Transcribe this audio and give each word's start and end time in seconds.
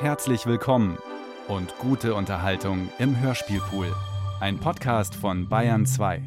Herzlich 0.00 0.46
willkommen 0.46 0.96
und 1.46 1.76
gute 1.76 2.14
Unterhaltung 2.14 2.88
im 2.98 3.20
Hörspielpool. 3.20 3.94
Ein 4.40 4.58
Podcast 4.58 5.14
von 5.14 5.46
Bayern 5.46 5.84
2. 5.84 6.22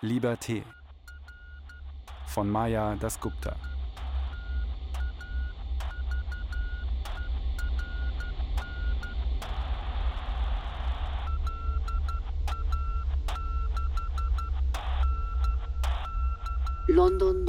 Lieber 0.00 0.36
Tee 0.40 0.64
von 2.26 2.50
Maya 2.50 2.96
Dasgupta. 2.96 3.54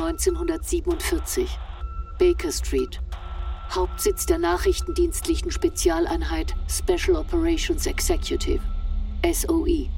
1947. 0.06 1.50
Baker 2.20 2.52
Street. 2.52 3.00
Hauptsitz 3.74 4.26
der 4.28 4.38
nachrichtendienstlichen 4.38 5.52
Spezialeinheit 5.52 6.54
Special 6.70 7.18
Operations 7.18 7.88
Executive. 7.88 8.62
SOE. 9.26 9.90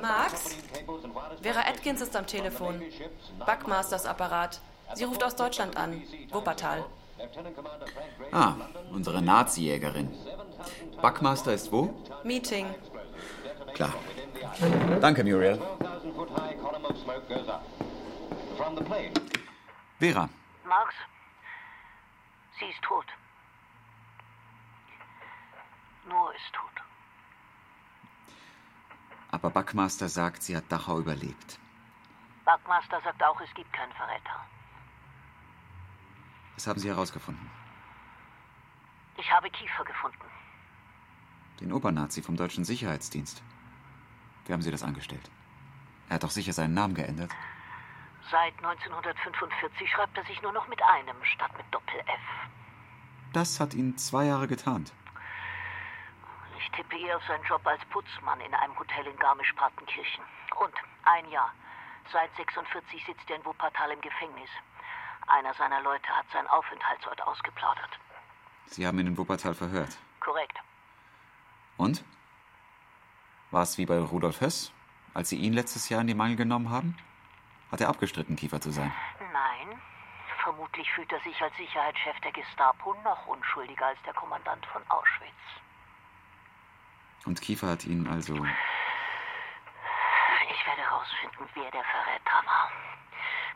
Max? 0.00 0.56
Vera 1.42 1.60
Atkins 1.60 2.00
ist 2.00 2.14
am 2.14 2.26
Telefon. 2.26 2.80
Buckmasters 3.44 4.06
Apparat. 4.06 4.60
Sie 4.94 5.04
ruft 5.04 5.24
aus 5.24 5.34
Deutschland 5.34 5.76
an. 5.76 6.02
Wuppertal. 6.30 6.84
Ah, 8.32 8.54
unsere 8.90 9.22
Nazi-Jägerin. 9.22 10.10
Buckmaster 11.00 11.52
ist 11.54 11.70
wo? 11.72 11.94
Meeting. 12.24 12.66
Klar. 13.74 13.94
Danke, 15.00 15.24
Muriel. 15.24 15.56
12,000 15.56 16.14
foot 16.14 16.30
high 16.30 16.56
column 16.60 16.84
of 16.84 16.96
smoke 16.98 17.28
goes 17.28 17.48
up. 17.48 17.62
From 18.56 18.76
the 18.76 18.82
plane, 18.82 19.12
Vera, 20.00 20.28
Max, 20.66 20.94
sie 22.58 22.66
ist 22.66 22.82
tot. 22.82 23.06
Noah 26.08 26.34
ist 26.34 26.52
tot. 26.52 26.68
aber 29.30 29.50
Buckmaster 29.50 30.08
sagt, 30.08 30.42
sie 30.42 30.56
hat 30.56 30.64
Dachau 30.68 30.98
überlebt. 30.98 31.58
Buckmaster 32.44 33.00
sagt 33.04 33.22
auch, 33.22 33.40
es 33.40 33.52
gibt 33.54 33.72
keinen 33.72 33.92
Verräter. 33.92 34.46
Das 36.58 36.66
haben 36.66 36.80
Sie 36.80 36.88
herausgefunden. 36.88 37.48
Ich 39.16 39.30
habe 39.30 39.48
Kiefer 39.48 39.84
gefunden. 39.84 40.18
Den 41.60 41.72
Obernazi 41.72 42.20
vom 42.20 42.36
deutschen 42.36 42.64
Sicherheitsdienst. 42.64 43.44
Wie 44.44 44.52
haben 44.52 44.62
Sie 44.62 44.72
das 44.72 44.82
angestellt? 44.82 45.30
Er 46.08 46.16
hat 46.16 46.24
doch 46.24 46.32
sicher 46.32 46.52
seinen 46.52 46.74
Namen 46.74 46.94
geändert. 46.96 47.30
Seit 48.28 48.56
1945 48.56 49.88
schreibt 49.88 50.18
er 50.18 50.24
sich 50.24 50.42
nur 50.42 50.50
noch 50.50 50.66
mit 50.66 50.82
einem 50.82 51.16
statt 51.22 51.56
mit 51.56 51.66
Doppel-F. 51.70 52.50
Das 53.32 53.60
hat 53.60 53.74
ihn 53.74 53.96
zwei 53.96 54.24
Jahre 54.24 54.48
getarnt. 54.48 54.92
Ich 56.58 56.68
tippe 56.72 56.98
eher 56.98 57.18
auf 57.18 57.24
seinen 57.28 57.44
Job 57.44 57.64
als 57.68 57.84
Putzmann 57.84 58.40
in 58.40 58.52
einem 58.52 58.76
Hotel 58.76 59.06
in 59.06 59.16
Garmisch-Partenkirchen. 59.16 60.24
Und 60.58 60.74
ein 61.04 61.30
Jahr. 61.30 61.52
Seit 62.12 62.34
46 62.34 63.04
sitzt 63.06 63.30
er 63.30 63.36
in 63.36 63.44
Wuppertal 63.44 63.92
im 63.92 64.00
Gefängnis. 64.00 64.50
Einer 65.28 65.54
seiner 65.54 65.80
Leute 65.82 66.08
hat 66.08 66.26
seinen 66.32 66.48
Aufenthaltsort 66.48 67.20
ausgeplaudert. 67.22 67.90
Sie 68.66 68.86
haben 68.86 68.98
ihn 68.98 69.08
in 69.08 69.18
Wuppertal 69.18 69.54
verhört. 69.54 69.98
Korrekt. 70.20 70.58
Und? 71.76 72.04
War 73.50 73.62
es 73.62 73.78
wie 73.78 73.86
bei 73.86 73.98
Rudolf 73.98 74.40
Höss, 74.40 74.72
als 75.14 75.28
Sie 75.28 75.36
ihn 75.36 75.52
letztes 75.52 75.88
Jahr 75.88 76.00
in 76.00 76.06
die 76.06 76.14
Mangel 76.14 76.36
genommen 76.36 76.70
haben? 76.70 76.96
Hat 77.70 77.80
er 77.80 77.88
abgestritten, 77.88 78.36
Kiefer 78.36 78.60
zu 78.60 78.70
sein? 78.70 78.92
Nein. 79.32 79.80
Vermutlich 80.42 80.90
fühlt 80.92 81.12
er 81.12 81.20
sich 81.20 81.40
als 81.42 81.56
Sicherheitschef 81.56 82.18
der 82.20 82.32
Gestapo 82.32 82.94
noch 83.04 83.26
unschuldiger 83.26 83.86
als 83.86 83.98
der 84.04 84.14
Kommandant 84.14 84.64
von 84.66 84.82
Auschwitz. 84.88 85.32
Und 87.26 87.40
Kiefer 87.40 87.68
hat 87.68 87.84
ihn 87.84 88.08
also. 88.08 88.34
Ich 88.34 88.40
werde 90.66 90.80
herausfinden, 90.80 91.48
wer 91.54 91.70
der 91.70 91.84
Verräter 91.84 92.46
war. 92.46 92.70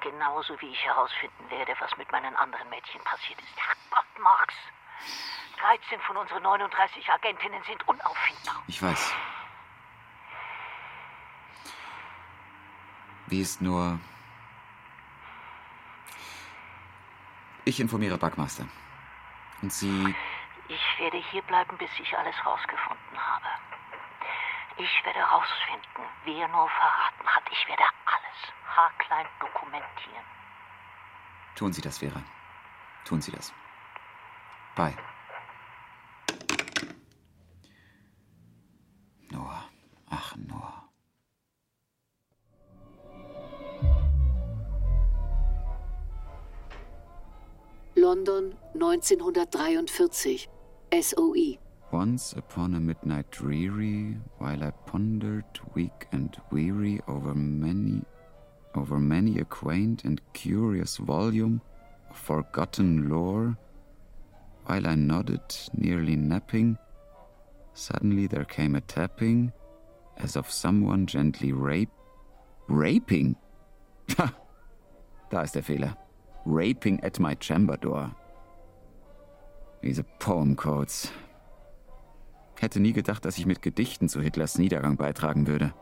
Genauso 0.02 0.60
wie 0.60 0.66
ich 0.66 0.84
herausfinden 0.84 1.48
werde, 1.50 1.74
was 1.78 1.96
mit 1.96 2.10
meinen 2.10 2.34
anderen 2.36 2.68
Mädchen 2.70 3.00
passiert 3.04 3.40
ist. 3.40 3.56
Herrgott, 3.56 4.18
Max! 4.18 4.54
13 5.58 6.00
von 6.00 6.16
unseren 6.16 6.42
39 6.42 7.08
Agentinnen 7.08 7.62
sind 7.62 7.88
unauffindbar. 7.88 8.62
Ich 8.66 8.82
weiß. 8.82 9.14
Wie 13.26 13.40
ist 13.40 13.62
nur. 13.62 14.00
Ich 17.64 17.78
informiere 17.78 18.18
Buckmaster. 18.18 18.66
Und 19.62 19.72
Sie. 19.72 20.14
Ich 20.68 20.98
werde 20.98 21.18
hier 21.30 21.42
bleiben, 21.42 21.78
bis 21.78 21.90
ich 22.00 22.18
alles 22.18 22.34
rausgefunden 22.44 23.16
habe. 23.16 23.46
Ich 24.78 25.04
werde 25.04 25.18
herausfinden, 25.18 26.02
wer 26.24 26.48
nur 26.48 26.68
verraten 26.68 27.26
hat. 27.26 27.42
Ich 27.50 27.68
werde 27.68 27.82
alles 28.06 28.76
haarklein 28.76 29.26
dokumentieren. 29.40 30.24
Tun 31.54 31.72
Sie 31.72 31.82
das, 31.82 31.98
Vera. 31.98 32.22
Tun 33.04 33.20
Sie 33.20 33.32
das. 33.32 33.52
Bye. 34.74 34.96
Noah. 39.30 39.68
Ach, 40.08 40.36
Noah. 40.36 40.88
London 47.94 48.56
1943. 48.74 50.48
SOE. 50.92 51.58
Once 51.92 52.32
upon 52.38 52.74
a 52.74 52.80
midnight 52.80 53.30
dreary, 53.30 54.16
while 54.38 54.64
I 54.64 54.70
pondered, 54.86 55.44
weak 55.74 56.06
and 56.10 56.34
weary, 56.50 57.00
over 57.06 57.34
many, 57.34 58.00
over 58.74 58.98
many 58.98 59.38
a 59.40 59.44
quaint 59.44 60.04
and 60.04 60.18
curious 60.32 60.96
volume 60.96 61.60
of 62.08 62.16
forgotten 62.16 63.10
lore, 63.10 63.58
while 64.64 64.86
I 64.86 64.94
nodded, 64.94 65.42
nearly 65.74 66.16
napping, 66.16 66.78
suddenly 67.74 68.26
there 68.26 68.46
came 68.46 68.74
a 68.74 68.80
tapping, 68.80 69.52
as 70.16 70.34
of 70.34 70.50
someone 70.50 71.06
gently 71.06 71.52
rape, 71.52 71.92
raping. 72.68 73.36
Ha! 74.16 74.34
Da 75.30 75.42
ist 75.42 75.54
der 75.54 75.62
Fehler. 75.62 75.94
Raping 76.46 77.00
at 77.04 77.20
my 77.20 77.34
chamber 77.34 77.76
door. 77.76 78.14
Diese 79.82 80.04
Poem 80.18 80.56
Codes. 80.56 81.12
Hätte 82.62 82.78
nie 82.78 82.92
gedacht, 82.92 83.24
dass 83.24 83.38
ich 83.38 83.44
mit 83.44 83.60
Gedichten 83.60 84.08
zu 84.08 84.20
Hitlers 84.20 84.56
Niedergang 84.56 84.96
beitragen 84.96 85.48
würde. 85.48 85.74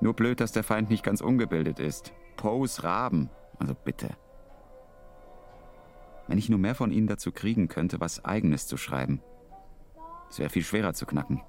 Nur 0.00 0.12
blöd, 0.12 0.40
dass 0.40 0.50
der 0.50 0.64
Feind 0.64 0.90
nicht 0.90 1.04
ganz 1.04 1.20
ungebildet 1.20 1.78
ist. 1.78 2.12
Poes 2.36 2.82
Raben. 2.82 3.30
Also 3.60 3.76
bitte. 3.76 4.08
Wenn 6.26 6.36
ich 6.36 6.48
nur 6.48 6.58
mehr 6.58 6.74
von 6.74 6.90
ihnen 6.90 7.06
dazu 7.06 7.30
kriegen 7.30 7.68
könnte, 7.68 8.00
was 8.00 8.24
Eigenes 8.24 8.66
zu 8.66 8.76
schreiben. 8.76 9.22
Es 10.28 10.40
wäre 10.40 10.50
viel 10.50 10.64
schwerer 10.64 10.94
zu 10.94 11.06
knacken. 11.06 11.42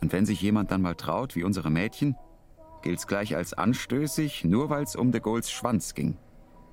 Und 0.00 0.10
wenn 0.14 0.24
sich 0.24 0.40
jemand 0.40 0.70
dann 0.70 0.80
mal 0.80 0.94
traut, 0.94 1.36
wie 1.36 1.44
unsere 1.44 1.68
Mädchen, 1.68 2.16
gilt's 2.80 3.06
gleich 3.06 3.36
als 3.36 3.52
anstößig, 3.52 4.44
nur 4.44 4.70
weil's 4.70 4.96
um 4.96 5.12
de 5.12 5.20
Gaulles 5.20 5.50
Schwanz 5.50 5.92
ging. 5.92 6.16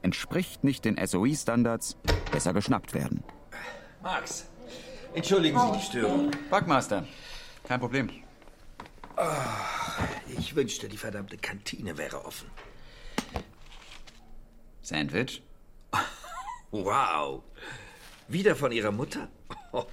Entspricht 0.03 0.63
nicht 0.63 0.85
den 0.85 1.06
SOE-Standards, 1.06 1.97
besser 2.31 2.53
geschnappt 2.53 2.94
werden. 2.94 3.25
Max, 4.01 4.50
entschuldigen 5.15 5.59
Sie 5.59 5.77
die 5.79 5.85
Störung. 5.85 6.31
Backmaster, 6.50 7.06
kein 7.67 7.79
Problem. 7.79 8.09
Ich 10.38 10.56
wünschte, 10.56 10.88
die 10.89 10.97
verdammte 10.97 11.38
Kantine 11.38 11.97
wäre 11.97 12.25
offen. 12.25 12.50
Sandwich? 14.81 15.41
Wow. 16.71 17.44
Wieder 18.27 18.56
von 18.56 18.71
Ihrer 18.71 18.91
Mutter? 18.91 19.27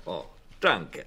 Oh, 0.04 0.24
danke. 0.60 1.06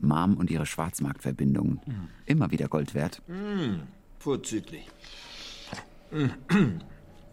Mom 0.00 0.36
und 0.38 0.50
ihre 0.50 0.66
Schwarzmarktverbindungen. 0.66 1.80
Immer 2.26 2.50
wieder 2.50 2.66
Gold 2.66 2.94
wert. 2.94 3.22
Vorzüglich. 4.18 4.88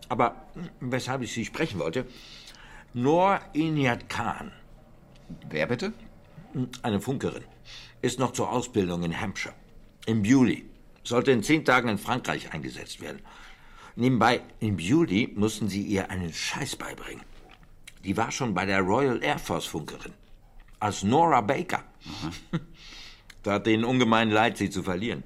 Aber 0.10 0.36
weshalb 0.80 1.24
ich 1.24 1.34
Sie 1.34 1.44
sprechen 1.44 1.80
wollte, 1.80 2.06
Noor 2.94 3.40
Inayat 3.54 4.10
Khan, 4.10 4.52
Wer 5.50 5.68
bitte? 5.68 5.94
eine 6.82 7.02
Funkerin, 7.02 7.44
ist 8.02 8.20
noch 8.20 8.32
zur 8.32 8.50
Ausbildung 8.50 9.04
in 9.04 9.20
Hampshire. 9.20 9.54
Im 10.06 10.24
Juli. 10.24 10.70
Sollte 11.04 11.32
in 11.32 11.44
zehn 11.44 11.66
Tagen 11.66 11.90
in 11.90 11.98
Frankreich 11.98 12.54
eingesetzt 12.54 13.02
werden. 13.02 13.20
Nebenbei, 13.96 14.42
in 14.60 14.78
Beauty 14.78 15.32
mussten 15.36 15.70
sie 15.70 15.84
ihr 15.84 16.10
einen 16.10 16.34
Scheiß 16.34 16.76
beibringen. 16.78 17.24
Die 18.04 18.18
war 18.18 18.32
schon 18.32 18.54
bei 18.54 18.66
der 18.66 18.82
Royal 18.82 19.24
Air 19.24 19.40
Force 19.40 19.66
Funkerin. 19.66 20.14
Als 20.80 21.04
Nora 21.04 21.42
Baker. 21.42 21.84
Da 23.44 23.54
hat 23.54 23.68
denen 23.68 23.86
ungemein 23.86 24.32
leid, 24.32 24.58
sie 24.58 24.72
zu 24.72 24.82
verlieren. 24.82 25.24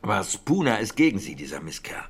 Aber 0.00 0.24
Spooner 0.24 0.80
ist 0.80 0.96
gegen 0.96 1.18
sie, 1.18 1.34
dieser 1.34 1.60
Misskerl. 1.60 2.02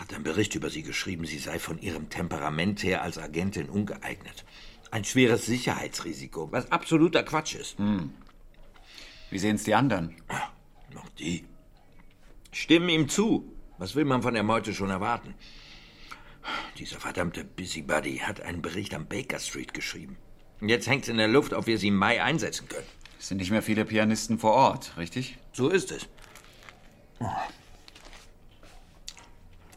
Hat 0.00 0.12
einen 0.12 0.24
Bericht 0.24 0.56
über 0.56 0.68
sie 0.68 0.82
geschrieben, 0.82 1.26
sie 1.26 1.38
sei 1.38 1.60
von 1.60 1.80
ihrem 1.80 2.08
Temperament 2.10 2.82
her 2.82 3.02
als 3.02 3.18
Agentin 3.18 3.68
ungeeignet. 3.68 4.44
Ein 4.90 5.04
schweres 5.04 5.46
Sicherheitsrisiko, 5.46 6.50
was 6.50 6.70
absoluter 6.72 7.22
Quatsch 7.22 7.54
ist. 7.54 7.76
Wie 9.30 9.38
sehen's 9.38 9.64
die 9.64 9.74
anderen? 9.74 10.16
Noch 10.92 11.08
die. 11.18 11.44
Stimmen 12.52 12.88
ihm 12.88 13.08
zu. 13.08 13.52
Was 13.76 13.94
will 13.94 14.04
man 14.04 14.22
von 14.22 14.34
der 14.34 14.42
Meute 14.42 14.74
schon 14.74 14.90
erwarten? 14.90 15.34
Dieser 16.78 16.98
verdammte 16.98 17.44
Busybody 17.44 18.18
hat 18.18 18.40
einen 18.40 18.62
Bericht 18.62 18.94
am 18.94 19.06
Baker 19.06 19.38
Street 19.38 19.74
geschrieben. 19.74 20.16
Und 20.60 20.68
Jetzt 20.68 20.88
hängt's 20.88 21.08
in 21.08 21.18
der 21.18 21.28
Luft, 21.28 21.52
ob 21.52 21.66
wir 21.66 21.78
sie 21.78 21.88
im 21.88 21.96
Mai 21.96 22.22
einsetzen 22.22 22.68
können. 22.68 22.86
Es 23.18 23.28
sind 23.28 23.38
nicht 23.38 23.50
mehr 23.50 23.62
viele 23.62 23.84
Pianisten 23.84 24.38
vor 24.38 24.52
Ort, 24.52 24.96
richtig? 24.96 25.38
So 25.52 25.68
ist 25.68 25.92
es. 25.92 26.08
Oh. 27.20 27.26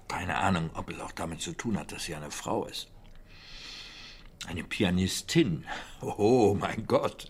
Keine 0.08 0.36
Ahnung, 0.38 0.70
ob 0.74 0.90
es 0.90 1.00
auch 1.00 1.12
damit 1.12 1.42
zu 1.42 1.54
tun 1.54 1.78
hat, 1.78 1.92
dass 1.92 2.04
sie 2.04 2.16
eine 2.16 2.32
Frau 2.32 2.66
ist. 2.66 2.91
Eine 4.48 4.64
Pianistin. 4.64 5.66
Oh 6.02 6.56
mein 6.60 6.86
Gott. 6.88 7.30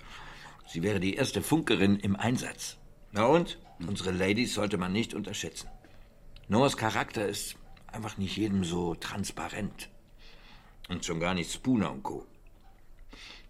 Sie 0.68 0.84
wäre 0.84 1.00
die 1.00 1.16
erste 1.16 1.42
Funkerin 1.42 1.98
im 1.98 2.16
Einsatz. 2.16 2.78
Na 3.12 3.26
und? 3.26 3.60
Unsere 3.86 4.12
Ladies 4.12 4.54
sollte 4.54 4.78
man 4.78 4.92
nicht 4.94 5.14
unterschätzen. 5.14 5.70
Noahs 6.48 6.78
Charakter 6.78 7.28
ist 7.28 7.56
einfach 7.92 8.18
nicht 8.18 8.38
jedem 8.38 8.64
so 8.64 8.96
transparent. 8.96 9.90
Und 10.90 11.06
schon 11.06 11.20
gar 11.20 11.34
nicht 11.34 11.52
Spooner 11.52 11.92
und 11.92 12.04
Co. 12.04 12.26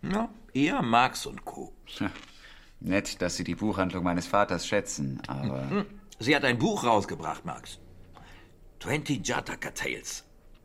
Na, 0.02 0.30
eher 0.54 0.81
Marx 0.81 1.25
und 1.25 1.46
Co. 1.46 1.74
Tja, 1.86 2.12
Nett, 2.80 3.22
dass 3.22 3.36
Sie 3.36 3.44
die 3.44 3.56
Buchhandlung 3.56 4.04
meines 4.04 4.25
Vaters 4.25 4.66
schätzen, 4.66 5.22
aber 5.28 5.69
Hm. 5.69 5.86
Sie 6.19 6.36
hat 6.36 6.44
ein 6.44 6.58
Buch 6.58 6.84
rausgebracht, 6.84 7.46
Max. 7.46 7.80
20 8.80 9.28
Jataka 9.28 9.72
Tales. 9.72 10.24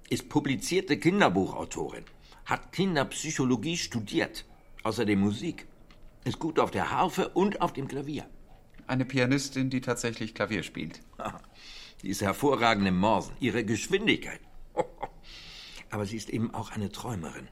Ist 0.08 0.28
publizierte 0.28 0.98
Kinderbuchautorin. 0.98 2.04
Hat 2.46 2.72
Kinderpsychologie 2.72 3.76
studiert. 3.76 4.44
Außerdem 4.82 5.18
Musik. 5.20 5.66
Ist 6.24 6.38
gut 6.38 6.58
auf 6.58 6.70
der 6.70 6.90
Harfe 6.90 7.28
und 7.30 7.60
auf 7.60 7.72
dem 7.72 7.86
Klavier. 7.88 8.26
eine 8.88 9.04
Pianistin, 9.04 9.68
die 9.70 9.80
tatsächlich 9.80 10.34
Klavier 10.34 10.62
spielt. 10.62 11.00
Die 12.02 12.08
ist 12.10 12.20
hervorragend 12.22 12.86
im 12.86 12.98
Morsen. 12.98 13.34
Ihre 13.40 13.64
Geschwindigkeit. 13.64 14.40
Aber 15.90 16.04
sie 16.04 16.16
ist 16.18 16.28
eben 16.28 16.52
auch 16.52 16.70
eine 16.70 16.92
Träumerin. 16.92 17.48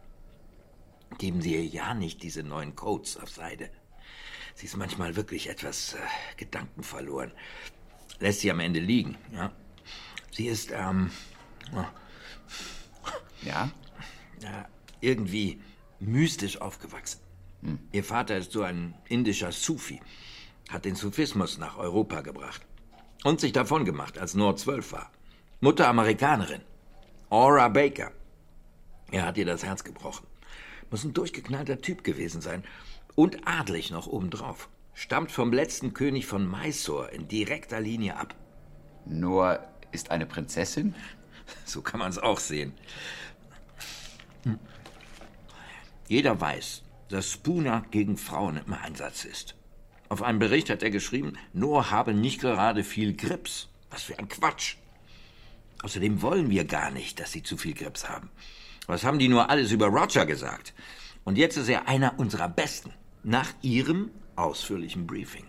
Geben 1.19 1.41
Sie 1.41 1.55
ihr 1.55 1.65
ja 1.65 1.95
nicht 1.95 2.23
diese 2.23 2.43
neuen 2.43 2.77
Codes 2.77 3.17
auf 3.17 3.31
Seide. 3.31 3.71
Sie 4.55 4.67
ist 4.67 4.77
manchmal 4.77 5.17
wirklich 5.17 5.49
etwas 5.49 5.95
äh, 5.95 5.99
gedankenverloren. 6.37 7.33
Lässt 8.21 8.41
sie 8.41 8.51
am 8.51 8.61
Ende 8.61 8.81
liegen, 8.81 9.17
ja. 9.33 9.51
Sie 10.31 10.47
ist, 10.47 10.71
ähm, 10.73 11.11
Ja? 13.43 13.71
ja, 14.43 14.69
irgendwie 15.05 15.61
mystisch 16.01 16.61
aufgewachsen. 16.61 17.21
Ihr 17.93 18.05
Vater 18.05 18.37
ist 18.37 18.53
so 18.53 18.63
ein 18.63 18.95
indischer 19.09 19.53
Sufi, 19.53 20.01
hat 20.69 20.85
den 20.85 20.97
Sufismus 20.97 21.59
nach 21.59 21.79
Europa 21.79 22.21
gebracht 22.21 22.63
und 23.25 23.41
sich 23.41 23.53
davon 23.53 23.85
gemacht, 23.85 24.19
als 24.19 24.35
Nord 24.35 24.59
12 24.59 24.93
war. 24.93 25.11
Mutter 25.61 25.89
Amerikanerin, 25.89 26.61
Aura 27.31 27.69
Baker. 27.69 28.13
Er 29.11 29.25
hat 29.27 29.39
ihr 29.39 29.47
das 29.47 29.65
Herz 29.65 29.83
gebrochen. 29.85 30.27
Muss 30.91 31.05
ein 31.05 31.15
durchgeknallter 31.15 31.81
Typ 31.81 32.05
gewesen 32.05 32.41
sein 32.41 32.65
und 33.15 33.47
adlig 33.47 33.91
noch 33.91 34.07
obendrauf. 34.07 34.69
Stammt 34.93 35.33
vom 35.33 35.53
letzten 35.53 35.95
König 35.95 36.27
von 36.27 36.49
Mysore 36.49 37.11
in 37.11 37.27
direkter 37.29 37.81
Linie 37.81 38.17
ab. 38.17 38.35
Noah 39.07 39.67
ist 39.93 40.11
eine 40.11 40.27
Prinzessin? 40.27 40.95
So 41.67 41.83
kann 41.83 42.01
man 42.01 42.09
es 42.09 42.19
auch 42.19 42.41
sehen. 42.41 42.73
Hm. 44.45 44.59
Jeder 46.09 46.41
weiß, 46.41 46.83
dass 47.09 47.31
Spooner 47.31 47.85
gegen 47.91 48.17
Frauen 48.17 48.61
im 48.65 48.73
Einsatz 48.73 49.25
ist. 49.25 49.55
Auf 50.09 50.23
einem 50.23 50.39
Bericht 50.39 50.71
hat 50.71 50.83
er 50.83 50.91
geschrieben, 50.91 51.35
Noah 51.53 51.91
habe 51.91 52.15
nicht 52.15 52.41
gerade 52.41 52.85
viel 52.85 53.15
Grips. 53.15 53.69
Was 53.91 54.03
für 54.03 54.19
ein 54.19 54.29
Quatsch. 54.29 54.77
Außerdem 55.83 56.23
wollen 56.23 56.51
wir 56.51 56.65
gar 56.65 56.91
nicht, 56.91 57.21
dass 57.21 57.33
sie 57.33 57.43
zu 57.43 57.57
viel 57.57 57.75
Grips 57.75 58.09
haben. 58.09 58.31
Was 58.87 59.05
haben 59.05 59.19
die 59.19 59.29
nur 59.29 59.51
alles 59.51 59.71
über 59.71 59.87
Roger 59.87 60.27
gesagt? 60.27 60.75
Und 61.25 61.39
jetzt 61.39 61.57
ist 61.57 61.69
er 61.69 61.89
einer 61.89 62.19
unserer 62.19 62.49
Besten. 62.49 62.93
Nach 63.23 63.49
ihrem 63.63 64.11
ausführlichen 64.37 65.07
Briefing. 65.07 65.47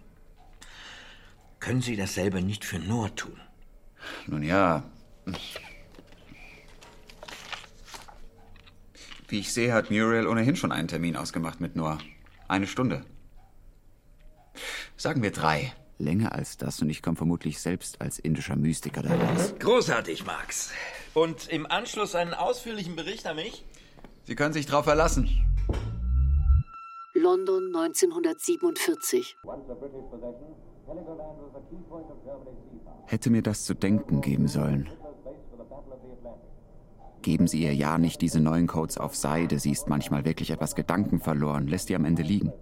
Können 1.60 1.82
Sie 1.82 1.96
dasselbe 1.96 2.42
nicht 2.42 2.64
für 2.64 2.80
Noah 2.80 3.14
tun? 3.16 3.40
Nun 4.28 4.44
ja. 4.44 4.84
Wie 9.28 9.40
ich 9.40 9.54
sehe, 9.54 9.74
hat 9.74 9.90
Muriel 9.90 10.28
ohnehin 10.28 10.56
schon 10.56 10.72
einen 10.72 10.88
Termin 10.88 11.16
ausgemacht 11.16 11.60
mit 11.60 11.76
Noah. 11.76 11.98
Eine 12.48 12.68
Stunde. 12.68 13.04
Sagen 14.98 15.24
wir 15.24 15.32
drei. 15.32 15.74
Länger 15.98 16.34
als 16.34 16.58
das 16.58 16.82
und 16.82 16.90
ich 16.90 17.02
komme 17.02 17.16
vermutlich 17.16 17.60
selbst 17.60 18.02
als 18.02 18.20
indischer 18.20 18.58
Mystiker 18.58 19.02
da 19.02 19.16
raus. 19.16 19.54
Großartig, 19.60 20.26
Max. 20.26 20.72
Und 21.14 21.48
im 21.48 21.66
Anschluss 21.66 22.16
einen 22.16 22.34
ausführlichen 22.34 22.98
Bericht 22.98 23.26
an 23.26 23.38
mich? 23.38 23.64
Sie 24.26 24.36
können 24.36 24.54
sich 24.54 24.66
drauf 24.66 24.84
verlassen. 24.84 25.30
London 27.14 27.74
1947. 27.74 29.38
Hätte 33.08 33.30
mir 33.30 33.42
das 33.42 33.64
zu 33.64 33.74
denken 33.74 34.20
geben 34.20 34.50
sollen. 34.50 34.90
Geben 37.26 37.48
Sie 37.48 37.64
ihr 37.64 37.74
ja 37.74 37.98
nicht 37.98 38.22
diese 38.22 38.40
neuen 38.40 38.68
Codes 38.68 39.00
auf 39.00 39.16
Seide, 39.16 39.58
sie 39.58 39.72
ist 39.72 39.90
manchmal 39.90 40.26
wirklich 40.26 40.52
etwas 40.52 40.76
gedankenverloren, 40.76 41.68
lässt 41.68 41.90
die 41.90 41.96
am 41.96 42.06
Ende 42.06 42.22
liegen. 42.22 42.54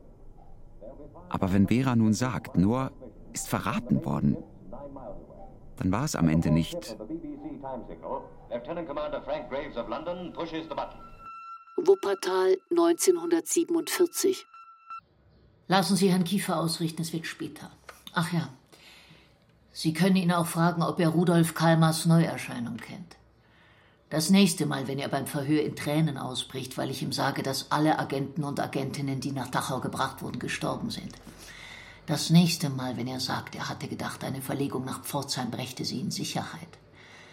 Aber 1.28 1.52
wenn 1.52 1.68
Vera 1.68 1.98
nun 1.98 2.14
sagt, 2.14 2.56
Noah 2.56 2.90
ist 3.34 3.50
verraten 3.50 4.06
worden, 4.06 4.38
dann 5.76 5.92
war 5.92 6.06
es 6.06 6.16
am 6.16 6.30
Ende 6.30 6.50
nicht 6.50 6.82
The 6.82 6.96
BBC 6.96 7.60
time 7.60 7.84
signal. 7.90 8.22
Lieutenant 8.50 8.88
Commander 8.88 9.22
Frank 9.24 9.50
Graves 9.50 9.76
of 9.76 9.90
London 9.90 10.32
pushes 10.32 10.64
the 10.70 10.76
button. 10.76 10.98
Wuppertal 11.76 12.56
1947. 12.70 14.46
Lassen 15.68 15.98
Sie 15.98 16.10
Herrn 16.10 16.24
Kiefer 16.24 16.58
ausrichten, 16.58 17.02
es 17.02 17.12
wird 17.12 17.26
später. 17.26 17.70
Ach 18.14 18.32
ja. 18.32 18.48
Sie 19.74 19.92
können 19.92 20.16
ihn 20.16 20.32
auch 20.32 20.48
fragen, 20.48 20.84
ob 20.84 21.02
er 21.02 21.10
Rudolf 21.10 21.54
Kalmers 21.54 22.06
Neuerscheinung 22.06 22.78
kennt. 22.78 23.18
Das 24.14 24.30
nächste 24.30 24.68
Mal, 24.68 24.88
wenn 24.88 25.00
er 25.00 25.10
beim 25.10 25.26
Verhör 25.26 25.64
in 25.64 25.76
Tränen 25.76 26.20
ausbricht, 26.20 26.78
weil 26.78 26.92
ich 26.92 27.02
ihm 27.02 27.12
sage, 27.12 27.42
dass 27.42 27.72
alle 27.72 27.98
Agenten 27.98 28.44
und 28.44 28.60
Agentinnen, 28.60 29.20
die 29.20 29.32
nach 29.32 29.48
Dachau 29.48 29.80
gebracht 29.80 30.22
wurden, 30.22 30.38
gestorben 30.38 30.92
sind. 30.92 31.16
Das 32.06 32.30
nächste 32.30 32.70
Mal, 32.70 32.96
wenn 32.96 33.08
er 33.08 33.20
sagt, 33.20 33.56
er 33.56 33.70
hatte 33.70 33.88
gedacht, 33.88 34.24
eine 34.24 34.44
Verlegung 34.44 34.86
nach 34.86 35.02
Pforzheim 35.02 35.50
brächte 35.50 35.84
sie 35.84 36.00
in 36.00 36.12
Sicherheit. 36.12 36.68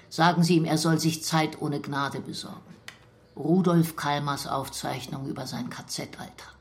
Sagen 0.08 0.42
Sie 0.42 0.56
ihm, 0.56 0.64
er 0.64 0.78
soll 0.78 0.99
sich 0.99 1.22
Zeit 1.22 1.60
ohne 1.60 1.82
Gnade 1.82 2.20
besorgen. 2.20 2.75
Rudolf 3.37 3.96
Kalmers 3.96 4.46
Aufzeichnung 4.46 5.26
über 5.26 5.46
seinen 5.46 5.68
KZ-Alltag. 5.68 6.56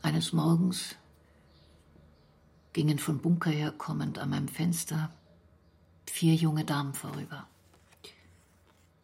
Eines 0.00 0.32
Morgens 0.32 0.96
gingen 2.72 2.98
von 2.98 3.18
Bunker 3.18 3.50
her 3.50 3.72
kommend 3.72 4.18
an 4.18 4.30
meinem 4.30 4.48
Fenster 4.48 5.10
vier 6.06 6.34
junge 6.34 6.64
Damen 6.64 6.94
vorüber. 6.94 7.46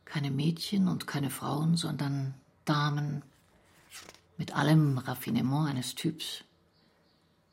Keine 0.05 0.31
Mädchen 0.31 0.89
und 0.89 1.07
keine 1.07 1.31
Frauen, 1.31 1.77
sondern 1.77 2.35
Damen 2.65 3.23
mit 4.37 4.55
allem 4.55 4.99
Raffinement 4.99 5.69
eines 5.69 5.95
Typs, 5.95 6.45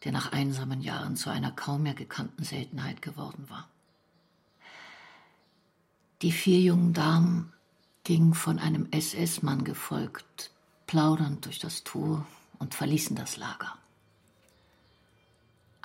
der 0.03 0.11
nach 0.11 0.31
einsamen 0.31 0.81
Jahren 0.81 1.15
zu 1.15 1.29
einer 1.29 1.51
kaum 1.51 1.83
mehr 1.83 1.95
gekannten 1.95 2.43
Seltenheit 2.43 3.01
geworden 3.01 3.45
war. 3.49 3.67
Die 6.21 6.31
vier 6.31 6.61
jungen 6.61 6.93
Damen 6.93 7.51
gingen 8.03 8.33
von 8.33 8.59
einem 8.59 8.87
SS-Mann 8.91 9.63
gefolgt, 9.63 10.51
plaudernd 10.87 11.45
durch 11.45 11.59
das 11.59 11.83
Tor 11.83 12.25
und 12.59 12.75
verließen 12.75 13.15
das 13.15 13.37
Lager. 13.37 13.77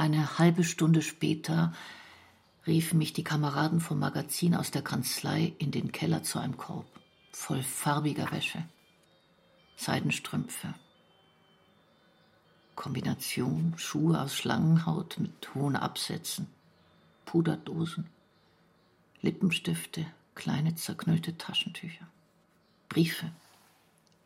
Eine 0.00 0.38
halbe 0.38 0.64
Stunde 0.64 1.02
später 1.02 1.74
riefen 2.66 2.96
mich 2.96 3.12
die 3.12 3.22
Kameraden 3.22 3.80
vom 3.80 3.98
Magazin 3.98 4.54
aus 4.54 4.70
der 4.70 4.80
Kanzlei 4.80 5.52
in 5.58 5.72
den 5.72 5.92
Keller 5.92 6.22
zu 6.22 6.38
einem 6.38 6.56
Korb 6.56 6.86
voll 7.32 7.62
farbiger 7.62 8.32
Wäsche, 8.32 8.64
Seidenstrümpfe, 9.76 10.72
Kombination 12.76 13.74
Schuhe 13.76 14.18
aus 14.18 14.34
Schlangenhaut 14.34 15.18
mit 15.18 15.54
hohen 15.54 15.76
Absätzen, 15.76 16.46
Puderdosen, 17.26 18.08
Lippenstifte, 19.20 20.06
kleine 20.34 20.76
zerknüllte 20.76 21.36
Taschentücher, 21.36 22.06
Briefe, 22.88 23.30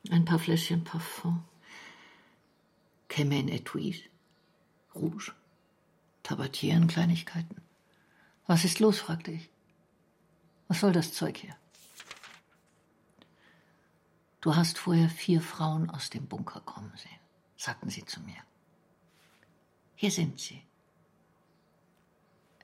ein 0.09 0.25
paar 0.25 0.39
Fläschchen 0.39 0.85
Parfum, 0.85 1.43
Kämme 3.09 3.41
in 3.41 3.49
Etui, 3.49 4.05
Rouge, 4.95 5.33
Tabatieren-Kleinigkeiten. 6.25 7.63
Was 8.47 8.65
ist 8.65 8.81
los? 8.81 8.99
fragte 8.99 9.31
ich. 9.31 9.49
Was 10.67 10.81
soll 10.81 10.93
das 10.93 11.13
Zeug 11.13 11.37
hier? 11.37 11.55
Du 14.41 14.57
hast 14.57 14.79
vorher 14.79 15.09
vier 15.09 15.41
Frauen 15.41 15.89
aus 15.89 16.11
dem 16.11 16.27
Bunker 16.27 16.61
kommen 16.61 16.93
sehen, 16.97 17.21
sagten 17.57 17.89
sie 17.89 18.05
zu 18.05 18.21
mir. 18.21 18.37
Hier 19.95 20.11
sind 20.11 20.41
sie. 20.41 20.63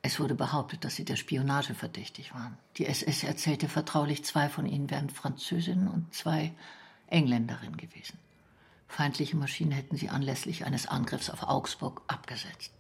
Es 0.03 0.19
wurde 0.19 0.35
behauptet, 0.35 0.85
dass 0.85 0.97
sie 0.97 1.05
der 1.05 1.17
Spionage 1.17 1.75
verdächtig 1.75 2.35
waren. 2.35 2.59
Die 2.77 2.87
SS 2.87 3.23
erzählte 3.23 3.69
vertraulich, 3.69 4.25
zwei 4.25 4.49
von 4.49 4.67
ihnen 4.67 4.91
wären 4.91 5.11
Französinnen 5.11 5.89
und 5.89 6.15
zwei 6.15 6.55
Engländerinnen 7.07 7.77
gewesen. 7.77 8.19
Feindliche 8.89 9.37
Maschinen 9.37 9.73
hätten 9.73 9.97
sie 9.97 10.09
anlässlich 10.09 10.65
eines 10.65 10.87
Angriffs 10.87 11.31
auf 11.31 11.43
Augsburg 11.43 12.03
abgesetzt. 12.07 12.73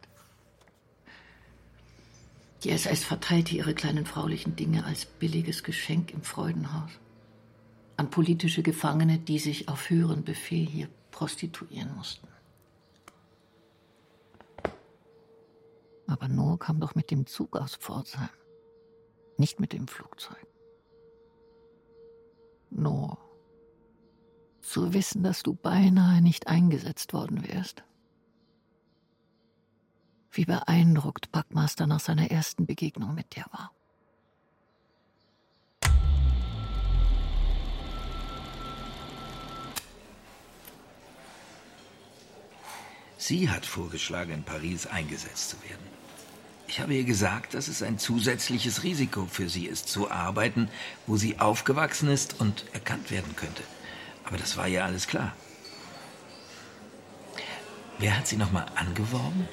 Die 2.64 2.70
SS 2.70 3.04
verteilte 3.04 3.54
ihre 3.54 3.74
kleinen 3.74 4.04
fraulichen 4.04 4.54
Dinge 4.54 4.84
als 4.84 5.06
billiges 5.06 5.62
Geschenk 5.62 6.12
im 6.12 6.22
Freudenhaus 6.22 6.90
an 7.96 8.10
politische 8.10 8.62
Gefangene, 8.62 9.18
die 9.18 9.38
sich 9.38 9.68
auf 9.68 9.90
höheren 9.90 10.24
Befehl 10.24 10.66
hier 10.66 10.88
prostituieren 11.10 11.94
mussten. 11.94 12.26
Aber 16.06 16.26
Noah 16.26 16.58
kam 16.58 16.80
doch 16.80 16.94
mit 16.94 17.10
dem 17.10 17.26
Zug 17.26 17.56
aus 17.56 17.76
Pforzheim, 17.76 18.30
nicht 19.36 19.60
mit 19.60 19.74
dem 19.74 19.86
Flugzeug. 19.86 20.46
Noah, 22.70 23.18
zu 24.62 24.94
wissen, 24.94 25.22
dass 25.22 25.42
du 25.42 25.54
beinahe 25.54 26.22
nicht 26.22 26.46
eingesetzt 26.46 27.12
worden 27.12 27.46
wärst. 27.46 27.84
Wie 30.32 30.44
beeindruckt 30.44 31.32
Packmaster 31.32 31.86
nach 31.86 32.00
seiner 32.00 32.30
ersten 32.30 32.66
Begegnung 32.66 33.14
mit 33.14 33.34
dir 33.34 33.44
war. 33.50 33.72
Sie 43.30 43.50
hat 43.50 43.66
vorgeschlagen, 43.66 44.32
in 44.32 44.42
Paris 44.44 44.86
eingesetzt 44.86 45.50
zu 45.50 45.62
werden. 45.62 45.86
Ich 46.66 46.80
habe 46.80 46.94
ihr 46.94 47.04
gesagt, 47.04 47.54
dass 47.54 47.68
es 47.68 47.82
ein 47.82 47.98
zusätzliches 47.98 48.82
Risiko 48.82 49.26
für 49.26 49.48
sie 49.48 49.66
ist, 49.66 49.88
zu 49.88 50.10
arbeiten, 50.10 50.68
wo 51.06 51.16
sie 51.16 51.38
aufgewachsen 51.38 52.08
ist 52.08 52.40
und 52.40 52.64
erkannt 52.72 53.10
werden 53.10 53.34
könnte. 53.36 53.62
Aber 54.24 54.36
das 54.36 54.56
war 54.56 54.68
ja 54.68 54.84
alles 54.84 55.06
klar. 55.06 55.34
Wer 57.98 58.16
hat 58.16 58.26
sie 58.26 58.36
nochmal 58.36 58.66
angeworben? 58.76 59.48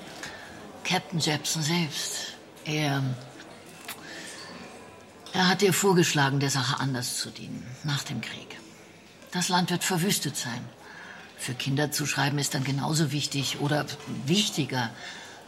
Captain 0.88 1.20
Jepson 1.20 1.62
selbst. 1.62 2.34
Er. 2.64 3.04
Er 5.34 5.50
hat 5.50 5.62
ihr 5.62 5.74
vorgeschlagen, 5.74 6.40
der 6.40 6.50
Sache 6.50 6.80
anders 6.80 7.18
zu 7.18 7.30
dienen, 7.30 7.66
nach 7.84 8.04
dem 8.04 8.22
Krieg. 8.22 8.58
Das 9.32 9.50
Land 9.50 9.70
wird 9.70 9.84
verwüstet 9.84 10.38
sein. 10.38 10.64
Für 11.38 11.54
Kinder 11.54 11.92
zu 11.92 12.06
schreiben 12.06 12.40
ist 12.40 12.56
dann 12.56 12.64
genauso 12.64 13.12
wichtig 13.12 13.60
oder 13.60 13.86
wichtiger 14.26 14.90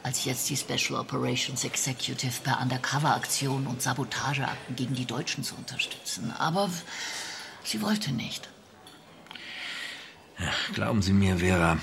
als 0.03 0.25
jetzt 0.25 0.49
die 0.49 0.57
Special 0.57 0.99
Operations 0.99 1.63
Executive 1.63 2.41
per 2.43 2.59
Undercover-Aktionen 2.61 3.65
und 3.67 3.81
Sabotageakten 3.81 4.75
gegen 4.75 4.95
die 4.95 5.05
Deutschen 5.05 5.43
zu 5.43 5.55
unterstützen. 5.55 6.33
Aber 6.37 6.69
sie 7.63 7.81
wollte 7.81 8.11
nicht. 8.11 8.49
Ja, 10.37 10.51
glauben 10.73 11.01
Sie 11.01 11.13
mir, 11.13 11.37
Vera, 11.37 11.79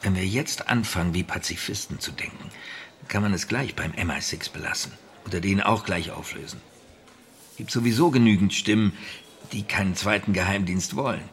wenn 0.00 0.16
wir 0.16 0.26
jetzt 0.26 0.68
anfangen, 0.68 1.14
wie 1.14 1.22
Pazifisten 1.22 2.00
zu 2.00 2.10
denken, 2.10 2.50
kann 3.08 3.22
man 3.22 3.34
es 3.34 3.48
gleich 3.48 3.74
beim 3.74 3.92
MI6 3.92 4.52
belassen 4.52 4.92
oder 5.26 5.40
den 5.40 5.60
auch 5.60 5.84
gleich 5.84 6.10
auflösen. 6.10 6.60
Gibt 7.56 7.70
sowieso 7.70 8.10
genügend 8.10 8.54
Stimmen, 8.54 8.96
die 9.52 9.62
keinen 9.62 9.94
zweiten 9.94 10.32
Geheimdienst 10.32 10.96
wollen. 10.96 11.28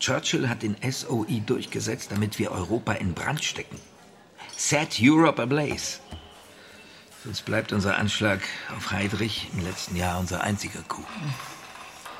Churchill 0.00 0.48
hat 0.48 0.62
den 0.62 0.76
SOI 0.88 1.40
durchgesetzt, 1.46 2.10
damit 2.10 2.38
wir 2.38 2.50
Europa 2.50 2.92
in 2.92 3.14
Brand 3.14 3.44
stecken. 3.44 3.78
Set 4.56 4.98
Europe 5.00 5.40
ablaze. 5.42 6.00
Sonst 7.24 7.42
bleibt 7.46 7.72
unser 7.72 7.96
Anschlag 7.96 8.40
auf 8.76 8.90
Heydrich 8.90 9.48
im 9.54 9.64
letzten 9.64 9.96
Jahr 9.96 10.18
unser 10.18 10.42
einziger 10.42 10.82
Coup. 10.82 11.06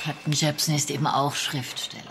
Captain 0.03 0.33
Jepson 0.33 0.75
ist 0.75 0.91
eben 0.91 1.07
auch 1.07 1.35
Schriftsteller. 1.35 2.03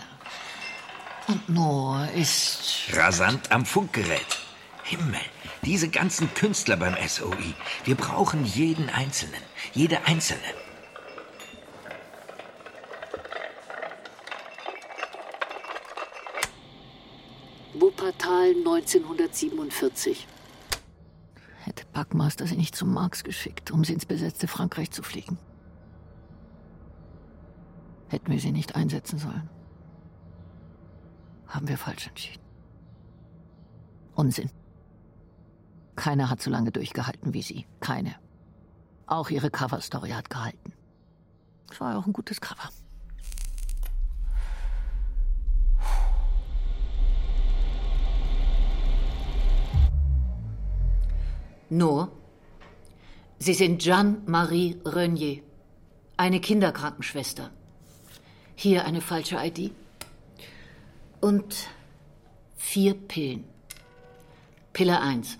Und 1.26 1.48
Noah 1.48 2.08
ist... 2.14 2.88
Rasant 2.92 3.50
am 3.50 3.64
Funkgerät. 3.64 4.43
Himmel, 4.84 5.20
diese 5.64 5.88
ganzen 5.88 6.32
Künstler 6.34 6.76
beim 6.76 6.94
SOI. 7.08 7.54
Wir 7.84 7.94
brauchen 7.94 8.44
jeden 8.44 8.90
Einzelnen. 8.90 9.40
Jede 9.72 10.06
Einzelne. 10.06 10.42
Wuppertal 17.72 18.54
1947. 18.58 20.28
Hätte 21.64 21.86
Packmaster 21.86 22.46
sie 22.46 22.56
nicht 22.56 22.76
zum 22.76 22.92
Marx 22.92 23.24
geschickt, 23.24 23.70
um 23.70 23.84
sie 23.84 23.94
ins 23.94 24.04
besetzte 24.04 24.48
Frankreich 24.48 24.90
zu 24.90 25.02
fliegen. 25.02 25.38
Hätten 28.08 28.30
wir 28.30 28.38
sie 28.38 28.52
nicht 28.52 28.76
einsetzen 28.76 29.18
sollen. 29.18 29.48
Haben 31.46 31.68
wir 31.68 31.78
falsch 31.78 32.06
entschieden. 32.06 32.42
Unsinn. 34.14 34.50
Keiner 35.96 36.30
hat 36.30 36.42
so 36.42 36.50
lange 36.50 36.72
durchgehalten 36.72 37.34
wie 37.34 37.42
sie. 37.42 37.66
Keine. 37.80 38.14
Auch 39.06 39.30
ihre 39.30 39.50
Coverstory 39.50 40.10
hat 40.10 40.30
gehalten. 40.30 40.72
Es 41.70 41.80
war 41.80 41.98
auch 41.98 42.06
ein 42.06 42.12
gutes 42.12 42.40
Cover. 42.40 42.70
Nur, 51.70 52.12
Sie 53.38 53.52
sind 53.52 53.82
Jeanne-Marie 53.82 54.80
Renier, 54.86 55.42
eine 56.16 56.40
Kinderkrankenschwester. 56.40 57.50
Hier 58.54 58.84
eine 58.84 59.00
falsche 59.00 59.36
ID. 59.36 59.72
Und 61.20 61.68
vier 62.56 62.94
Pillen. 62.94 63.44
Pille 64.72 65.00
1. 65.00 65.38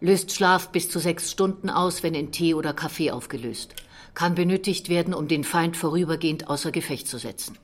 Löst 0.00 0.32
Schlaf 0.32 0.70
bis 0.70 0.90
zu 0.90 0.98
sechs 0.98 1.30
Stunden 1.30 1.70
aus, 1.70 2.02
wenn 2.02 2.14
in 2.14 2.32
Tee 2.32 2.54
oder 2.54 2.74
Kaffee 2.74 3.10
aufgelöst. 3.10 3.74
Kann 4.14 4.34
benötigt 4.34 4.88
werden, 4.88 5.14
um 5.14 5.28
den 5.28 5.44
Feind 5.44 5.76
vorübergehend 5.76 6.48
außer 6.48 6.72
Gefecht 6.72 7.08
zu 7.08 7.18
setzen. 7.18 7.58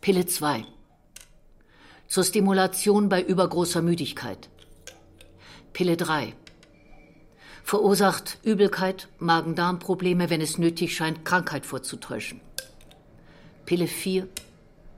Pille 0.00 0.26
2. 0.26 0.64
Zur 2.08 2.24
Stimulation 2.24 3.08
bei 3.08 3.22
übergroßer 3.22 3.82
Müdigkeit. 3.82 4.48
Pille 5.72 5.96
3. 5.96 6.34
Verursacht 7.62 8.38
Übelkeit, 8.42 9.08
Magen-Darm-Probleme, 9.18 10.28
wenn 10.30 10.40
es 10.40 10.58
nötig 10.58 10.96
scheint, 10.96 11.24
Krankheit 11.24 11.66
vorzutäuschen. 11.66 12.40
Pille 13.64 13.86
4. 13.86 14.26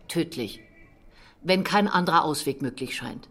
Tödlich. 0.08 0.60
Wenn 1.42 1.64
kein 1.64 1.88
anderer 1.88 2.24
Ausweg 2.24 2.62
möglich 2.62 2.96
scheint. 2.96 3.28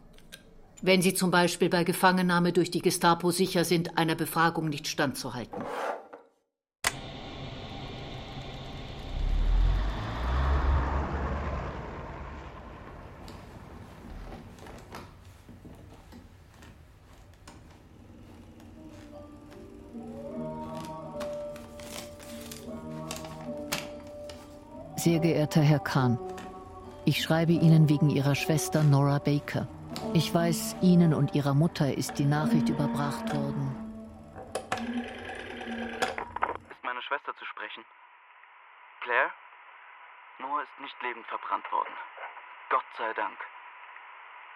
Wenn 0.84 1.04
Sie 1.04 1.14
zum 1.14 1.30
Beispiel 1.30 1.70
bei 1.70 1.84
Gefangennahme 1.84 2.54
durch 2.54 2.72
die 2.72 2.82
Gestapo 2.82 3.30
sicher 3.30 3.66
sind, 3.66 4.00
einer 4.00 4.16
Befragung 4.16 4.68
nicht 4.68 4.88
standzuhalten. 4.88 5.64
Sehr 24.96 25.20
geehrter 25.20 25.62
Herr 25.62 25.80
Kahn, 25.80 26.18
ich 27.06 27.22
schreibe 27.22 27.54
Ihnen 27.54 27.88
wegen 27.88 28.10
Ihrer 28.10 28.34
Schwester 28.36 28.84
Nora 28.84 29.20
Baker. 29.20 29.68
Ich 30.14 30.34
weiß, 30.34 30.76
Ihnen 30.82 31.14
und 31.14 31.36
Ihrer 31.36 31.54
Mutter 31.54 31.94
ist 31.94 32.20
die 32.20 32.26
Nachricht 32.26 32.68
überbracht 32.68 33.34
worden. 33.34 33.72
Ist 36.70 36.84
meine 36.84 37.02
Schwester 37.04 37.34
zu 37.38 37.46
sprechen? 37.46 37.86
Claire? 39.02 39.32
Noah 40.40 40.64
ist 40.64 40.80
nicht 40.80 41.02
lebend 41.02 41.26
verbrannt 41.28 41.72
worden. 41.72 41.94
Gott 42.70 42.84
sei 42.98 43.14
Dank. 43.14 43.38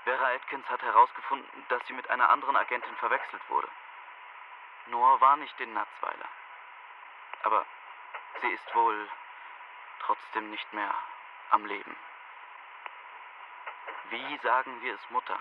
Vera 0.03 0.33
Atkins 0.35 0.67
hat 0.67 0.81
herausgefunden, 0.81 1.65
dass 1.69 1.81
sie 1.87 1.93
mit 1.93 2.09
einer 2.09 2.29
anderen 2.29 2.55
Agentin 2.57 2.95
verwechselt 2.97 3.41
wurde. 3.49 3.69
Noah 4.87 5.21
war 5.21 5.37
nicht 5.37 5.59
in 5.61 5.73
Natzweiler. 5.73 6.29
Aber 7.43 7.65
sie 8.41 8.49
ist 8.49 8.75
wohl 8.75 9.07
trotzdem 10.01 10.51
nicht 10.51 10.73
mehr 10.73 10.93
am 11.51 11.65
Leben. 11.65 11.95
Wie 14.12 14.38
sagen 14.43 14.71
wir 14.83 14.93
es 14.93 15.12
Mutter? 15.12 15.38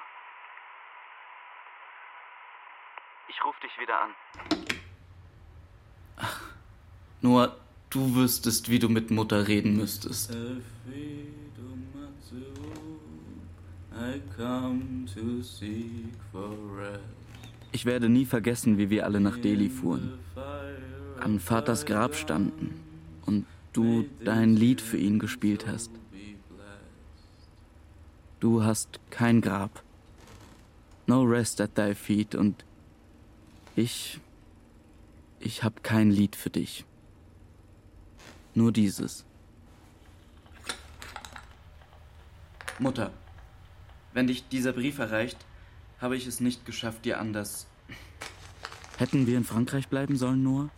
Ich 3.28 3.44
rufe 3.44 3.60
dich 3.60 3.72
wieder 3.78 4.00
an. 4.00 4.10
Ach, 6.16 6.40
nur 7.20 7.56
du 7.90 8.14
wüsstest, 8.14 8.68
wie 8.70 8.78
du 8.78 8.88
mit 8.88 9.10
Mutter 9.10 9.48
reden 9.48 9.76
müsstest. 9.76 10.34
Ich 17.72 17.84
werde 17.84 18.08
nie 18.08 18.24
vergessen, 18.24 18.78
wie 18.78 18.90
wir 18.90 19.04
alle 19.04 19.20
nach 19.20 19.38
Delhi 19.38 19.68
fuhren, 19.68 20.18
an 21.20 21.40
Vaters 21.40 21.86
Grab 21.86 22.14
standen 22.14 22.80
und 23.26 23.46
du 23.72 24.08
dein 24.24 24.56
Lied 24.56 24.80
für 24.80 24.96
ihn 24.96 25.18
gespielt 25.18 25.66
hast. 25.66 25.90
Du 28.44 28.62
hast 28.62 29.00
kein 29.08 29.40
Grab. 29.40 29.82
No 31.06 31.22
rest 31.22 31.62
at 31.62 31.76
thy 31.76 31.94
feet 31.94 32.34
und 32.34 32.62
ich. 33.74 34.20
Ich 35.40 35.62
hab 35.62 35.82
kein 35.82 36.10
Lied 36.10 36.36
für 36.36 36.50
dich. 36.50 36.84
Nur 38.52 38.70
dieses. 38.70 39.24
Mutter, 42.78 43.14
wenn 44.12 44.26
dich 44.26 44.46
dieser 44.46 44.74
Brief 44.74 44.98
erreicht, 44.98 45.38
habe 45.98 46.14
ich 46.14 46.26
es 46.26 46.40
nicht 46.40 46.66
geschafft, 46.66 47.06
dir 47.06 47.20
anders. 47.20 47.66
Hätten 48.98 49.26
wir 49.26 49.38
in 49.38 49.44
Frankreich 49.44 49.88
bleiben 49.88 50.18
sollen, 50.18 50.42
Noah? 50.42 50.68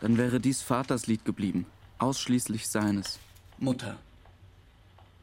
Dann 0.00 0.16
wäre 0.16 0.40
dies 0.40 0.62
Vaters 0.62 1.08
Lied 1.08 1.26
geblieben. 1.26 1.66
Ausschließlich 1.98 2.68
seines. 2.68 3.18
Mutter, 3.58 3.98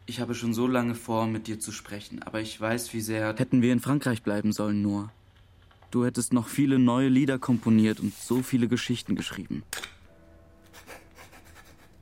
ich 0.09 0.19
habe 0.19 0.33
schon 0.33 0.55
so 0.55 0.65
lange 0.65 0.95
vor, 0.95 1.27
mit 1.27 1.45
dir 1.45 1.59
zu 1.59 1.71
sprechen, 1.71 2.23
aber 2.23 2.41
ich 2.41 2.59
weiß, 2.59 2.93
wie 2.93 3.01
sehr. 3.01 3.35
Hätten 3.37 3.61
wir 3.61 3.71
in 3.71 3.79
Frankreich 3.79 4.23
bleiben 4.23 4.51
sollen, 4.51 4.81
Noah. 4.81 5.11
Du 5.91 6.03
hättest 6.03 6.33
noch 6.33 6.47
viele 6.47 6.79
neue 6.79 7.09
Lieder 7.09 7.37
komponiert 7.37 7.99
und 7.99 8.13
so 8.15 8.41
viele 8.41 8.67
Geschichten 8.67 9.15
geschrieben. 9.15 9.63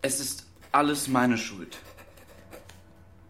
Es 0.02 0.22
ist 0.22 0.48
alles 0.72 1.10
meine 1.10 1.38
Schuld. 1.38 1.78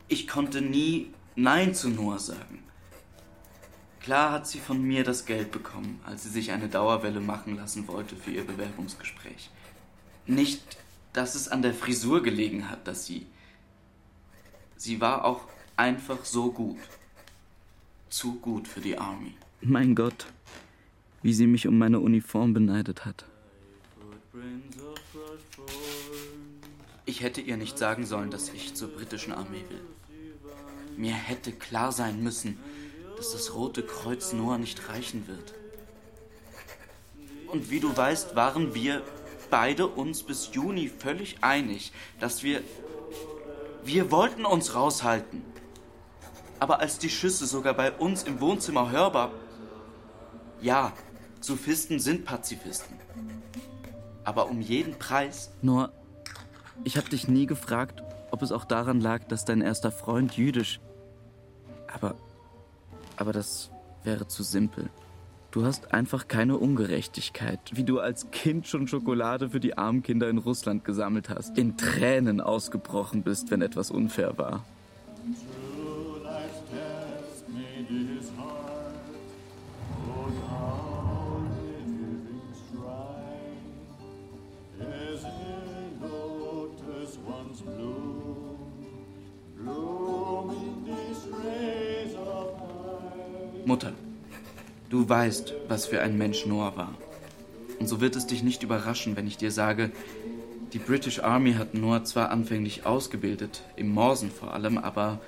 Ich 0.07 0.27
konnte 0.27 0.61
nie 0.61 1.11
Nein 1.35 1.73
zu 1.73 1.89
Noah 1.89 2.19
sagen. 2.19 2.63
Klar 3.99 4.31
hat 4.31 4.47
sie 4.47 4.59
von 4.59 4.81
mir 4.81 5.03
das 5.03 5.25
Geld 5.25 5.51
bekommen, 5.51 5.99
als 6.05 6.23
sie 6.23 6.29
sich 6.29 6.51
eine 6.51 6.69
Dauerwelle 6.69 7.19
machen 7.19 7.55
lassen 7.55 7.87
wollte 7.87 8.15
für 8.15 8.31
ihr 8.31 8.45
Bewerbungsgespräch. 8.45 9.49
Nicht, 10.27 10.77
dass 11.13 11.35
es 11.35 11.47
an 11.47 11.63
der 11.63 11.73
Frisur 11.73 12.21
gelegen 12.21 12.69
hat, 12.69 12.87
dass 12.87 13.07
sie. 13.07 13.25
Sie 14.77 15.01
war 15.01 15.25
auch 15.25 15.41
einfach 15.75 16.23
so 16.23 16.51
gut. 16.51 16.77
Zu 18.09 18.35
gut 18.35 18.67
für 18.67 18.79
die 18.79 18.97
Army. 18.97 19.33
Mein 19.61 19.95
Gott, 19.95 20.27
wie 21.23 21.33
sie 21.33 21.47
mich 21.47 21.67
um 21.67 21.77
meine 21.77 21.99
Uniform 21.99 22.53
beneidet 22.53 23.05
hat. 23.05 23.25
Ich 27.05 27.21
hätte 27.21 27.41
ihr 27.41 27.57
nicht 27.57 27.77
sagen 27.77 28.05
sollen, 28.05 28.29
dass 28.29 28.49
ich 28.49 28.75
zur 28.75 28.89
britischen 28.89 29.33
Armee 29.33 29.63
will. 29.69 29.81
Mir 30.95 31.13
hätte 31.13 31.51
klar 31.51 31.91
sein 31.91 32.21
müssen, 32.21 32.57
dass 33.17 33.31
das 33.31 33.55
Rote 33.55 33.83
Kreuz 33.83 34.31
Noah 34.33 34.57
nicht 34.57 34.89
reichen 34.89 35.27
wird. 35.27 35.53
Und 37.47 37.71
wie 37.71 37.79
du 37.79 37.95
weißt, 37.95 38.35
waren 38.35 38.75
wir 38.75 39.01
beide 39.49 39.87
uns 39.87 40.21
bis 40.23 40.51
Juni 40.53 40.87
völlig 40.87 41.37
einig, 41.41 41.91
dass 42.19 42.43
wir... 42.43 42.61
Wir 43.87 44.11
wollten 44.11 44.45
uns 44.45 44.75
raushalten. 44.75 45.41
Aber 46.59 46.81
als 46.81 46.97
die 46.99 47.09
Schüsse 47.09 47.47
sogar 47.47 47.73
bei 47.73 47.89
uns 47.93 48.23
im 48.23 48.41
Wohnzimmer 48.41 48.91
hörbar... 48.91 49.31
Ja, 50.59 50.91
Sophisten 51.39 51.97
sind 51.97 52.25
Pazifisten. 52.25 52.99
Aber 54.25 54.49
um 54.49 54.59
jeden 54.59 54.99
Preis... 54.99 55.51
Nur, 55.61 55.93
ich 56.83 56.97
habe 56.97 57.07
dich 57.07 57.29
nie 57.29 57.45
gefragt, 57.45 58.03
ob 58.29 58.41
es 58.41 58.51
auch 58.51 58.65
daran 58.65 58.99
lag, 58.99 59.23
dass 59.23 59.45
dein 59.45 59.61
erster 59.61 59.93
Freund 59.93 60.35
jüdisch 60.35 60.81
aber. 61.87 62.15
Aber 63.15 63.31
das 63.31 63.71
wäre 64.03 64.27
zu 64.27 64.43
simpel. 64.43 64.89
Du 65.57 65.65
hast 65.65 65.91
einfach 65.91 66.27
keine 66.27 66.55
Ungerechtigkeit, 66.55 67.59
wie 67.73 67.83
du 67.83 67.99
als 67.99 68.29
Kind 68.29 68.67
schon 68.67 68.87
Schokolade 68.87 69.49
für 69.49 69.59
die 69.59 69.75
armen 69.75 70.03
Kinder 70.03 70.29
in 70.29 70.37
Russland 70.37 70.85
gesammelt 70.85 71.31
hast, 71.31 71.57
in 71.57 71.77
Tränen 71.77 72.41
ausgebrochen 72.41 73.23
bist, 73.23 73.49
wenn 73.49 73.63
etwas 73.63 73.89
unfair 73.89 74.37
war. 74.37 74.63
Du 94.89 95.07
weißt, 95.07 95.53
was 95.67 95.85
für 95.85 96.01
ein 96.01 96.17
Mensch 96.17 96.45
Noah 96.45 96.75
war. 96.75 96.93
Und 97.79 97.87
so 97.87 98.01
wird 98.01 98.15
es 98.15 98.27
dich 98.27 98.43
nicht 98.43 98.63
überraschen, 98.63 99.15
wenn 99.15 99.27
ich 99.27 99.37
dir 99.37 99.51
sage, 99.51 99.91
die 100.73 100.79
British 100.79 101.19
Army 101.19 101.53
hat 101.53 101.73
Noah 101.73 102.03
zwar 102.03 102.29
anfänglich 102.29 102.85
ausgebildet, 102.85 103.63
im 103.75 103.89
Morsen 103.89 104.31
vor 104.31 104.53
allem, 104.53 104.77
aber 104.77 105.19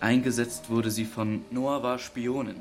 eingesetzt 0.00 0.68
wurde 0.68 0.90
sie 0.90 1.04
von 1.04 1.44
Noah 1.50 1.82
war 1.82 1.98
Spionin. 1.98 2.60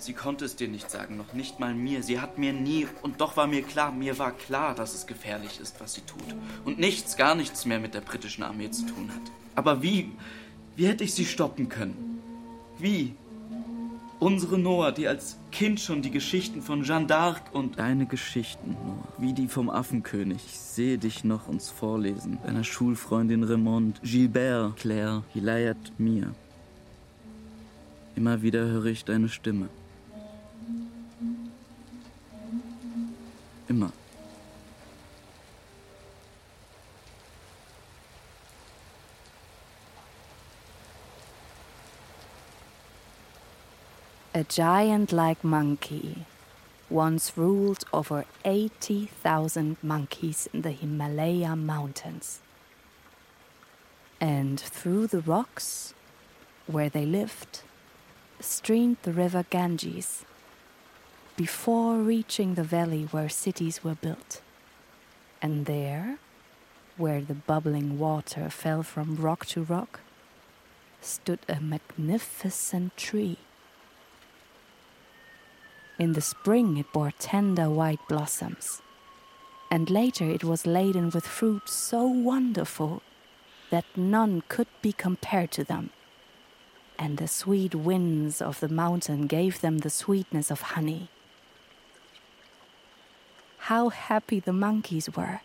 Sie 0.00 0.12
konnte 0.12 0.44
es 0.44 0.54
dir 0.54 0.68
nicht 0.68 0.90
sagen, 0.90 1.16
noch 1.16 1.32
nicht 1.32 1.58
mal 1.58 1.74
mir. 1.74 2.02
Sie 2.04 2.20
hat 2.20 2.38
mir 2.38 2.52
nie, 2.52 2.86
und 3.02 3.20
doch 3.20 3.36
war 3.36 3.48
mir 3.48 3.62
klar, 3.62 3.90
mir 3.90 4.18
war 4.18 4.30
klar, 4.32 4.74
dass 4.74 4.94
es 4.94 5.06
gefährlich 5.06 5.58
ist, 5.60 5.80
was 5.80 5.94
sie 5.94 6.02
tut. 6.02 6.36
Und 6.64 6.78
nichts, 6.78 7.16
gar 7.16 7.34
nichts 7.34 7.66
mehr 7.66 7.80
mit 7.80 7.94
der 7.94 8.00
britischen 8.00 8.44
Armee 8.44 8.70
zu 8.70 8.86
tun 8.86 9.10
hat. 9.12 9.32
Aber 9.56 9.82
wie, 9.82 10.12
wie 10.76 10.86
hätte 10.86 11.02
ich 11.02 11.14
sie 11.14 11.24
stoppen 11.24 11.68
können? 11.68 12.20
Wie? 12.78 13.14
Unsere 14.20 14.58
Noah, 14.58 14.90
die 14.90 15.06
als 15.06 15.38
Kind 15.52 15.78
schon 15.78 16.02
die 16.02 16.10
Geschichten 16.10 16.60
von 16.60 16.82
Jeanne 16.82 17.06
d'Arc 17.06 17.52
und 17.52 17.78
deine 17.78 18.04
Geschichten, 18.06 18.72
Noah, 18.72 19.06
wie 19.18 19.32
die 19.32 19.46
vom 19.46 19.70
Affenkönig. 19.70 20.38
Ich 20.44 20.58
sehe 20.58 20.98
dich 20.98 21.22
noch 21.22 21.46
uns 21.46 21.70
vorlesen. 21.70 22.38
Deiner 22.44 22.64
Schulfreundin 22.64 23.44
Raymond, 23.44 24.00
Gilbert, 24.02 24.76
Claire, 24.76 25.22
Hilayat, 25.32 25.92
mir. 25.98 26.34
Immer 28.16 28.42
wieder 28.42 28.66
höre 28.66 28.86
ich 28.86 29.04
deine 29.04 29.28
Stimme. 29.28 29.68
Immer. 33.68 33.92
A 44.34 44.44
giant 44.44 45.10
like 45.10 45.42
monkey 45.42 46.26
once 46.90 47.32
ruled 47.34 47.84
over 47.94 48.26
80,000 48.44 49.78
monkeys 49.82 50.46
in 50.52 50.60
the 50.60 50.70
Himalaya 50.70 51.56
mountains. 51.56 52.40
And 54.20 54.60
through 54.60 55.06
the 55.06 55.22
rocks 55.22 55.94
where 56.66 56.90
they 56.90 57.06
lived 57.06 57.62
streamed 58.38 58.98
the 59.02 59.14
river 59.14 59.46
Ganges 59.48 60.26
before 61.34 61.96
reaching 61.96 62.54
the 62.54 62.62
valley 62.62 63.08
where 63.10 63.30
cities 63.30 63.82
were 63.82 63.94
built. 63.94 64.42
And 65.40 65.64
there, 65.64 66.18
where 66.98 67.22
the 67.22 67.34
bubbling 67.34 67.98
water 67.98 68.50
fell 68.50 68.82
from 68.82 69.16
rock 69.16 69.46
to 69.46 69.62
rock, 69.62 70.00
stood 71.00 71.40
a 71.48 71.60
magnificent 71.60 72.94
tree 72.98 73.38
in 75.98 76.12
the 76.12 76.20
spring, 76.20 76.76
it 76.76 76.92
bore 76.92 77.12
tender 77.18 77.68
white 77.68 78.00
blossoms, 78.08 78.82
and 79.70 79.90
later 79.90 80.24
it 80.24 80.44
was 80.44 80.66
laden 80.66 81.10
with 81.10 81.26
fruit 81.26 81.68
so 81.68 82.06
wonderful 82.06 83.02
that 83.70 83.84
none 83.96 84.42
could 84.48 84.68
be 84.80 84.92
compared 84.92 85.50
to 85.50 85.64
them. 85.64 85.90
And 86.98 87.18
the 87.18 87.28
sweet 87.28 87.74
winds 87.74 88.40
of 88.40 88.60
the 88.60 88.68
mountain 88.68 89.26
gave 89.26 89.60
them 89.60 89.78
the 89.78 89.90
sweetness 89.90 90.50
of 90.50 90.60
honey. 90.60 91.08
How 93.58 93.90
happy 93.90 94.40
the 94.40 94.52
monkeys 94.52 95.08
were! 95.14 95.40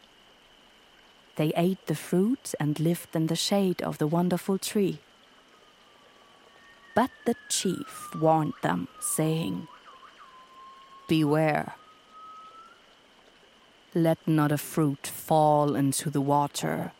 They 1.35 1.51
ate 1.55 1.87
the 1.87 1.95
fruit 1.95 2.53
and 2.59 2.79
lived 2.79 3.15
in 3.15 3.27
the 3.27 3.35
shade 3.35 3.81
of 3.81 3.97
the 3.97 4.07
wonderful 4.07 4.57
tree. 4.59 4.99
But 6.95 7.09
the 7.25 7.35
chief 7.49 8.15
warned 8.15 8.53
them, 8.61 8.87
saying, 9.01 9.67
Beware. 11.19 11.75
Let 13.93 14.17
not 14.27 14.51
a 14.51 14.57
fruit 14.57 15.05
fall 15.05 15.75
into 15.75 16.09
the 16.09 16.19
water, 16.19 16.91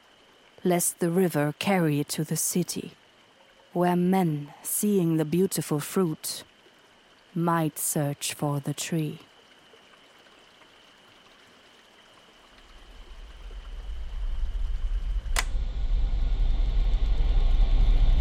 lest 0.64 1.00
the 1.00 1.10
river 1.10 1.56
carry 1.58 2.00
it 2.00 2.10
to 2.10 2.24
the 2.24 2.38
city, 2.38 2.92
where 3.72 3.96
men, 3.96 4.54
seeing 4.62 5.18
the 5.18 5.26
beautiful 5.26 5.80
fruit, 5.80 6.44
might 7.34 7.80
search 7.80 8.36
for 8.36 8.60
the 8.60 8.76
tree. 8.76 9.18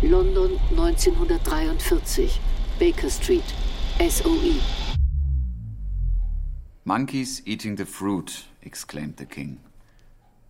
London 0.03 0.53
1943, 0.75 2.31
Baker 2.79 3.11
Street, 3.11 3.55
SOE. 4.01 4.82
Monkeys 6.85 7.43
eating 7.47 7.77
the 7.77 7.87
fruit, 7.87 8.45
exclaimed 8.63 9.17
the 9.17 9.27
king. 9.27 9.61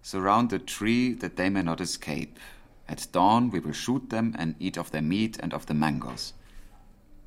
Surround 0.00 0.50
the 0.50 0.58
tree 0.58 1.12
that 1.12 1.36
they 1.36 1.50
may 1.50 1.62
not 1.62 1.80
escape. 1.80 2.38
At 2.88 3.06
dawn 3.12 3.50
we 3.50 3.60
will 3.60 3.72
shoot 3.72 4.08
them 4.08 4.34
and 4.38 4.54
eat 4.58 4.78
of 4.78 4.90
their 4.90 5.02
meat 5.02 5.38
and 5.40 5.52
of 5.52 5.66
the 5.66 5.74
mangoes. 5.74 6.32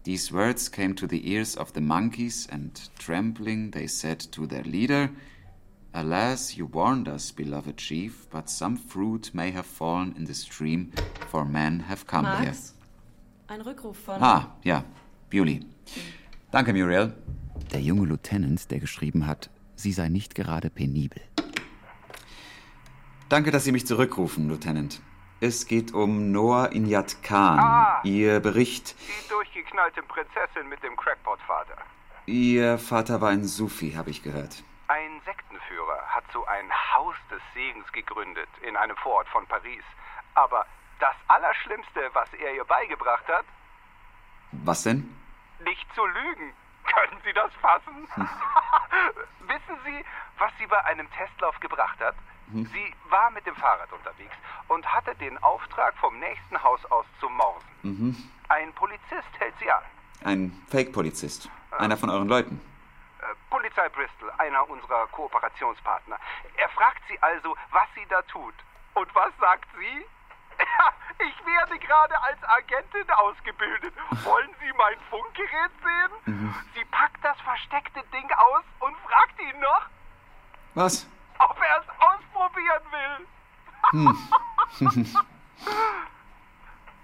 These 0.03 0.31
words 0.31 0.69
came 0.69 0.93
to 0.95 1.07
the 1.07 1.31
ears 1.31 1.55
of 1.55 1.73
the 1.73 1.81
monkeys, 1.81 2.47
and 2.51 2.79
trembling 2.99 3.71
they 3.71 3.87
said 3.87 4.19
to 4.31 4.45
their 4.45 4.63
leader, 4.63 5.09
Alas, 5.93 6.57
you 6.57 6.65
warned 6.65 7.07
us, 7.07 7.31
beloved 7.31 7.77
chief, 7.77 8.27
but 8.29 8.49
some 8.49 8.75
fruit 8.75 9.31
may 9.33 9.51
have 9.51 9.65
fallen 9.65 10.13
in 10.17 10.25
the 10.25 10.33
stream, 10.33 10.91
for 11.29 11.45
men 11.45 11.79
have 11.79 12.05
come 12.05 12.25
here. 12.25 12.45
Max? 12.45 12.73
Ein 13.49 13.61
Rückruf 13.61 13.95
von. 13.95 14.19
Ah, 14.21 14.51
ja, 14.63 14.83
Bewley. 15.29 15.61
Danke, 16.51 16.73
Muriel. 16.73 17.13
Der 17.71 17.81
junge 17.81 18.05
Lieutenant, 18.05 18.69
der 18.71 18.79
geschrieben 18.79 19.27
hat, 19.27 19.49
sie 19.75 19.91
sei 19.91 20.09
nicht 20.09 20.35
gerade 20.35 20.69
penibel. 20.69 21.21
Danke, 23.29 23.51
dass 23.51 23.63
Sie 23.63 23.71
mich 23.71 23.87
zurückrufen, 23.87 24.47
Lieutenant. 24.47 25.01
Es 25.41 25.65
geht 25.67 25.93
um 25.93 26.31
Noah 26.31 26.71
Inyat 26.71 27.23
Khan. 27.23 27.59
Ah. 27.59 28.01
Ihr 28.03 28.39
Bericht. 28.39 28.95
Die 28.99 29.29
durchgeknallte 29.29 30.01
Prinzessin 30.03 30.69
mit 30.69 30.81
dem 30.83 30.95
Crackpot-Vater. 30.95 31.75
Ihr 32.27 32.77
Vater 32.77 33.21
war 33.21 33.29
ein 33.29 33.43
Sufi, 33.43 33.91
habe 33.93 34.09
ich 34.11 34.21
gehört. 34.23 34.63
Ein 34.87 35.19
Sektenführer 35.25 36.01
hat 36.07 36.23
so 36.31 36.45
ein 36.45 36.69
Haus 36.95 37.15
des 37.31 37.41
Segens 37.53 37.91
gegründet 37.91 38.47
in 38.67 38.75
einem 38.77 38.95
Vorort 38.97 39.27
von 39.29 39.45
Paris. 39.47 39.83
Aber 40.35 40.65
das 40.99 41.15
Allerschlimmste, 41.27 42.01
was 42.13 42.29
er 42.33 42.53
ihr 42.55 42.63
beigebracht 42.65 43.27
hat, 43.27 43.45
Was 44.51 44.83
denn? 44.83 45.09
nicht 45.63 45.85
zu 45.95 46.05
lügen. 46.05 46.53
Können 46.85 47.19
Sie 47.23 47.33
das 47.33 47.51
fassen? 47.61 48.07
Wissen 49.41 49.77
Sie, 49.85 50.05
was 50.37 50.51
sie 50.59 50.67
bei 50.67 50.83
einem 50.85 51.09
Testlauf 51.11 51.59
gebracht 51.59 51.99
hat? 51.99 52.15
Hm. 52.51 52.65
Sie 52.67 52.93
war 53.09 53.31
mit 53.31 53.45
dem 53.45 53.55
Fahrrad 53.55 53.91
unterwegs 53.91 54.35
und 54.67 54.85
hatte 54.85 55.15
den 55.15 55.41
Auftrag, 55.43 55.95
vom 55.97 56.19
nächsten 56.19 56.61
Haus 56.61 56.83
aus 56.91 57.05
zu 57.19 57.29
morsen. 57.29 57.67
Mhm. 57.83 58.29
Ein 58.49 58.73
Polizist 58.73 59.27
hält 59.39 59.53
sie 59.59 59.71
an. 59.71 59.83
Ein 60.23 60.51
Fake-Polizist. 60.69 61.49
Einer 61.71 61.97
von 61.97 62.09
euren 62.09 62.27
Leuten. 62.27 62.61
Äh, 63.19 63.25
Polizei 63.49 63.89
Bristol, 63.89 64.31
einer 64.37 64.69
unserer 64.69 65.07
Kooperationspartner. 65.07 66.17
Er 66.57 66.69
fragt 66.69 67.01
sie 67.07 67.21
also, 67.21 67.55
was 67.71 67.87
sie 67.95 68.05
da 68.09 68.21
tut. 68.23 68.53
Und 68.93 69.13
was 69.13 69.31
sagt 69.39 69.67
sie? 69.79 70.05
Ich 71.17 71.45
werde 71.45 71.79
gerade 71.79 72.21
als 72.23 72.43
Agentin 72.43 73.09
ausgebildet. 73.11 73.93
Wollen 74.23 74.49
Sie 74.59 74.71
mein 74.77 74.99
Funkgerät 75.09 75.71
sehen? 75.81 76.61
Sie 76.73 76.85
packt 76.85 77.23
das 77.23 77.39
versteckte 77.41 78.03
Ding 78.11 78.29
aus 78.31 78.63
und 78.79 78.97
fragt 78.97 79.39
ihn 79.41 79.59
noch, 79.59 79.85
Was? 80.73 81.07
ob 81.39 81.57
er 81.61 81.79
es 81.79 81.87
ausprobieren 81.99 82.83
will. 82.91 83.27
Hm. 83.91 85.15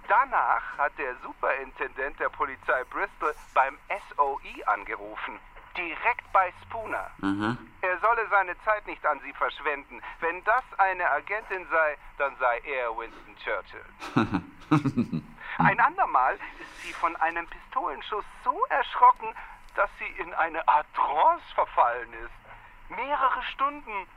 Danach 0.07 0.77
hat 0.77 0.97
der 0.97 1.15
Superintendent 1.23 2.19
der 2.19 2.29
Polizei 2.29 2.83
Bristol 2.85 3.33
beim 3.53 3.77
SOE 4.09 4.67
angerufen. 4.67 5.39
Direkt 5.77 6.31
bei 6.33 6.53
Spooner. 6.63 7.09
Aha. 7.21 7.57
Er 7.81 7.99
solle 7.99 8.27
seine 8.29 8.55
Zeit 8.63 8.85
nicht 8.87 9.05
an 9.05 9.19
sie 9.23 9.33
verschwenden. 9.33 10.01
Wenn 10.19 10.43
das 10.43 10.63
eine 10.77 11.09
Agentin 11.09 11.65
sei, 11.71 11.97
dann 12.17 12.35
sei 12.37 12.59
er 12.59 12.95
Winston 12.97 13.35
Churchill. 13.37 13.85
Ein 15.57 15.79
andermal 15.79 16.35
ist 16.59 16.81
sie 16.83 16.93
von 16.93 17.15
einem 17.17 17.47
Pistolenschuss 17.47 18.25
so 18.43 18.65
erschrocken, 18.69 19.27
dass 19.75 19.89
sie 19.99 20.21
in 20.21 20.33
eine 20.33 20.67
Art 20.67 20.87
Trance 20.93 21.43
verfallen 21.53 22.11
ist. 22.13 22.95
Mehrere 22.97 23.43
Stunden. 23.53 24.07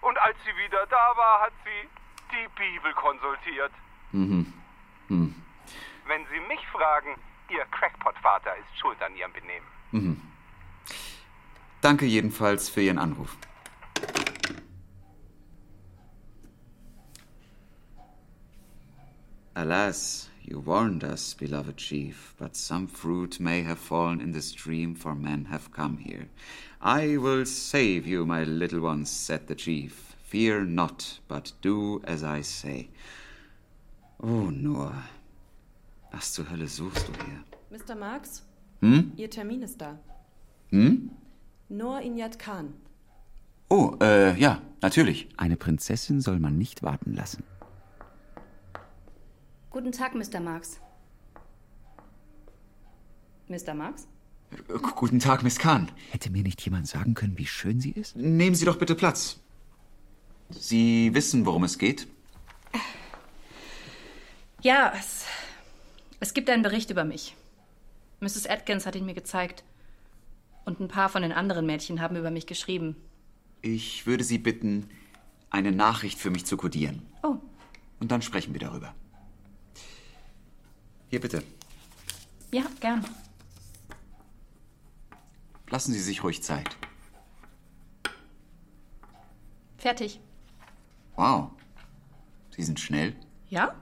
Und 0.00 0.18
als 0.18 0.36
sie 0.44 0.56
wieder 0.56 0.86
da 0.86 1.16
war, 1.16 1.40
hat 1.40 1.52
sie 1.64 1.88
die 2.32 2.48
Bibel 2.56 2.92
konsultiert. 2.94 3.72
Mhm. 4.12 4.52
Hm. 5.08 5.34
Wenn 6.06 6.26
Sie 6.26 6.40
mich 6.40 6.66
fragen, 6.68 7.16
Ihr 7.48 7.64
Crackpot-Vater 7.66 8.56
ist 8.56 8.78
schuld 8.78 9.02
an 9.02 9.14
Ihrem 9.16 9.32
Benehmen. 9.32 9.66
Mhm. 9.92 10.33
Danke 11.84 12.06
jedenfalls 12.06 12.70
für 12.70 12.80
Ihren 12.80 12.96
Anruf. 12.96 13.36
Alas, 19.52 20.30
you 20.42 20.64
warned 20.64 21.04
us, 21.04 21.34
beloved 21.34 21.76
chief, 21.76 22.34
but 22.38 22.56
some 22.56 22.88
fruit 22.88 23.38
may 23.38 23.62
have 23.62 23.78
fallen 23.78 24.22
in 24.22 24.32
the 24.32 24.40
stream, 24.40 24.94
for 24.94 25.14
men 25.14 25.44
have 25.44 25.70
come 25.72 25.98
here. 25.98 26.26
I 26.80 27.18
will 27.18 27.44
save 27.44 28.06
you, 28.06 28.24
my 28.24 28.44
little 28.44 28.80
ones, 28.80 29.10
said 29.10 29.46
the 29.46 29.54
chief. 29.54 30.16
Fear 30.24 30.64
not, 30.64 31.20
but 31.28 31.52
do 31.60 32.00
as 32.04 32.24
I 32.24 32.40
say. 32.40 32.88
Oh, 34.22 34.48
Noah, 34.48 35.04
was 36.10 36.32
zur 36.32 36.46
Hölle 36.46 36.66
suchst 36.66 37.08
du 37.08 37.12
hier? 37.26 37.44
Mr. 37.70 37.94
Marx? 37.94 38.42
Hm? 38.80 39.12
Ihr 39.18 39.28
Termin 39.28 39.62
ist 39.62 39.82
da. 39.82 39.98
Hm? 40.70 41.10
Noor 41.74 42.02
Inyat 42.02 42.38
Khan. 42.38 42.72
Oh, 43.68 43.96
äh, 44.00 44.38
ja, 44.38 44.62
natürlich. 44.80 45.28
Eine 45.36 45.56
Prinzessin 45.56 46.20
soll 46.20 46.38
man 46.38 46.56
nicht 46.56 46.84
warten 46.84 47.14
lassen. 47.14 47.42
Guten 49.70 49.90
Tag, 49.90 50.14
Mr. 50.14 50.38
Marx. 50.38 50.78
Mr. 53.48 53.74
Marx? 53.74 54.06
G 54.50 54.78
Guten 54.94 55.18
Tag, 55.18 55.42
Miss 55.42 55.58
Khan. 55.58 55.90
Hätte 56.10 56.30
mir 56.30 56.44
nicht 56.44 56.60
jemand 56.60 56.86
sagen 56.86 57.14
können, 57.14 57.38
wie 57.38 57.46
schön 57.46 57.80
sie 57.80 57.90
ist? 57.90 58.14
Nehmen 58.14 58.54
Sie 58.54 58.66
doch 58.66 58.78
bitte 58.78 58.94
Platz. 58.94 59.40
Sie 60.50 61.12
wissen, 61.12 61.44
worum 61.44 61.64
es 61.64 61.78
geht? 61.78 62.06
Ja, 64.60 64.92
es, 64.96 65.24
es 66.20 66.34
gibt 66.34 66.48
einen 66.50 66.62
Bericht 66.62 66.90
über 66.90 67.04
mich. 67.04 67.34
Mrs. 68.20 68.46
Atkins 68.46 68.86
hat 68.86 68.94
ihn 68.94 69.06
mir 69.06 69.14
gezeigt. 69.14 69.64
Und 70.64 70.80
ein 70.80 70.88
paar 70.88 71.08
von 71.08 71.22
den 71.22 71.32
anderen 71.32 71.66
Mädchen 71.66 72.00
haben 72.00 72.16
über 72.16 72.30
mich 72.30 72.46
geschrieben. 72.46 72.96
Ich 73.62 74.06
würde 74.06 74.24
Sie 74.24 74.38
bitten, 74.38 74.88
eine 75.50 75.72
Nachricht 75.72 76.18
für 76.18 76.30
mich 76.30 76.46
zu 76.46 76.56
kodieren. 76.56 77.02
Oh. 77.22 77.36
Und 78.00 78.10
dann 78.10 78.22
sprechen 78.22 78.52
wir 78.54 78.60
darüber. 78.60 78.94
Hier 81.08 81.20
bitte. 81.20 81.42
Ja, 82.50 82.64
gern. 82.80 83.04
Lassen 85.70 85.92
Sie 85.92 86.00
sich 86.00 86.22
ruhig 86.22 86.42
Zeit. 86.42 86.76
Fertig. 89.78 90.20
Wow. 91.16 91.50
Sie 92.50 92.62
sind 92.62 92.80
schnell. 92.80 93.14
Ja? 93.50 93.74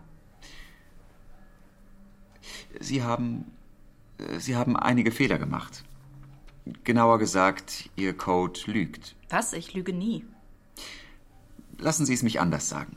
Sie 2.80 3.02
haben. 3.02 3.50
äh, 4.18 4.38
Sie 4.38 4.56
haben 4.56 4.76
einige 4.76 5.10
Fehler 5.12 5.38
gemacht. 5.38 5.84
Genauer 6.84 7.18
gesagt, 7.18 7.90
Ihr 7.96 8.16
Code 8.16 8.60
lügt. 8.66 9.16
Was? 9.30 9.52
Ich 9.52 9.74
lüge 9.74 9.92
nie. 9.92 10.24
Lassen 11.78 12.06
Sie 12.06 12.14
es 12.14 12.22
mich 12.22 12.40
anders 12.40 12.68
sagen. 12.68 12.96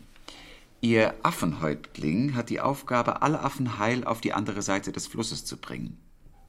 Ihr 0.81 1.15
Affenhäuptling 1.23 2.35
hat 2.35 2.49
die 2.49 2.61
Aufgabe, 2.61 3.23
alle 3.23 3.39
Affen 3.39 3.79
heil 3.79 4.03
auf 4.03 4.21
die 4.21 4.33
andere 4.33 4.61
Seite 4.61 4.91
des 4.91 5.07
Flusses 5.07 5.43
zu 5.43 5.57
bringen. 5.57 5.97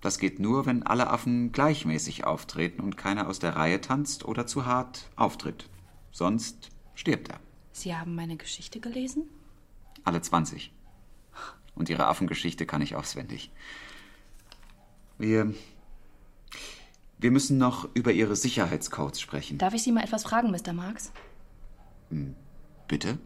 Das 0.02 0.18
geht 0.18 0.38
nur, 0.38 0.66
wenn 0.66 0.82
alle 0.82 1.08
Affen 1.08 1.52
gleichmäßig 1.52 2.24
auftreten 2.24 2.82
und 2.82 2.98
keiner 2.98 3.28
aus 3.28 3.38
der 3.38 3.56
Reihe 3.56 3.80
tanzt 3.80 4.24
oder 4.26 4.46
zu 4.46 4.66
hart 4.66 5.08
auftritt. 5.16 5.70
Sonst 6.12 6.70
stirbt 6.94 7.30
er. 7.30 7.40
Sie 7.72 7.94
haben 7.94 8.14
meine 8.14 8.36
Geschichte 8.36 8.78
gelesen? 8.78 9.28
Alle 10.04 10.20
20. 10.20 10.72
Und 11.74 11.88
Ihre 11.88 12.06
Affengeschichte 12.06 12.66
kann 12.66 12.82
ich 12.82 12.94
auswendig. 12.94 13.50
Wir. 15.18 15.54
Wir 17.18 17.30
müssen 17.30 17.58
noch 17.58 17.88
über 17.94 18.12
Ihre 18.12 18.36
Sicherheitscodes 18.36 19.20
sprechen. 19.20 19.58
Darf 19.58 19.74
ich 19.74 19.82
Sie 19.82 19.92
mal 19.92 20.04
etwas 20.04 20.22
fragen, 20.24 20.50
Mr. 20.50 20.72
Marx? 20.72 21.12
Hm, 22.10 22.34
Bitte? 22.88 23.18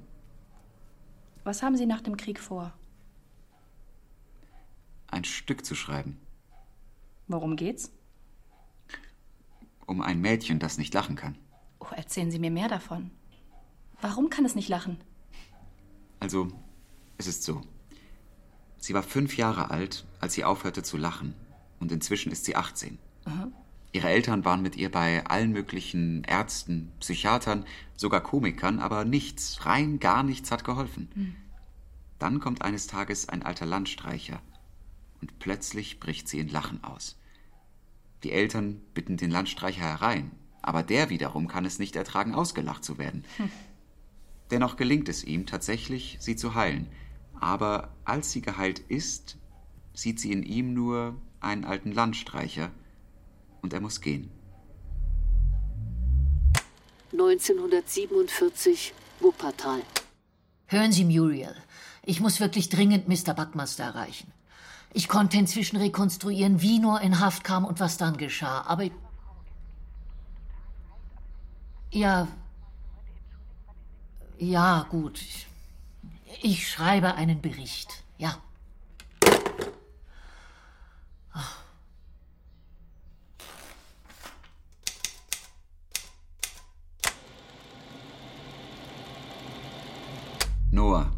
Was 1.44 1.62
haben 1.62 1.76
Sie 1.76 1.86
nach 1.86 2.00
dem 2.00 2.16
Krieg 2.16 2.38
vor? 2.40 2.72
ein 5.12 5.24
Stück 5.24 5.66
zu 5.66 5.74
schreiben. 5.74 6.18
Worum 7.26 7.56
geht's? 7.56 7.90
Um 9.86 10.02
ein 10.02 10.20
Mädchen, 10.20 10.60
das 10.60 10.78
nicht 10.78 10.94
lachen 10.94 11.16
kann. 11.16 11.36
Oh, 11.80 11.86
erzählen 11.96 12.30
Sie 12.30 12.38
mir 12.38 12.52
mehr 12.52 12.68
davon. 12.68 13.10
Warum 14.00 14.30
kann 14.30 14.44
es 14.44 14.54
nicht 14.54 14.68
lachen? 14.68 14.98
Also, 16.20 16.46
es 17.18 17.26
ist 17.26 17.42
so. 17.42 17.60
Sie 18.78 18.94
war 18.94 19.02
fünf 19.02 19.36
Jahre 19.36 19.70
alt, 19.72 20.06
als 20.20 20.34
sie 20.34 20.44
aufhörte 20.44 20.84
zu 20.84 20.96
lachen. 20.96 21.34
Und 21.80 21.90
inzwischen 21.90 22.30
ist 22.30 22.44
sie 22.44 22.54
18. 22.54 22.96
Aha. 23.24 23.48
Ihre 23.92 24.08
Eltern 24.08 24.44
waren 24.44 24.62
mit 24.62 24.76
ihr 24.76 24.90
bei 24.90 25.26
allen 25.26 25.50
möglichen 25.50 26.22
Ärzten, 26.24 26.92
Psychiatern, 27.00 27.64
sogar 27.96 28.20
Komikern, 28.20 28.78
aber 28.78 29.04
nichts, 29.04 29.66
rein 29.66 29.98
gar 29.98 30.22
nichts 30.22 30.50
hat 30.52 30.64
geholfen. 30.64 31.08
Hm. 31.14 31.36
Dann 32.18 32.38
kommt 32.38 32.62
eines 32.62 32.86
Tages 32.86 33.28
ein 33.28 33.42
alter 33.42 33.66
Landstreicher 33.66 34.40
und 35.20 35.38
plötzlich 35.38 35.98
bricht 35.98 36.28
sie 36.28 36.38
in 36.38 36.48
Lachen 36.48 36.84
aus. 36.84 37.18
Die 38.22 38.32
Eltern 38.32 38.80
bitten 38.94 39.16
den 39.16 39.30
Landstreicher 39.30 39.82
herein, 39.82 40.30
aber 40.62 40.82
der 40.82 41.10
wiederum 41.10 41.48
kann 41.48 41.64
es 41.64 41.78
nicht 41.78 41.96
ertragen, 41.96 42.34
ausgelacht 42.34 42.84
zu 42.84 42.98
werden. 42.98 43.24
Hm. 43.38 43.50
Dennoch 44.50 44.76
gelingt 44.76 45.08
es 45.08 45.24
ihm 45.24 45.46
tatsächlich, 45.46 46.18
sie 46.20 46.36
zu 46.36 46.54
heilen. 46.54 46.88
Aber 47.40 47.94
als 48.04 48.32
sie 48.32 48.42
geheilt 48.42 48.80
ist, 48.80 49.38
sieht 49.94 50.20
sie 50.20 50.32
in 50.32 50.42
ihm 50.42 50.74
nur 50.74 51.20
einen 51.40 51.64
alten 51.64 51.92
Landstreicher 51.92 52.70
und 53.62 53.72
er 53.72 53.80
muss 53.80 54.00
gehen. 54.00 54.30
1947 57.12 58.94
Wuppertal. 59.20 59.82
Hören 60.66 60.92
Sie, 60.92 61.04
Muriel. 61.04 61.54
Ich 62.04 62.20
muss 62.20 62.40
wirklich 62.40 62.68
dringend 62.68 63.08
Mr. 63.08 63.34
Buckmaster 63.34 63.84
erreichen. 63.84 64.32
Ich 64.92 65.08
konnte 65.08 65.36
inzwischen 65.36 65.76
rekonstruieren, 65.76 66.62
wie 66.62 66.78
Noor 66.78 67.00
in 67.00 67.20
Haft 67.20 67.44
kam 67.44 67.64
und 67.64 67.80
was 67.80 67.96
dann 67.96 68.16
geschah, 68.16 68.62
aber. 68.62 68.88
Ja. 71.92 72.28
Ja, 74.38 74.86
gut. 74.88 75.20
Ich 76.42 76.68
schreibe 76.68 77.14
einen 77.14 77.40
Bericht. 77.40 78.04
Ja. 78.18 78.36
Noah, 90.70 91.10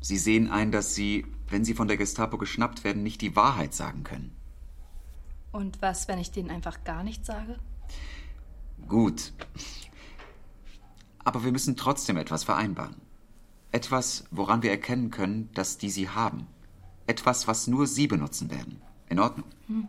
Sie 0.00 0.16
sehen 0.16 0.50
ein, 0.50 0.72
dass 0.72 0.94
Sie, 0.94 1.26
wenn 1.48 1.64
Sie 1.64 1.74
von 1.74 1.88
der 1.88 1.96
Gestapo 1.96 2.38
geschnappt 2.38 2.84
werden, 2.84 3.02
nicht 3.02 3.20
die 3.20 3.36
Wahrheit 3.36 3.74
sagen 3.74 4.02
können. 4.02 4.34
Und 5.52 5.82
was, 5.82 6.08
wenn 6.08 6.18
ich 6.18 6.30
denen 6.30 6.50
einfach 6.50 6.84
gar 6.84 7.02
nichts 7.02 7.26
sage? 7.26 7.58
Gut. 8.86 9.32
Aber 11.24 11.44
wir 11.44 11.52
müssen 11.52 11.76
trotzdem 11.76 12.16
etwas 12.16 12.44
vereinbaren. 12.44 12.96
Etwas, 13.72 14.24
woran 14.30 14.62
wir 14.62 14.70
erkennen 14.70 15.10
können, 15.10 15.50
dass 15.52 15.76
die 15.76 15.90
Sie 15.90 16.08
haben. 16.08 16.46
Etwas, 17.06 17.46
was 17.46 17.66
nur 17.66 17.86
Sie 17.86 18.06
benutzen 18.06 18.50
werden. 18.50 18.80
In 19.08 19.18
Ordnung. 19.18 19.48
Hm. 19.66 19.88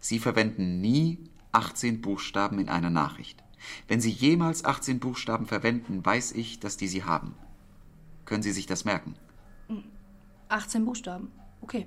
Sie 0.00 0.18
verwenden 0.18 0.82
nie 0.82 1.18
18 1.52 2.02
Buchstaben 2.02 2.58
in 2.58 2.68
einer 2.68 2.90
Nachricht. 2.90 3.42
Wenn 3.88 4.00
Sie 4.02 4.10
jemals 4.10 4.64
18 4.64 5.00
Buchstaben 5.00 5.46
verwenden, 5.46 6.04
weiß 6.04 6.32
ich, 6.32 6.60
dass 6.60 6.76
die 6.76 6.88
Sie 6.88 7.04
haben. 7.04 7.34
Können 8.24 8.42
Sie 8.42 8.52
sich 8.52 8.66
das 8.66 8.84
merken? 8.84 9.14
18 10.48 10.84
Buchstaben. 10.84 11.32
Okay. 11.60 11.86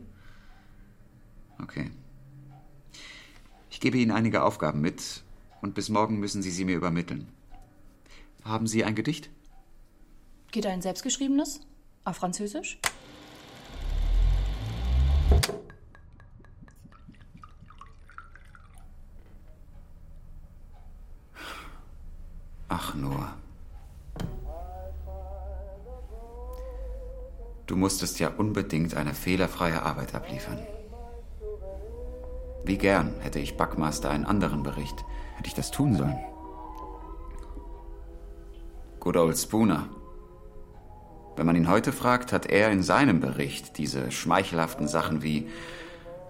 Okay. 1.61 1.91
Ich 3.69 3.79
gebe 3.79 3.97
Ihnen 3.97 4.11
einige 4.11 4.43
Aufgaben 4.43 4.81
mit 4.81 5.23
und 5.61 5.73
bis 5.73 5.89
morgen 5.89 6.19
müssen 6.19 6.41
Sie 6.41 6.51
sie 6.51 6.65
mir 6.65 6.75
übermitteln. 6.75 7.27
Haben 8.43 8.67
Sie 8.67 8.83
ein 8.83 8.95
Gedicht? 8.95 9.29
Geht 10.51 10.65
ein 10.65 10.81
selbstgeschriebenes? 10.81 11.61
Auf 12.03 12.17
Französisch? 12.17 12.79
Ach 22.69 22.95
nur. 22.95 23.33
Du 27.67 27.75
musstest 27.75 28.19
ja 28.19 28.29
unbedingt 28.29 28.95
eine 28.95 29.13
fehlerfreie 29.13 29.83
Arbeit 29.83 30.15
abliefern. 30.15 30.59
Wie 32.63 32.77
gern 32.77 33.13
hätte 33.19 33.39
ich 33.39 33.57
Backmaster 33.57 34.09
einen 34.09 34.25
anderen 34.25 34.63
Bericht. 34.63 35.05
Hätte 35.35 35.47
ich 35.47 35.53
das 35.53 35.71
tun 35.71 35.95
sollen? 35.95 36.17
Good 38.99 39.17
old 39.17 39.37
Spooner. 39.37 39.89
Wenn 41.35 41.45
man 41.45 41.55
ihn 41.55 41.69
heute 41.69 41.91
fragt, 41.91 42.33
hat 42.33 42.47
er 42.47 42.71
in 42.71 42.81
seinem 42.81 43.19
Bericht 43.19 43.77
diese 43.77 44.11
schmeichelhaften 44.11 44.87
Sachen 44.87 45.21
wie 45.21 45.47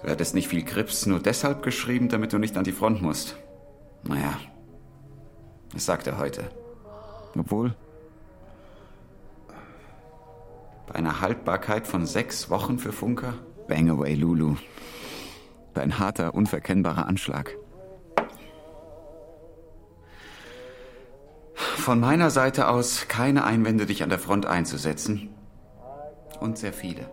Du 0.02 0.10
hättest 0.10 0.36
nicht 0.36 0.48
viel 0.48 0.64
Grips 0.64 1.06
nur 1.06 1.20
deshalb 1.20 1.64
geschrieben, 1.64 2.08
damit 2.10 2.32
du 2.32 2.38
nicht 2.38 2.56
an 2.56 2.64
die 2.64 2.72
Front 2.72 3.02
musst. 3.02 3.36
Naja, 4.04 4.40
das 5.74 5.86
sagt 5.86 6.08
er 6.08 6.18
heute. 6.18 6.50
Obwohl, 7.36 7.76
bei 10.88 10.96
einer 10.96 11.22
Haltbarkeit 11.22 11.86
von 11.86 12.06
sechs 12.06 12.50
Wochen 12.50 12.80
für 12.80 12.94
Funker? 12.94 13.34
Bang 13.68 13.90
away, 13.90 14.16
Lulu. 14.16 14.56
Ein 15.76 16.00
harter, 16.00 16.34
unverkennbarer 16.34 17.06
Anschlag. 17.06 17.56
Von 21.54 22.00
meiner 22.00 22.32
Seite 22.32 22.68
aus 22.68 23.08
keine 23.08 23.44
Einwände, 23.44 23.86
dich 23.86 24.02
an 24.02 24.10
der 24.10 24.18
Front 24.18 24.46
einzusetzen. 24.46 25.30
Und 26.40 26.58
sehr 26.58 26.74
viele. 26.74 27.10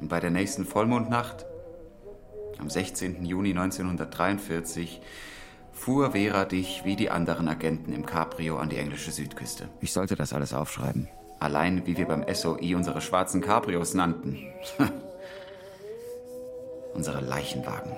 Und 0.00 0.08
bei 0.08 0.20
der 0.20 0.30
nächsten 0.30 0.64
Vollmondnacht, 0.64 1.46
am 2.58 2.70
16. 2.70 3.24
Juni 3.24 3.50
1943, 3.50 5.00
fuhr 5.72 6.12
Vera 6.12 6.44
dich 6.44 6.82
wie 6.84 6.96
die 6.96 7.10
anderen 7.10 7.48
Agenten 7.48 7.92
im 7.92 8.06
Cabrio 8.06 8.58
an 8.58 8.68
die 8.68 8.76
englische 8.76 9.10
Südküste. 9.10 9.68
Ich 9.80 9.92
sollte 9.92 10.14
das 10.14 10.32
alles 10.32 10.54
aufschreiben. 10.54 11.08
Allein 11.40 11.86
wie 11.86 11.96
wir 11.96 12.06
beim 12.06 12.24
SOI 12.32 12.76
unsere 12.76 13.00
schwarzen 13.00 13.40
Cabrios 13.40 13.94
nannten. 13.94 14.38
unsere 16.94 17.20
Leichenwagen. 17.20 17.96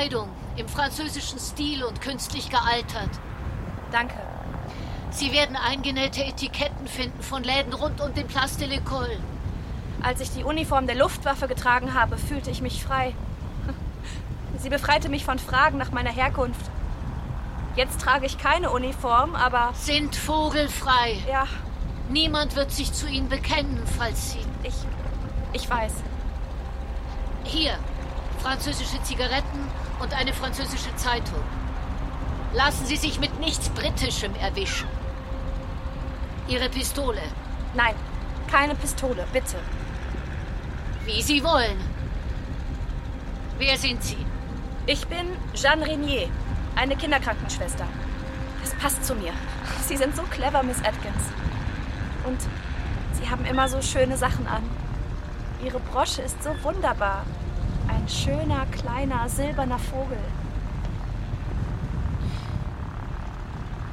Kleidung 0.00 0.30
im 0.56 0.66
französischen 0.66 1.38
Stil 1.38 1.84
und 1.84 2.00
künstlich 2.00 2.48
gealtert. 2.48 3.10
Danke. 3.92 4.14
Sie 5.10 5.30
werden 5.30 5.56
eingenähte 5.56 6.24
Etiketten 6.24 6.86
finden 6.86 7.22
von 7.22 7.44
Läden 7.44 7.74
rund 7.74 8.00
um 8.00 8.14
den 8.14 8.26
Place 8.26 8.56
de 8.56 8.68
l'École. 8.68 9.18
Als 10.02 10.22
ich 10.22 10.30
die 10.30 10.42
Uniform 10.42 10.86
der 10.86 10.96
Luftwaffe 10.96 11.48
getragen 11.48 11.92
habe, 11.92 12.16
fühlte 12.16 12.50
ich 12.50 12.62
mich 12.62 12.82
frei. 12.82 13.14
Sie 14.56 14.70
befreite 14.70 15.10
mich 15.10 15.26
von 15.26 15.38
Fragen 15.38 15.76
nach 15.76 15.90
meiner 15.90 16.12
Herkunft. 16.12 16.70
Jetzt 17.76 18.00
trage 18.00 18.24
ich 18.24 18.38
keine 18.38 18.70
Uniform, 18.70 19.34
aber. 19.34 19.74
Sind 19.74 20.16
vogelfrei. 20.16 21.18
Ja. 21.30 21.44
Niemand 22.08 22.56
wird 22.56 22.72
sich 22.72 22.94
zu 22.94 23.06
Ihnen 23.06 23.28
bekennen, 23.28 23.82
falls 23.98 24.32
Sie. 24.32 24.46
Ich. 24.62 24.76
Ich 25.52 25.68
weiß. 25.68 25.92
Hier. 27.44 27.74
Französische 28.42 29.02
Zigaretten 29.02 29.68
und 30.00 30.14
eine 30.14 30.32
französische 30.32 30.94
Zeitung. 30.96 31.42
Lassen 32.52 32.86
Sie 32.86 32.96
sich 32.96 33.20
mit 33.20 33.38
nichts 33.38 33.68
Britischem 33.68 34.34
erwischen. 34.36 34.88
Ihre 36.48 36.68
Pistole. 36.68 37.22
Nein, 37.74 37.94
keine 38.50 38.74
Pistole, 38.74 39.24
bitte. 39.32 39.56
Wie 41.04 41.22
Sie 41.22 41.44
wollen. 41.44 41.78
Wer 43.58 43.76
sind 43.76 44.02
Sie? 44.02 44.26
Ich 44.86 45.06
bin 45.06 45.36
Jeanne 45.54 45.86
Renier, 45.86 46.28
eine 46.74 46.96
Kinderkrankenschwester. 46.96 47.86
Das 48.62 48.74
passt 48.74 49.04
zu 49.04 49.14
mir. 49.14 49.32
Sie 49.86 49.96
sind 49.96 50.16
so 50.16 50.22
clever, 50.22 50.62
Miss 50.62 50.78
Atkins. 50.78 51.24
Und 52.24 52.40
Sie 53.12 53.28
haben 53.30 53.44
immer 53.44 53.68
so 53.68 53.80
schöne 53.82 54.16
Sachen 54.16 54.46
an. 54.46 54.62
Ihre 55.62 55.78
Brosche 55.78 56.22
ist 56.22 56.42
so 56.42 56.50
wunderbar. 56.62 57.24
Schöner, 58.10 58.66
kleiner, 58.66 59.28
silberner 59.28 59.78
Vogel. 59.78 60.18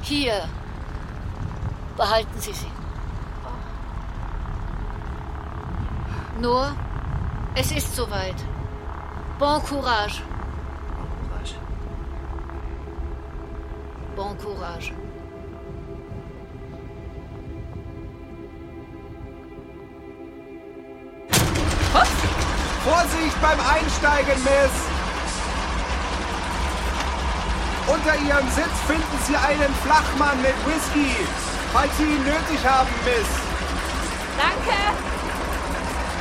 Hier. 0.02 0.48
Behalten 1.96 2.40
Sie 2.40 2.52
sie. 2.52 2.70
Nur, 6.40 6.72
es 7.54 7.70
ist 7.70 7.94
soweit. 7.94 8.36
Bon 9.38 9.62
courage. 9.62 10.22
Bon 14.16 14.36
courage. 14.36 14.92
Vorsicht 22.88 23.38
beim 23.42 23.60
Einsteigen, 23.60 24.42
Miss! 24.44 24.74
Unter 27.86 28.16
Ihrem 28.16 28.48
Sitz 28.48 28.76
finden 28.86 29.18
Sie 29.26 29.36
einen 29.36 29.74
Flachmann 29.84 30.40
mit 30.40 30.56
Whisky, 30.64 31.12
falls 31.74 31.90
Sie 31.98 32.04
ihn 32.04 32.24
nötig 32.24 32.64
haben, 32.66 32.88
Miss. 33.04 33.28
Danke! 34.40 34.78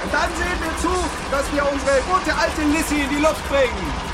Und 0.03 0.13
dann 0.13 0.29
sehen 0.35 0.59
wir 0.59 0.77
zu, 0.81 0.95
dass 1.31 1.45
wir 1.53 1.71
unsere 1.71 2.01
gute 2.01 2.35
alte 2.35 2.61
Lissy 2.63 3.01
in 3.01 3.09
die 3.11 3.21
Luft 3.21 3.47
bringen. 3.47 4.07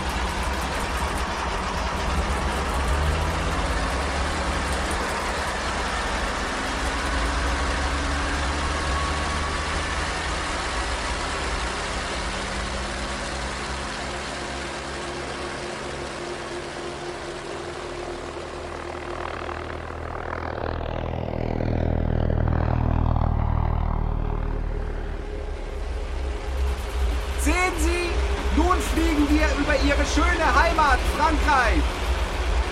Sehen 27.44 27.76
Sie, 27.78 28.08
nun 28.56 28.78
fliegen 28.94 29.28
wir 29.30 29.48
über 29.60 29.76
Ihre 29.84 30.06
schöne 30.06 30.48
Heimat, 30.56 30.98
Frankreich. 31.34 31.82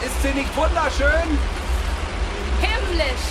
Ist 0.06 0.22
sie 0.22 0.34
nicht 0.38 0.56
wunderschön? 0.56 1.38
Himmlisch! 2.60 3.31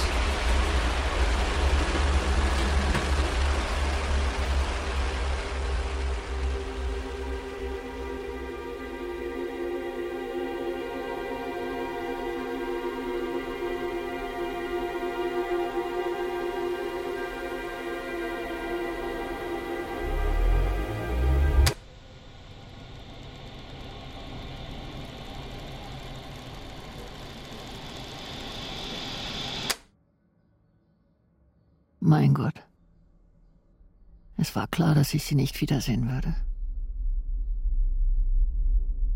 Es 34.50 34.56
war 34.56 34.66
klar, 34.66 34.96
dass 34.96 35.14
ich 35.14 35.22
sie 35.22 35.36
nicht 35.36 35.60
wiedersehen 35.60 36.10
würde. 36.10 36.34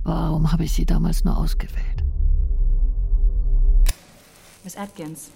Warum 0.05 0.53
habe 0.53 0.62
ich 0.62 0.73
sie 0.73 0.87
damals 0.87 1.25
nur 1.25 1.37
ausgewählt? 1.37 2.05
Miss 4.62 4.77
Atkins. 4.77 5.33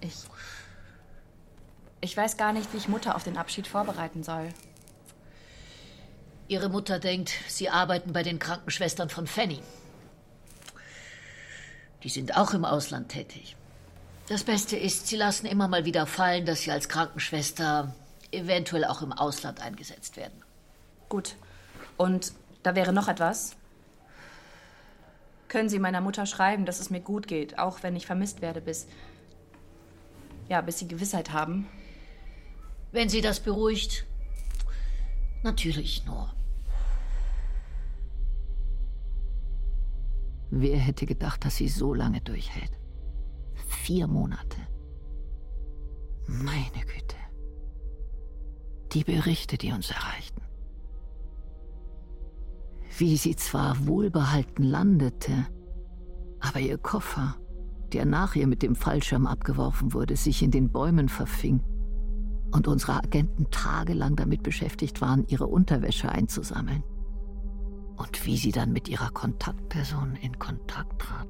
Ich. 0.00 0.24
Ich 2.00 2.16
weiß 2.16 2.36
gar 2.36 2.52
nicht, 2.52 2.72
wie 2.72 2.78
ich 2.78 2.88
Mutter 2.88 3.14
auf 3.14 3.22
den 3.22 3.36
Abschied 3.36 3.68
vorbereiten 3.68 4.24
soll. 4.24 4.48
Ihre 6.48 6.68
Mutter 6.68 6.98
denkt, 6.98 7.30
Sie 7.46 7.70
arbeiten 7.70 8.12
bei 8.12 8.24
den 8.24 8.40
Krankenschwestern 8.40 9.08
von 9.08 9.28
Fanny. 9.28 9.60
Die 12.02 12.08
sind 12.08 12.36
auch 12.36 12.54
im 12.54 12.64
Ausland 12.64 13.08
tätig. 13.08 13.54
Das 14.26 14.42
Beste 14.42 14.76
ist, 14.76 15.06
Sie 15.06 15.16
lassen 15.16 15.46
immer 15.46 15.68
mal 15.68 15.84
wieder 15.84 16.06
fallen, 16.06 16.44
dass 16.44 16.62
Sie 16.62 16.72
als 16.72 16.88
Krankenschwester 16.88 17.94
eventuell 18.36 18.84
auch 18.84 19.02
im 19.02 19.12
Ausland 19.12 19.60
eingesetzt 19.60 20.16
werden. 20.16 20.42
Gut. 21.08 21.36
Und 21.96 22.32
da 22.62 22.74
wäre 22.74 22.92
noch 22.92 23.08
etwas. 23.08 23.56
Können 25.48 25.68
Sie 25.68 25.78
meiner 25.78 26.00
Mutter 26.00 26.26
schreiben, 26.26 26.66
dass 26.66 26.80
es 26.80 26.90
mir 26.90 27.00
gut 27.00 27.28
geht, 27.28 27.58
auch 27.58 27.82
wenn 27.82 27.96
ich 27.96 28.06
vermisst 28.06 28.42
werde, 28.42 28.60
bis. 28.60 28.86
Ja, 30.48 30.60
bis 30.60 30.78
Sie 30.78 30.88
Gewissheit 30.88 31.32
haben. 31.32 31.66
Wenn 32.92 33.08
Sie 33.08 33.20
das 33.20 33.40
beruhigt. 33.40 34.04
Natürlich 35.42 36.04
nur. 36.04 36.32
Wer 40.50 40.78
hätte 40.78 41.06
gedacht, 41.06 41.44
dass 41.44 41.56
sie 41.56 41.68
so 41.68 41.92
lange 41.92 42.20
durchhält? 42.20 42.70
Vier 43.68 44.06
Monate. 44.06 44.58
Meine 46.26 46.84
Güte. 46.86 47.15
Die 48.92 49.04
Berichte, 49.04 49.58
die 49.58 49.72
uns 49.72 49.90
erreichten. 49.90 50.42
Wie 52.98 53.16
sie 53.16 53.36
zwar 53.36 53.86
wohlbehalten 53.86 54.62
landete, 54.62 55.46
aber 56.40 56.60
ihr 56.60 56.78
Koffer, 56.78 57.36
der 57.92 58.06
nach 58.06 58.34
ihr 58.36 58.46
mit 58.46 58.62
dem 58.62 58.74
Fallschirm 58.74 59.26
abgeworfen 59.26 59.92
wurde, 59.92 60.16
sich 60.16 60.42
in 60.42 60.50
den 60.50 60.70
Bäumen 60.70 61.08
verfing 61.08 61.60
und 62.52 62.68
unsere 62.68 62.94
Agenten 62.94 63.50
tagelang 63.50 64.16
damit 64.16 64.42
beschäftigt 64.42 65.00
waren, 65.00 65.26
ihre 65.28 65.46
Unterwäsche 65.46 66.08
einzusammeln. 66.08 66.82
Und 67.96 68.26
wie 68.26 68.36
sie 68.36 68.52
dann 68.52 68.72
mit 68.72 68.88
ihrer 68.88 69.10
Kontaktperson 69.10 70.16
in 70.16 70.38
Kontakt 70.38 71.00
trat. 71.00 71.28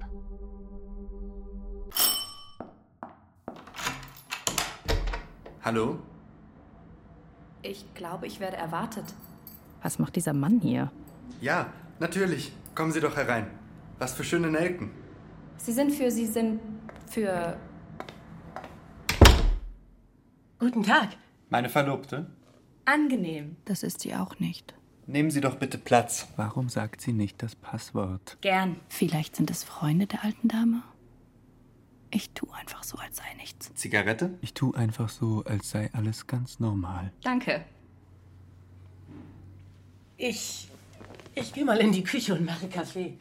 Hallo? 5.62 5.98
Ich 7.68 7.84
glaube, 7.94 8.28
ich 8.28 8.38
werde 8.38 8.56
erwartet. 8.56 9.04
Was 9.82 9.98
macht 9.98 10.14
dieser 10.14 10.32
Mann 10.32 10.60
hier? 10.60 10.92
Ja, 11.40 11.72
natürlich. 11.98 12.52
Kommen 12.76 12.92
Sie 12.92 13.00
doch 13.00 13.16
herein. 13.16 13.48
Was 13.98 14.14
für 14.14 14.22
schöne 14.22 14.50
Nelken. 14.50 14.90
Sie 15.56 15.72
sind 15.72 15.92
für. 15.92 16.10
Sie 16.12 16.26
sind 16.26 16.60
für. 17.10 17.56
Guten 20.60 20.84
Tag. 20.84 21.08
Meine 21.50 21.68
Verlobte? 21.68 22.30
Angenehm. 22.84 23.56
Das 23.64 23.82
ist 23.82 24.00
sie 24.00 24.14
auch 24.14 24.38
nicht. 24.38 24.74
Nehmen 25.06 25.30
Sie 25.30 25.40
doch 25.40 25.56
bitte 25.56 25.78
Platz. 25.78 26.28
Warum 26.36 26.68
sagt 26.68 27.00
sie 27.00 27.12
nicht 27.12 27.42
das 27.42 27.56
Passwort? 27.56 28.38
Gern. 28.42 28.76
Vielleicht 28.88 29.34
sind 29.34 29.50
es 29.50 29.64
Freunde 29.64 30.06
der 30.06 30.24
alten 30.24 30.46
Dame? 30.48 30.82
Ich 32.10 32.30
tue 32.30 32.52
einfach 32.54 32.84
so, 32.84 32.98
als 32.98 33.18
sei 33.18 33.34
nichts. 33.36 33.72
Zigarette? 33.74 34.38
Ich 34.40 34.54
tue 34.54 34.74
einfach 34.76 35.08
so, 35.08 35.42
als 35.44 35.70
sei 35.70 35.90
alles 35.92 36.26
ganz 36.26 36.60
normal. 36.60 37.12
Danke. 37.22 37.64
Ich. 40.16 40.68
Ich 41.34 41.52
gehe 41.52 41.64
mal 41.64 41.78
in 41.78 41.92
die 41.92 42.02
Küche 42.02 42.34
und 42.34 42.44
mache 42.44 42.68
Kaffee. 42.68 43.16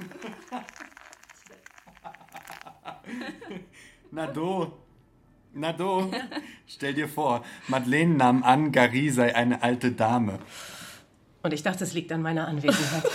Na 4.10 4.26
do. 4.26 4.72
Na 5.52 5.72
do. 5.72 6.10
Stell 6.66 6.94
dir 6.94 7.08
vor, 7.08 7.44
Madeleine 7.68 8.14
nahm 8.14 8.42
an, 8.42 8.72
Gary 8.72 9.10
sei 9.10 9.34
eine 9.34 9.62
alte 9.62 9.92
Dame. 9.92 10.38
Und 11.42 11.54
ich 11.54 11.62
dachte, 11.62 11.84
es 11.84 11.94
liegt 11.94 12.12
an 12.12 12.22
meiner 12.22 12.48
Anwesenheit. 12.48 13.04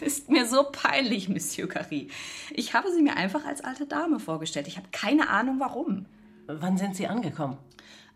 Es 0.00 0.14
ist 0.16 0.30
mir 0.30 0.46
so 0.46 0.64
peinlich, 0.70 1.28
Monsieur 1.28 1.68
Carrie. 1.68 2.08
Ich 2.54 2.72
habe 2.72 2.90
sie 2.92 3.02
mir 3.02 3.16
einfach 3.16 3.44
als 3.44 3.62
alte 3.62 3.84
Dame 3.84 4.20
vorgestellt. 4.20 4.68
Ich 4.68 4.76
habe 4.76 4.88
keine 4.92 5.28
Ahnung, 5.28 5.58
warum. 5.58 6.06
Wann 6.46 6.78
sind 6.78 6.96
Sie 6.96 7.06
angekommen? 7.06 7.58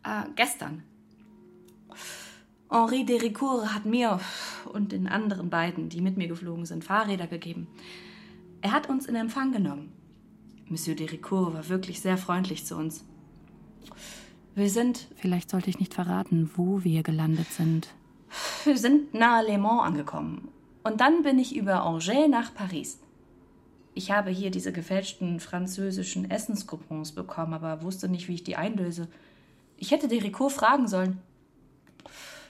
Äh, 0.05 0.23
gestern. 0.37 0.85
Henri 2.71 3.05
Dericourt 3.05 3.75
hat 3.75 3.85
mir 3.85 4.21
und 4.73 4.93
den 4.93 5.07
anderen 5.07 5.51
beiden, 5.51 5.91
die 5.91 6.01
mit 6.01 6.17
mir 6.17 6.29
geflogen 6.29 6.65
sind, 6.65 6.85
Fahrräder 6.85 7.27
gegeben. 7.27 7.67
Er 8.63 8.73
hat 8.73 8.89
uns 8.89 9.07
in 9.07 9.17
Empfang 9.17 9.53
genommen. 9.53 9.93
Monsieur 10.69 10.97
Dericourt 10.97 11.53
war 11.53 11.69
wirklich 11.69 12.01
sehr 12.01 12.17
freundlich 12.17 12.65
zu 12.65 12.77
uns. 12.77 13.05
Wir 14.55 14.71
sind. 14.71 15.09
Vielleicht 15.17 15.51
sollte 15.51 15.69
ich 15.69 15.79
nicht 15.79 15.93
verraten, 15.93 16.51
wo 16.57 16.85
wir 16.85 17.03
gelandet 17.03 17.53
sind. 17.53 17.89
Wir 18.65 18.79
sind 18.79 19.15
nahe 19.15 19.45
Le 19.45 19.59
Mans 19.59 19.83
angekommen. 19.83 20.49
Und 20.85 21.01
dann 21.01 21.23
bin 21.23 21.39
ich 21.39 21.55
über 21.55 21.85
Angers 21.85 22.29
nach 22.29 22.55
Paris. 22.55 22.99
Ich 23.95 24.11
habe 24.11 24.31
hier 24.31 24.51
diese 24.51 24.73
gefälschten 24.73 25.39
französischen 25.39 26.31
Essenscoupons 26.31 27.13
bekommen, 27.13 27.53
aber 27.53 27.83
wusste 27.83 28.09
nicht, 28.09 28.29
wie 28.29 28.35
ich 28.35 28.45
die 28.45 28.57
einlöse. 28.57 29.09
Ich 29.77 29.91
hätte 29.91 30.09
Dericourt 30.09 30.53
fragen 30.53 30.89
sollen. 30.89 31.21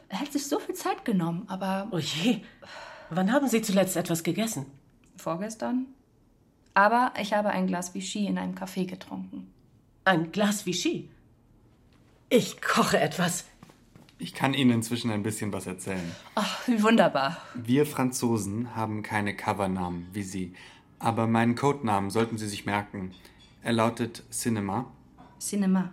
Er 0.09 0.21
hat 0.21 0.33
sich 0.33 0.47
so 0.47 0.59
viel 0.59 0.75
Zeit 0.75 1.05
genommen, 1.05 1.45
aber. 1.49 1.89
Oh 1.91 1.99
je. 1.99 2.41
Wann 3.11 3.33
haben 3.33 3.49
Sie 3.49 3.63
zuletzt 3.63 3.97
etwas 3.97 4.23
gegessen? 4.23 4.67
Vorgestern. 5.17 5.87
Aber 6.75 7.13
ich 7.21 7.33
habe 7.35 7.51
ein 7.51 7.67
Glas 7.67 7.95
Vichy 7.95 8.27
in 8.27 8.39
einem 8.39 8.55
Café 8.55 8.87
getrunken. 8.87 9.53
Ein 10.05 10.33
Glas 10.33 10.65
Vichy? 10.65 11.11
Ich 12.29 12.63
koche 12.63 12.99
etwas. 12.99 13.45
Ich 14.19 14.35
kann 14.35 14.55
Ihnen 14.55 14.71
inzwischen 14.71 15.11
ein 15.11 15.23
bisschen 15.23 15.53
was 15.53 15.67
erzählen. 15.67 16.13
Ach, 16.35 16.67
wie 16.69 16.83
wunderbar. 16.83 17.39
Wir 17.55 17.87
Franzosen 17.87 18.75
haben 18.77 19.03
keine 19.03 19.35
Covernamen 19.35 20.07
wie 20.13 20.23
Sie. 20.23 20.55
Aber 20.99 21.27
meinen 21.27 21.57
Codenamen 21.57 22.11
sollten 22.11 22.39
Sie 22.39 22.49
sich 22.49 22.65
merken. 22.65 23.13
Er 23.63 23.73
lautet 23.73 24.23
Cinema. 24.31 24.87
Cinema. 25.41 25.91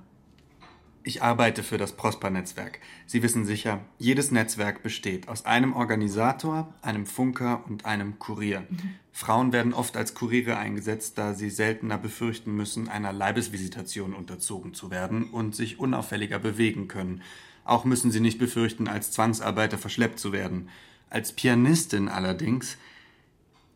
Ich 1.01 1.24
arbeite 1.24 1.63
für 1.63 1.78
das 1.78 1.93
Prosper-Netzwerk. 1.93 2.80
Sie 3.07 3.24
wissen 3.24 3.45
sicher, 3.45 3.80
jedes 3.97 4.32
Netzwerk 4.32 4.84
besteht 4.84 5.28
aus 5.28 5.45
einem 5.45 5.74
Organisator, 5.74 6.72
einem 6.82 7.05
Funker 7.05 7.63
und 7.67 7.86
einem 7.86 8.20
Kurier. 8.20 8.67
Frauen 9.11 9.51
werden 9.53 9.74
oft 9.74 9.97
als 9.97 10.13
Kuriere 10.13 10.57
eingesetzt, 10.57 11.17
da 11.17 11.34
sie 11.34 11.49
seltener 11.49 11.97
befürchten 11.97 12.55
müssen, 12.55 12.89
einer 12.89 13.13
Leibesvisitation 13.13 14.13
unterzogen 14.13 14.74
zu 14.74 14.91
werden 14.91 15.30
und 15.32 15.55
sich 15.55 15.80
unauffälliger 15.80 16.38
bewegen 16.38 16.88
können. 16.88 17.24
Auch 17.70 17.86
müssen 17.86 18.09
sie 18.09 18.20
nicht 18.20 18.39
befürchten, 18.39 18.88
als 18.88 19.11
Zwangsarbeiter 19.11 19.78
verschleppt 19.78 20.20
zu 20.20 20.32
werden. 20.32 20.70
Als 21.11 21.34
Pianistin 21.34 22.09
allerdings 22.09 22.78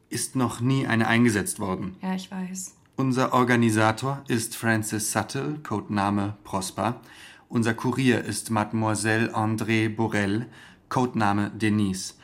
ist 0.10 0.36
noch 0.36 0.62
nie 0.62 0.88
eine 0.88 1.08
eingesetzt 1.08 1.60
worden. 1.60 1.96
Ja, 2.02 2.16
ich 2.16 2.32
weiß. 2.32 2.76
Unser 2.96 3.34
Organisator 3.34 4.24
ist 4.28 4.56
Francis 4.56 5.12
Suttle, 5.12 5.60
Codename 5.62 6.38
Prosper. 6.44 7.02
Unser 7.50 7.76
Kurier 7.76 8.24
ist 8.24 8.50
Mademoiselle 8.50 9.36
André 9.36 9.90
Borel, 9.90 10.48
Codename 10.90 11.52
Denise. 11.52 12.16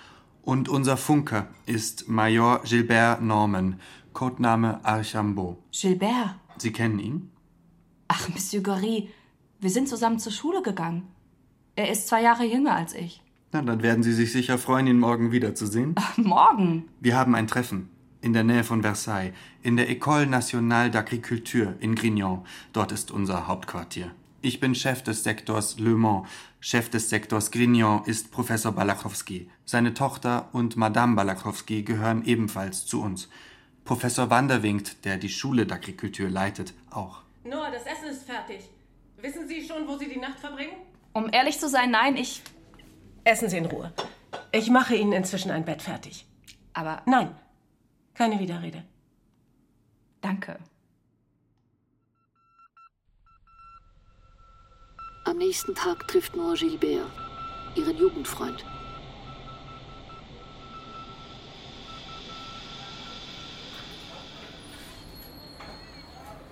Und 0.42 0.70
unser 0.70 0.98
Funker 0.98 1.50
ist 1.68 2.10
Major 2.10 2.64
Gilbert 2.64 3.22
Norman, 3.22 3.80
Codename 4.14 4.84
Archambault. 4.84 5.60
Gilbert. 5.72 6.36
Sie 6.58 6.72
kennen 6.72 6.98
ihn? 6.98 7.32
Ach, 8.08 8.28
Monsieur 8.30 8.64
Gory, 8.64 9.12
wir 9.60 9.70
sind 9.70 9.88
zusammen 9.88 10.18
zur 10.18 10.32
Schule 10.32 10.64
gegangen. 10.64 11.04
Er 11.80 11.90
ist 11.90 12.10
zwei 12.10 12.22
Jahre 12.22 12.44
jünger 12.44 12.76
als 12.76 12.94
ich. 12.94 13.22
Na, 13.54 13.62
dann 13.62 13.82
werden 13.82 14.04
Sie 14.04 14.12
sich 14.12 14.34
sicher 14.34 14.58
freuen, 14.58 14.86
ihn 14.86 15.00
morgen 15.00 15.32
wiederzusehen. 15.32 15.96
Morgen? 16.18 16.90
Wir 17.00 17.16
haben 17.16 17.36
ein 17.36 17.48
Treffen 17.48 17.90
in 18.20 18.34
der 18.34 18.44
Nähe 18.44 18.66
von 18.66 18.82
Versailles, 18.82 19.34
in 19.64 19.78
der 19.78 19.90
École 19.90 20.26
Nationale 20.26 20.90
d'Agriculture 20.90 21.76
in 21.80 21.96
Grignon. 21.96 22.46
Dort 22.74 22.92
ist 22.92 23.12
unser 23.12 23.48
Hauptquartier. 23.48 24.12
Ich 24.42 24.60
bin 24.60 24.76
Chef 24.76 25.04
des 25.04 25.24
Sektors 25.24 25.80
Le 25.80 25.92
Mans. 25.92 26.28
Chef 26.60 26.90
des 26.90 27.10
Sektors 27.10 27.50
Grignon 27.50 28.04
ist 28.04 28.30
Professor 28.30 28.74
Balachowski. 28.74 29.50
Seine 29.64 29.94
Tochter 29.94 30.50
und 30.52 30.76
Madame 30.76 31.16
Balachowski 31.16 31.84
gehören 31.84 32.26
ebenfalls 32.26 32.88
zu 32.88 33.02
uns. 33.02 33.30
Professor 33.86 34.30
Wanderwinkt, 34.30 35.06
der 35.06 35.16
die 35.16 35.30
Schule 35.30 35.64
d'Agriculture 35.64 36.28
leitet, 36.28 36.74
auch. 36.90 37.22
Noah, 37.46 37.72
das 37.72 37.86
Essen 37.86 38.10
ist 38.10 38.26
fertig. 38.26 38.70
Wissen 39.22 39.48
Sie 39.48 39.66
schon, 39.66 39.88
wo 39.88 39.98
Sie 39.98 40.10
die 40.10 40.20
Nacht 40.20 40.40
verbringen? 40.40 40.89
Um 41.14 41.30
ehrlich 41.32 41.60
zu 41.60 41.68
sein, 41.70 41.92
nein, 41.92 42.18
ich. 42.18 42.42
Essen 43.24 43.50
Sie 43.50 43.58
in 43.58 43.66
Ruhe. 43.66 43.92
Ich 44.52 44.70
mache 44.70 44.96
Ihnen 44.96 45.14
inzwischen 45.14 45.52
ein 45.52 45.66
Bett 45.66 45.82
fertig. 45.82 46.26
Aber. 46.74 47.02
Nein, 47.06 47.36
keine 48.14 48.40
Widerrede. 48.40 48.84
Danke. 50.22 50.58
Am 55.26 55.38
nächsten 55.38 55.76
Tag 55.76 56.08
trifft 56.08 56.36
Noah 56.36 56.56
Gilbert, 56.56 57.12
ihren 57.76 57.98
Jugendfreund. 57.98 58.66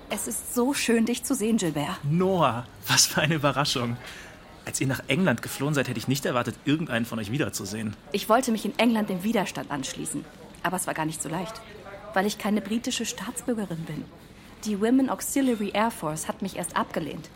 Es 0.10 0.28
ist 0.28 0.54
so 0.54 0.74
schön, 0.74 1.06
dich 1.06 1.24
zu 1.24 1.36
sehen, 1.36 1.58
Gilbert. 1.58 2.04
Noah, 2.04 2.66
was 2.88 3.08
für 3.08 3.22
eine 3.22 3.36
Überraschung. 3.36 3.98
Als 4.68 4.82
ihr 4.82 4.88
nach 4.88 5.02
England 5.08 5.42
geflohen 5.42 5.74
seid, 5.74 5.88
hätte 5.88 5.98
ich 5.98 6.10
nicht 6.10 6.26
erwartet, 6.26 6.56
irgendeinen 6.66 7.06
von 7.06 7.20
euch 7.20 7.32
wiederzusehen. 7.32 7.96
Ich 8.12 8.28
wollte 8.28 8.52
mich 8.52 8.66
in 8.66 8.78
England 8.78 9.10
dem 9.10 9.24
Widerstand 9.24 9.72
anschließen. 9.72 10.26
Aber 10.62 10.76
es 10.76 10.88
war 10.88 10.94
gar 10.94 11.06
nicht 11.06 11.22
so 11.22 11.30
leicht, 11.30 11.62
weil 12.14 12.26
ich 12.26 12.38
keine 12.38 12.60
britische 12.60 13.06
Staatsbürgerin 13.06 13.86
bin. 13.86 14.04
Die 14.66 14.82
Women 14.82 15.10
Auxiliary 15.10 15.72
Air 15.74 15.90
Force 15.90 16.28
hat 16.28 16.42
mich 16.42 16.58
erst 16.58 16.76
abgelehnt. 16.76 17.30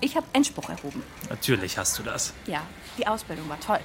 Ich 0.00 0.16
habe 0.16 0.26
Einspruch 0.32 0.70
erhoben. 0.70 1.02
Natürlich 1.28 1.76
hast 1.76 1.98
du 1.98 2.02
das. 2.02 2.32
Ja, 2.46 2.62
die 2.96 3.06
Ausbildung 3.06 3.46
war 3.50 3.60
toll. 3.60 3.80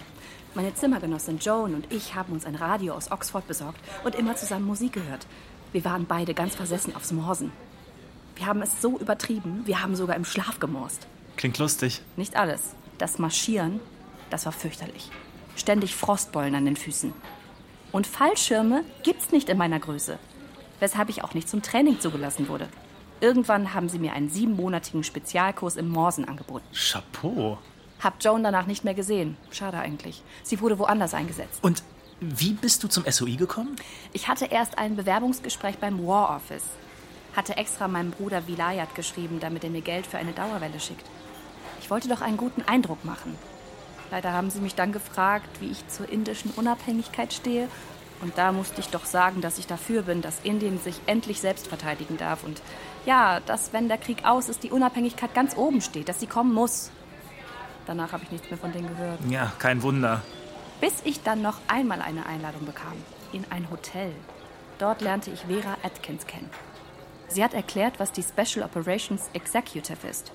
Meine 0.56 0.74
Zimmergenossin 0.74 1.40
Joan 1.40 1.76
und 1.76 1.92
ich 1.92 2.16
haben 2.16 2.32
uns 2.32 2.46
ein 2.46 2.56
Radio 2.56 2.94
aus 2.94 3.12
Oxford 3.12 3.46
besorgt 3.50 3.82
und 4.06 4.16
immer 4.16 4.38
zusammen 4.38 4.66
Musik 4.66 4.94
gehört. 4.94 5.28
Wir 5.74 5.84
waren 5.84 6.06
beide 6.06 6.34
ganz 6.34 6.56
versessen 6.56 6.96
aufs 6.96 7.12
Morsen. 7.12 7.52
Wir 8.38 8.46
haben 8.46 8.62
es 8.62 8.82
so 8.82 8.98
übertrieben, 8.98 9.64
wir 9.66 9.84
haben 9.84 9.98
sogar 9.98 10.16
im 10.16 10.24
Schlaf 10.24 10.62
gemorst. 10.62 11.06
Klingt 11.36 11.58
lustig. 11.58 12.02
Nicht 12.16 12.38
alles. 12.38 12.76
Das 12.98 13.20
Marschieren, 13.20 13.80
das 14.30 14.46
war 14.46 14.54
fürchterlich. 14.54 15.10
Ständig 15.56 15.96
Frostbeulen 15.96 16.56
an 16.56 16.66
den 16.66 16.76
Füßen. 16.76 17.14
Und 17.92 18.08
Fallschirme 18.08 18.84
gibt's 19.04 19.32
nicht 19.32 19.50
in 19.50 19.58
meiner 19.58 19.80
Größe. 19.80 20.18
Weshalb 20.80 21.10
ich 21.10 21.24
auch 21.24 21.34
nicht 21.34 21.48
zum 21.48 21.62
Training 21.62 22.00
zugelassen 22.00 22.48
wurde. 22.48 22.68
Irgendwann 23.22 23.74
haben 23.74 23.88
sie 23.88 24.00
mir 24.00 24.14
einen 24.14 24.30
siebenmonatigen 24.30 25.04
Spezialkurs 25.04 25.78
im 25.78 25.90
Morsen 25.90 26.28
angeboten. 26.28 26.66
Chapeau. 26.74 27.58
Hab 28.02 28.22
Joan 28.22 28.44
danach 28.44 28.66
nicht 28.66 28.84
mehr 28.84 28.96
gesehen. 28.96 29.38
Schade 29.52 29.78
eigentlich. 29.78 30.24
Sie 30.44 30.60
wurde 30.60 30.78
woanders 30.80 31.14
eingesetzt. 31.14 31.64
Und 31.64 31.84
wie 32.20 32.54
bist 32.54 32.84
du 32.84 32.88
zum 32.88 33.06
SOI 33.10 33.36
gekommen? 33.36 33.76
Ich 34.12 34.28
hatte 34.28 34.46
erst 34.46 34.78
ein 34.78 34.96
Bewerbungsgespräch 34.96 35.78
beim 35.78 36.06
War 36.06 36.36
Office. 36.36 36.64
Hatte 37.36 37.56
extra 37.58 37.88
meinem 37.88 38.12
Bruder 38.12 38.48
Vilayat 38.48 38.94
geschrieben, 38.96 39.40
damit 39.40 39.64
er 39.64 39.70
mir 39.70 39.82
Geld 39.82 40.06
für 40.06 40.18
eine 40.18 40.34
Dauerwelle 40.34 40.80
schickt. 40.80 41.06
Ich 41.84 41.90
wollte 41.90 42.08
doch 42.08 42.22
einen 42.22 42.38
guten 42.38 42.62
Eindruck 42.62 43.04
machen. 43.04 43.36
Leider 44.10 44.32
haben 44.32 44.50
sie 44.50 44.62
mich 44.62 44.74
dann 44.74 44.94
gefragt, 44.94 45.50
wie 45.60 45.70
ich 45.70 45.86
zur 45.90 46.08
indischen 46.08 46.52
Unabhängigkeit 46.52 47.34
stehe. 47.34 47.68
Und 48.22 48.38
da 48.38 48.54
musste 48.54 48.80
ich 48.80 48.88
doch 48.88 49.04
sagen, 49.04 49.42
dass 49.42 49.58
ich 49.58 49.68
dafür 49.68 50.04
bin, 50.04 50.22
dass 50.22 50.40
Indien 50.44 50.80
sich 50.80 50.96
endlich 51.08 51.42
selbst 51.42 51.68
verteidigen 51.68 52.16
darf. 52.16 52.46
Und 52.46 52.62
ja, 53.06 53.42
dass, 53.42 53.74
wenn 53.74 53.90
der 53.90 53.98
Krieg 53.98 54.24
aus 54.24 54.48
ist, 54.48 54.64
die 54.64 54.72
Unabhängigkeit 54.72 55.34
ganz 55.34 55.58
oben 55.58 55.82
steht, 55.82 56.08
dass 56.08 56.22
sie 56.22 56.28
kommen 56.28 56.54
muss. 56.54 56.90
Danach 57.86 58.14
habe 58.14 58.24
ich 58.24 58.32
nichts 58.32 58.50
mehr 58.50 58.60
von 58.60 58.72
denen 58.72 58.88
gehört. 58.88 59.20
Ja, 59.30 59.52
kein 59.60 59.84
Wunder. 59.84 60.22
Bis 60.80 61.02
ich 61.04 61.22
dann 61.22 61.42
noch 61.42 61.58
einmal 61.68 62.02
eine 62.02 62.26
Einladung 62.26 62.66
bekam. 62.66 62.94
In 63.34 63.44
ein 63.50 63.70
Hotel. 63.70 64.14
Dort 64.80 65.02
lernte 65.02 65.32
ich 65.32 65.42
Vera 65.42 65.76
Atkins 65.84 66.28
kennen. 66.28 66.50
Sie 67.28 67.44
hat 67.44 67.54
erklärt, 67.54 68.00
was 68.00 68.14
die 68.14 68.24
Special 68.24 68.64
Operations 68.64 69.30
Executive 69.34 70.08
ist. 70.08 70.32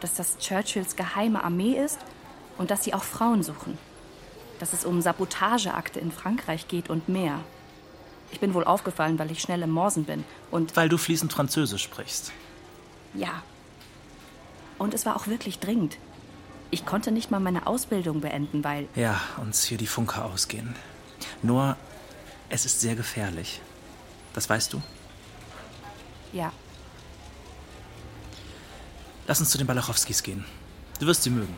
Dass 0.00 0.14
das 0.14 0.38
Churchills 0.38 0.96
geheime 0.96 1.44
Armee 1.44 1.78
ist 1.78 1.98
und 2.58 2.70
dass 2.70 2.84
sie 2.84 2.94
auch 2.94 3.04
Frauen 3.04 3.42
suchen. 3.42 3.78
Dass 4.58 4.72
es 4.72 4.84
um 4.84 5.00
Sabotageakte 5.00 6.00
in 6.00 6.12
Frankreich 6.12 6.68
geht 6.68 6.90
und 6.90 7.08
mehr. 7.08 7.40
Ich 8.32 8.40
bin 8.40 8.54
wohl 8.54 8.64
aufgefallen, 8.64 9.18
weil 9.18 9.30
ich 9.30 9.40
schnell 9.40 9.62
im 9.62 9.70
Morsen 9.70 10.04
bin 10.04 10.24
und. 10.50 10.76
Weil 10.76 10.88
du 10.88 10.98
fließend 10.98 11.32
Französisch 11.32 11.82
sprichst. 11.82 12.32
Ja. 13.14 13.42
Und 14.78 14.94
es 14.94 15.04
war 15.04 15.16
auch 15.16 15.26
wirklich 15.26 15.58
dringend. 15.58 15.98
Ich 16.70 16.86
konnte 16.86 17.10
nicht 17.10 17.30
mal 17.30 17.40
meine 17.40 17.66
Ausbildung 17.66 18.20
beenden, 18.20 18.62
weil. 18.62 18.88
Ja, 18.94 19.20
uns 19.38 19.64
hier 19.64 19.78
die 19.78 19.88
Funker 19.88 20.24
ausgehen. 20.24 20.76
Nur, 21.42 21.76
es 22.48 22.64
ist 22.64 22.80
sehr 22.80 22.94
gefährlich. 22.94 23.60
Das 24.32 24.48
weißt 24.48 24.72
du? 24.72 24.82
Ja. 26.32 26.52
Lass 29.26 29.40
uns 29.40 29.50
zu 29.50 29.58
den 29.58 29.66
Balachowskis 29.66 30.22
gehen. 30.22 30.44
Du 30.98 31.06
wirst 31.06 31.22
sie 31.22 31.30
mögen. 31.30 31.54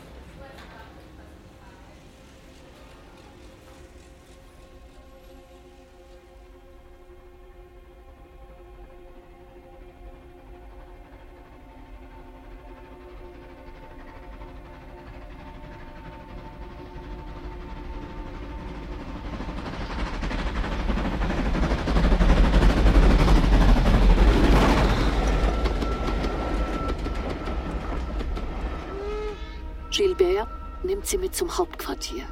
Zum 31.53 31.57
Hauptquartier 31.57 32.27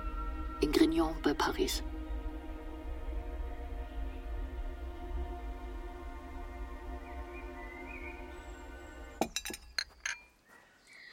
in 0.61 0.71
Grignon 0.71 1.15
bei 1.21 1.33
Paris. 1.33 1.83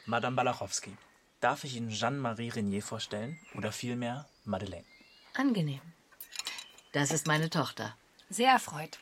Madame 0.06 0.36
Balachowski. 0.36 0.96
darf 1.40 1.64
ich 1.64 1.76
Ihnen 1.76 1.90
Jeanne-Marie 1.90 2.48
Renier 2.48 2.82
vorstellen 2.82 3.38
oder 3.54 3.72
vielmehr 3.72 4.26
Madeleine. 4.44 4.84
Angenehm. 5.34 5.80
Das 6.92 7.10
ist 7.10 7.26
meine 7.26 7.50
Tochter. 7.50 7.94
Sehr 8.30 8.50
erfreut. 8.50 8.98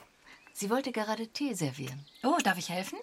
Sie 0.52 0.68
wollte 0.68 0.92
gerade 0.92 1.28
Tee 1.28 1.54
servieren. 1.54 2.04
Oh, 2.22 2.38
darf 2.42 2.59
ich 2.59 2.68
helfen? 2.70 2.98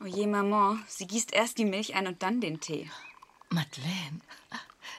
Oh 0.00 0.06
je, 0.06 0.26
Maman, 0.26 0.84
sie 0.86 1.06
gießt 1.06 1.32
erst 1.32 1.58
die 1.58 1.64
Milch 1.64 1.94
ein 1.94 2.06
und 2.06 2.22
dann 2.22 2.40
den 2.40 2.60
Tee. 2.60 2.88
Madeleine, 3.50 4.20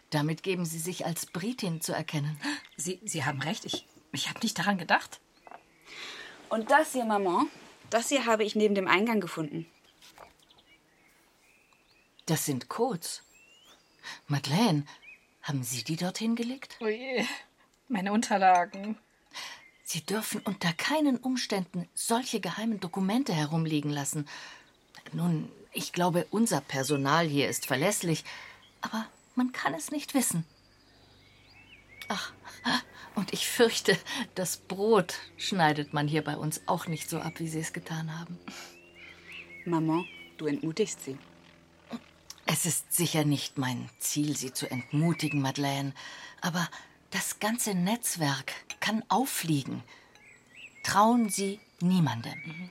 damit 0.10 0.44
geben 0.44 0.66
Sie 0.66 0.80
sich 0.80 1.06
als 1.06 1.26
Britin 1.26 1.82
zu 1.82 1.94
erkennen. 1.94 2.40
Sie, 2.78 3.00
Sie 3.06 3.24
haben 3.24 3.42
recht, 3.42 3.66
ich, 3.66 3.86
ich 4.12 4.30
habe 4.30 4.40
nicht 4.42 4.60
daran 4.60 4.78
gedacht. 4.78 5.20
Und 6.50 6.70
das 6.70 6.92
hier, 6.92 7.06
Maman, 7.06 7.48
das 7.90 8.10
hier 8.10 8.26
habe 8.26 8.44
ich 8.44 8.56
neben 8.56 8.76
dem 8.76 8.88
Eingang 8.88 9.22
gefunden. 9.22 9.66
Das 12.26 12.46
sind 12.46 12.68
Codes. 12.68 13.24
Madeleine, 14.28 14.86
haben 15.42 15.64
Sie 15.64 15.84
die 15.84 15.96
dorthin 15.96 16.36
gelegt? 16.36 16.78
Oh 16.82 16.88
je, 16.88 17.26
meine 17.88 18.12
Unterlagen. 18.12 18.98
Sie 19.84 20.02
dürfen 20.06 20.42
unter 20.42 20.72
keinen 20.74 21.18
Umständen 21.18 21.88
solche 21.94 22.40
geheimen 22.40 22.80
Dokumente 22.80 23.34
herumliegen 23.34 23.92
lassen. 23.92 24.28
Nun, 25.14 25.52
ich 25.74 25.94
glaube, 25.94 26.28
unser 26.32 26.62
Personal 26.62 27.28
hier 27.28 27.50
ist 27.50 27.66
verlässlich, 27.66 28.24
aber 28.82 29.06
man 29.36 29.52
kann 29.52 29.74
es 29.74 29.92
nicht 29.92 30.14
wissen. 30.14 30.46
Ach, 32.08 32.34
und 33.16 33.34
ich 33.34 33.48
fürchte, 33.48 33.98
das 34.36 34.58
Brot 34.58 35.16
schneidet 35.38 35.94
man 35.94 36.08
hier 36.08 36.24
bei 36.24 36.38
uns 36.38 36.62
auch 36.66 36.88
nicht 36.88 37.10
so 37.10 37.20
ab, 37.20 37.40
wie 37.40 37.48
Sie 37.48 37.60
es 37.60 37.74
getan 37.74 38.20
haben. 38.20 38.38
Maman, 39.66 40.06
du 40.38 40.48
entmutigst 40.48 41.04
sie. 41.04 41.18
Es 42.46 42.66
ist 42.66 42.94
sicher 42.94 43.24
nicht 43.24 43.58
mein 43.58 43.90
Ziel, 44.00 44.36
Sie 44.36 44.52
zu 44.52 44.70
entmutigen, 44.70 45.42
Madeleine, 45.42 45.94
aber 46.42 46.68
das 47.12 47.40
ganze 47.40 47.76
Netzwerk 47.76 48.54
kann 48.80 49.04
auffliegen. 49.08 49.84
Trauen 50.84 51.30
Sie 51.30 51.60
niemandem. 51.80 52.70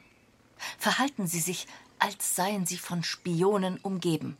Verhalten 0.78 1.26
Sie 1.26 1.40
sich, 1.40 1.66
als 2.00 2.34
seien 2.34 2.66
Sie 2.66 2.78
von 2.78 3.04
Spionen 3.04 3.78
umgeben. 3.78 4.36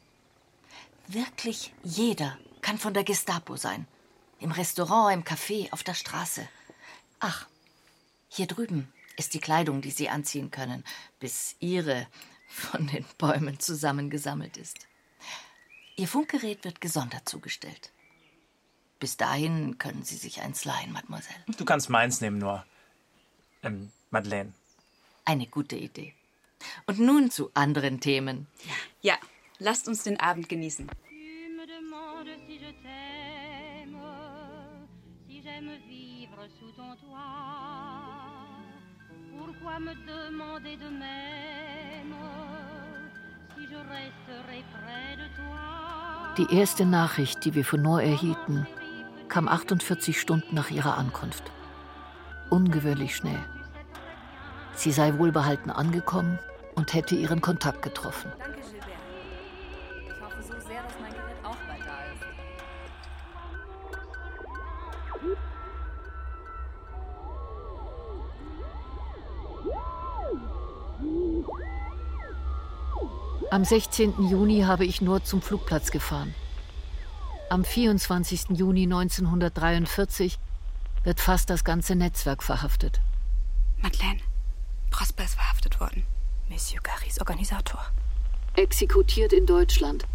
Wirklich 1.06 1.72
jeder 1.82 2.38
kann 2.60 2.78
von 2.78 2.94
der 2.94 3.04
Gestapo 3.04 3.56
sein. 3.56 3.86
Im 4.38 4.52
Restaurant, 4.52 5.14
im 5.14 5.24
Café, 5.24 5.72
auf 5.72 5.82
der 5.82 5.94
Straße. 5.94 6.48
Ach, 7.18 7.46
hier 8.28 8.46
drüben 8.46 8.92
ist 9.16 9.34
die 9.34 9.40
Kleidung, 9.40 9.82
die 9.82 9.90
Sie 9.90 10.08
anziehen 10.08 10.50
können, 10.50 10.84
bis 11.18 11.56
Ihre 11.60 12.06
von 12.48 12.86
den 12.86 13.04
Bäumen 13.18 13.60
zusammengesammelt 13.60 14.56
ist. 14.56 14.86
Ihr 15.96 16.08
Funkgerät 16.08 16.64
wird 16.64 16.80
gesondert 16.80 17.28
zugestellt. 17.28 17.92
Bis 18.98 19.16
dahin 19.16 19.78
können 19.78 20.04
Sie 20.04 20.16
sich 20.16 20.40
eins 20.40 20.64
leihen, 20.64 20.92
Mademoiselle. 20.92 21.44
Du 21.56 21.64
kannst 21.64 21.90
meins 21.90 22.20
nehmen, 22.20 22.38
nur. 22.38 22.64
Ähm, 23.62 23.90
Madeleine. 24.10 24.52
Eine 25.24 25.46
gute 25.46 25.76
Idee. 25.76 26.14
Und 26.86 26.98
nun 26.98 27.30
zu 27.30 27.50
anderen 27.54 28.00
Themen. 28.00 28.46
Ja, 29.00 29.14
lasst 29.58 29.88
uns 29.88 30.02
den 30.02 30.18
Abend 30.20 30.48
genießen. 30.48 30.88
Pourquoi 39.40 39.78
me 39.78 39.94
demander 40.06 40.76
de 40.76 40.90
même 40.90 42.14
si 43.56 43.62
je 43.62 43.76
resterai 43.76 44.62
près 44.72 45.16
de 45.16 45.28
toi? 45.36 46.34
Die 46.38 46.56
erste 46.56 46.86
Nachricht, 46.86 47.44
die 47.44 47.54
wir 47.54 47.64
von 47.64 47.82
Noor 47.82 48.02
erhielten, 48.02 48.66
kam 49.28 49.48
48 49.48 50.20
Stunden 50.20 50.54
nach 50.54 50.70
ihrer 50.70 50.96
Ankunft. 50.96 51.44
Ungewöhnlich 52.48 53.16
schnell. 53.16 53.44
Sie 54.74 54.92
sei 54.92 55.18
wohlbehalten 55.18 55.70
angekommen 55.70 56.38
und 56.74 56.94
hätte 56.94 57.14
ihren 57.14 57.40
Kontakt 57.40 57.82
getroffen. 57.82 58.32
Danke, 58.38 58.60
Gilbert. 58.60 58.88
Ich 60.06 60.20
hoffe 60.22 60.42
so 60.42 60.66
sehr, 60.66 60.82
dass 60.82 60.92
mein 61.00 61.12
Gerät 61.12 61.44
auch 61.44 61.56
bald 61.68 61.80
da 61.80 62.04
ist. 62.04 62.24
Am 73.52 73.64
16. 73.64 74.28
Juni 74.28 74.62
habe 74.62 74.84
ich 74.84 75.00
nur 75.00 75.24
zum 75.24 75.42
Flugplatz 75.42 75.90
gefahren. 75.90 76.34
Am 77.50 77.64
24. 77.64 78.50
Juni 78.50 78.84
1943 78.84 80.38
wird 81.02 81.18
fast 81.18 81.50
das 81.50 81.64
ganze 81.64 81.96
Netzwerk 81.96 82.44
verhaftet. 82.44 83.00
Madeleine, 83.82 84.20
Prosper 84.90 85.24
ist 85.24 85.34
verhaftet 85.34 85.80
worden. 85.80 86.04
Monsieur 86.48 86.80
Garys 86.82 87.20
Organisator. 87.20 87.80
Exekutiert 88.56 89.32
in 89.32 89.46
Deutschland. 89.46 90.06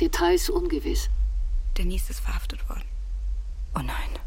Details 0.00 0.50
ungewiss. 0.50 1.08
Denise 1.78 2.10
ist 2.10 2.20
verhaftet 2.20 2.68
worden. 2.68 2.84
Oh 3.74 3.80
nein. 3.80 4.18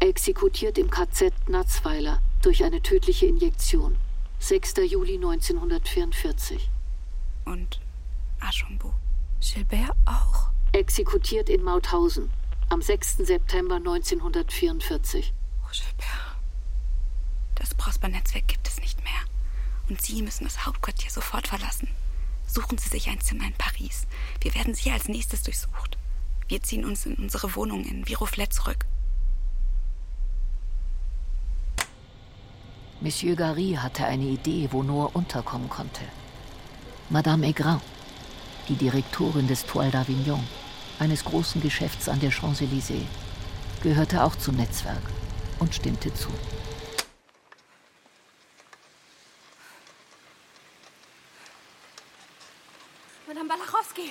Exekutiert 0.00 0.78
im 0.78 0.90
KZ 0.90 1.32
Natzweiler 1.48 2.20
durch 2.42 2.64
eine 2.64 2.82
tödliche 2.82 3.26
Injektion. 3.26 3.96
6. 4.40 4.74
Juli 4.88 5.14
1944. 5.14 6.68
Und 7.44 7.80
Aschumbo. 8.40 8.94
Gilbert 9.40 9.96
auch. 10.04 10.50
Exekutiert 10.72 11.48
in 11.48 11.62
Mauthausen 11.62 12.30
am 12.68 12.82
6. 12.82 13.18
September 13.18 13.76
1944. 13.76 15.32
Oh, 15.62 15.70
Gilbert. 15.72 16.27
Das 17.58 17.74
Prosper-Netzwerk 17.74 18.46
gibt 18.46 18.68
es 18.68 18.80
nicht 18.80 19.02
mehr. 19.02 19.20
Und 19.88 20.00
Sie 20.00 20.22
müssen 20.22 20.44
das 20.44 20.64
Hauptquartier 20.64 21.10
sofort 21.10 21.48
verlassen. 21.48 21.88
Suchen 22.46 22.78
Sie 22.78 22.88
sich 22.88 23.08
ein 23.08 23.20
Zimmer 23.20 23.46
in 23.46 23.54
Paris. 23.54 24.06
Wir 24.40 24.54
werden 24.54 24.74
Sie 24.74 24.90
als 24.90 25.08
nächstes 25.08 25.42
durchsucht. 25.42 25.98
Wir 26.46 26.62
ziehen 26.62 26.84
uns 26.84 27.04
in 27.04 27.14
unsere 27.16 27.54
Wohnung 27.56 27.84
in 27.84 28.06
Viroflet 28.08 28.52
zurück. 28.52 28.86
Monsieur 33.00 33.36
Gary 33.36 33.76
hatte 33.78 34.04
eine 34.06 34.24
Idee, 34.24 34.68
wo 34.72 34.82
Noah 34.82 35.14
unterkommen 35.14 35.68
konnte. 35.68 36.02
Madame 37.10 37.46
Aigrin, 37.46 37.80
die 38.68 38.74
Direktorin 38.74 39.46
des 39.46 39.66
Toile 39.66 39.90
d'Avignon, 39.90 40.42
eines 40.98 41.24
großen 41.24 41.60
Geschäfts 41.60 42.08
an 42.08 42.20
der 42.20 42.30
Champs-Élysées, 42.32 43.06
gehörte 43.82 44.24
auch 44.24 44.34
zum 44.36 44.56
Netzwerk 44.56 45.02
und 45.58 45.74
stimmte 45.74 46.12
zu. 46.14 46.28
Madame 53.28 53.46
Balachowski. 53.46 54.10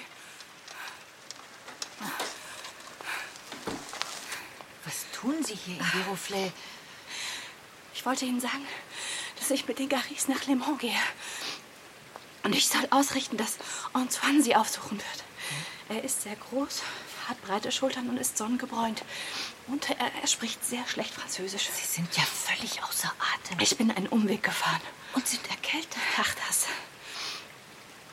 Was 4.86 5.06
tun 5.12 5.44
Sie 5.44 5.56
hier 5.56 5.80
in 5.80 5.94
Viroflay? 5.94 6.52
Ich 7.96 8.06
wollte 8.06 8.26
Ihnen 8.26 8.40
sagen, 8.40 8.64
dass 9.40 9.50
ich 9.50 9.68
mit 9.68 9.80
den 9.80 9.90
Garys 9.90 10.28
nach 10.28 10.46
Le 10.46 10.56
Mans 10.56 10.78
gehe. 10.78 11.00
Und 12.44 12.54
ich 12.54 12.68
soll 12.68 12.88
ausrichten, 12.92 13.38
dass 13.38 13.58
Antoine 13.92 14.44
sie 14.44 14.56
aufsuchen 14.56 15.00
wird. 15.00 15.24
Er 15.90 16.04
ist 16.04 16.22
sehr 16.22 16.36
groß, 16.36 16.84
hat 17.28 17.42
breite 17.42 17.72
Schultern 17.72 18.10
und 18.10 18.18
ist 18.18 18.38
sonnengebräunt. 18.38 19.04
Und 19.66 19.90
er, 19.90 20.12
er 20.22 20.28
spricht 20.28 20.64
sehr 20.64 20.86
schlecht 20.88 21.16
Französisch. 21.16 21.68
Sie 21.72 21.88
sind 21.88 22.16
ja 22.16 22.24
völlig 22.24 22.84
außer 22.84 23.12
Atem. 23.34 23.60
Ich 23.62 23.76
bin 23.78 23.90
einen 23.90 24.08
Umweg 24.08 24.44
gefahren. 24.44 24.82
Und 25.16 25.28
sind 25.28 25.50
erkältet. 25.50 25.98
Ach, 26.20 26.36
das. 26.48 26.68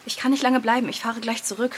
Ich 0.07 0.17
kann 0.17 0.31
nicht 0.33 0.43
lange 0.43 0.61
bleiben. 0.61 0.89
Ich 0.89 1.01
fahre 1.01 1.21
gleich 1.21 1.45
zurück 1.45 1.75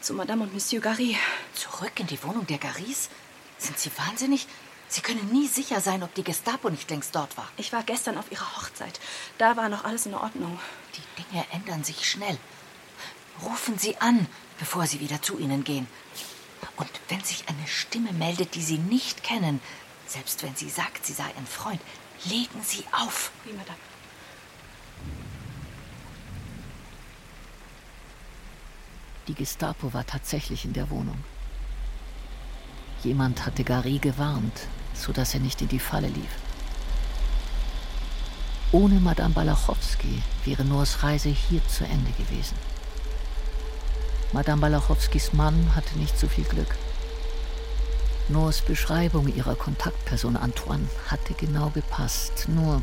zu 0.00 0.14
Madame 0.14 0.44
und 0.44 0.54
Monsieur 0.54 0.80
Gary. 0.80 1.16
Zurück 1.54 1.92
in 2.00 2.06
die 2.06 2.22
Wohnung 2.22 2.46
der 2.46 2.58
Garys? 2.58 3.10
Sind 3.58 3.78
Sie 3.78 3.90
wahnsinnig? 3.96 4.46
Sie 4.88 5.00
können 5.00 5.30
nie 5.32 5.46
sicher 5.46 5.80
sein, 5.80 6.02
ob 6.02 6.14
die 6.14 6.22
Gestapo 6.24 6.70
nicht 6.70 6.88
längst 6.90 7.14
dort 7.14 7.36
war. 7.36 7.48
Ich 7.56 7.72
war 7.72 7.82
gestern 7.82 8.18
auf 8.18 8.30
ihrer 8.30 8.56
Hochzeit. 8.56 9.00
Da 9.38 9.56
war 9.56 9.68
noch 9.68 9.84
alles 9.84 10.06
in 10.06 10.14
Ordnung. 10.14 10.58
Die 10.94 11.22
Dinge 11.22 11.44
ändern 11.52 11.84
sich 11.84 12.08
schnell. 12.08 12.38
Rufen 13.42 13.78
Sie 13.78 13.96
an, 13.98 14.26
bevor 14.58 14.86
Sie 14.86 15.00
wieder 15.00 15.20
zu 15.20 15.38
ihnen 15.38 15.64
gehen. 15.64 15.86
Und 16.76 16.90
wenn 17.08 17.22
sich 17.24 17.48
eine 17.48 17.66
Stimme 17.66 18.12
meldet, 18.12 18.54
die 18.54 18.62
Sie 18.62 18.78
nicht 18.78 19.22
kennen, 19.22 19.60
selbst 20.06 20.42
wenn 20.42 20.54
sie 20.54 20.70
sagt, 20.70 21.04
sie 21.04 21.12
sei 21.12 21.26
ein 21.36 21.46
Freund, 21.46 21.80
legen 22.24 22.62
Sie 22.62 22.84
auf. 22.92 23.32
Wie, 23.44 23.52
Madame? 23.52 23.78
Die 29.28 29.34
Gestapo 29.34 29.92
war 29.92 30.06
tatsächlich 30.06 30.64
in 30.64 30.72
der 30.72 30.88
Wohnung. 30.90 31.18
Jemand 33.02 33.44
hatte 33.44 33.64
Gary 33.64 33.98
gewarnt, 33.98 34.68
sodass 34.94 35.34
er 35.34 35.40
nicht 35.40 35.60
in 35.62 35.68
die 35.68 35.80
Falle 35.80 36.08
lief. 36.08 36.30
Ohne 38.72 39.00
Madame 39.00 39.34
Balachowski 39.34 40.22
wäre 40.44 40.64
Noors 40.64 41.02
Reise 41.02 41.28
hier 41.28 41.66
zu 41.66 41.84
Ende 41.84 42.12
gewesen. 42.12 42.56
Madame 44.32 44.60
Balachowskis 44.60 45.32
Mann 45.32 45.74
hatte 45.74 45.98
nicht 45.98 46.18
so 46.18 46.28
viel 46.28 46.44
Glück. 46.44 46.76
Noors 48.28 48.60
Beschreibung 48.60 49.32
ihrer 49.34 49.54
Kontaktperson 49.54 50.36
Antoine 50.36 50.88
hatte 51.08 51.34
genau 51.34 51.70
gepasst, 51.70 52.48
nur 52.48 52.82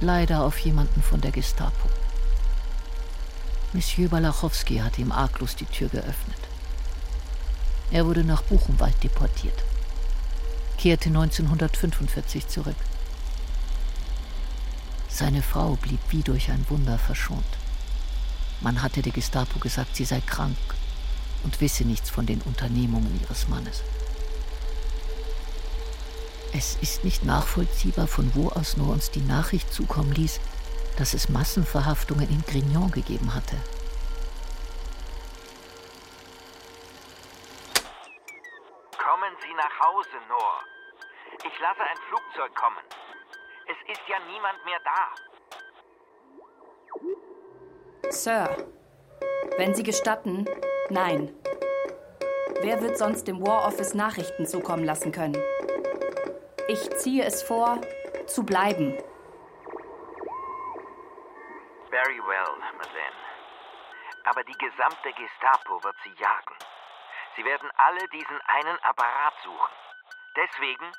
leider 0.00 0.44
auf 0.44 0.58
jemanden 0.58 1.02
von 1.02 1.20
der 1.20 1.32
Gestapo. 1.32 1.88
Monsieur 3.74 4.08
Balachowski 4.08 4.76
hatte 4.76 5.00
ihm 5.00 5.10
arglos 5.10 5.56
die 5.56 5.64
Tür 5.64 5.88
geöffnet. 5.88 6.38
Er 7.90 8.06
wurde 8.06 8.22
nach 8.22 8.42
Buchenwald 8.42 8.94
deportiert, 9.02 9.64
kehrte 10.78 11.08
1945 11.08 12.46
zurück. 12.46 12.76
Seine 15.08 15.42
Frau 15.42 15.74
blieb 15.74 15.98
wie 16.10 16.22
durch 16.22 16.52
ein 16.52 16.64
Wunder 16.68 16.98
verschont. 16.98 17.44
Man 18.60 18.80
hatte 18.80 19.02
der 19.02 19.12
Gestapo 19.12 19.58
gesagt, 19.58 19.96
sie 19.96 20.04
sei 20.04 20.20
krank 20.20 20.56
und 21.42 21.60
wisse 21.60 21.84
nichts 21.84 22.10
von 22.10 22.26
den 22.26 22.42
Unternehmungen 22.42 23.20
ihres 23.20 23.48
Mannes. 23.48 23.82
Es 26.52 26.78
ist 26.80 27.02
nicht 27.02 27.24
nachvollziehbar, 27.24 28.06
von 28.06 28.36
wo 28.36 28.50
aus 28.50 28.76
nur 28.76 28.90
uns 28.90 29.10
die 29.10 29.22
Nachricht 29.22 29.74
zukommen 29.74 30.12
ließ, 30.12 30.38
dass 30.96 31.14
es 31.14 31.28
Massenverhaftungen 31.28 32.28
in 32.28 32.42
Grignon 32.42 32.90
gegeben 32.90 33.34
hatte. 33.34 33.56
Kommen 38.96 39.36
Sie 39.42 39.54
nach 39.54 39.80
Hause, 39.86 40.18
Noor. 40.28 40.60
Ich 41.38 41.60
lasse 41.60 41.82
ein 41.82 41.98
Flugzeug 42.08 42.54
kommen. 42.54 42.84
Es 43.66 43.76
ist 43.90 44.02
ja 44.08 44.16
niemand 44.32 44.64
mehr 44.64 44.80
da. 44.84 45.14
Sir, 48.10 48.56
wenn 49.56 49.74
Sie 49.74 49.82
gestatten, 49.82 50.46
nein. 50.90 51.34
Wer 52.60 52.80
wird 52.82 52.98
sonst 52.98 53.26
dem 53.28 53.46
War 53.46 53.66
Office 53.66 53.94
Nachrichten 53.94 54.46
zukommen 54.46 54.84
lassen 54.84 55.12
können? 55.12 55.36
Ich 56.68 56.90
ziehe 56.96 57.24
es 57.24 57.42
vor, 57.42 57.80
zu 58.26 58.44
bleiben. 58.44 58.96
Very 62.14 62.28
well, 62.28 62.54
Madeleine. 62.78 63.16
Aber 64.24 64.44
die 64.44 64.52
gesamte 64.52 65.12
Gestapo 65.14 65.82
wird 65.82 65.96
Sie 66.04 66.12
jagen. 66.20 66.54
Sie 67.34 67.44
werden 67.44 67.68
alle 67.76 68.06
diesen 68.08 68.40
einen 68.42 68.78
Apparat 68.84 69.34
suchen. 69.42 69.72
Deswegen, 70.36 70.92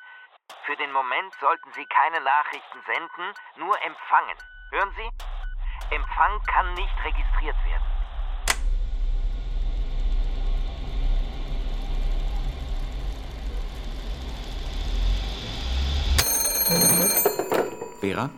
für 0.65 0.75
den 0.75 0.91
Moment 0.91 1.33
sollten 1.39 1.71
Sie 1.71 1.85
keine 1.85 2.19
Nachrichten 2.19 2.81
senden, 2.85 3.33
nur 3.55 3.81
empfangen. 3.83 4.37
Hören 4.71 4.93
Sie? 4.97 5.95
Empfang 5.95 6.41
kann 6.47 6.73
nicht 6.73 7.03
registriert 7.05 7.55
werden. 7.63 7.85
Vera? 18.01 18.29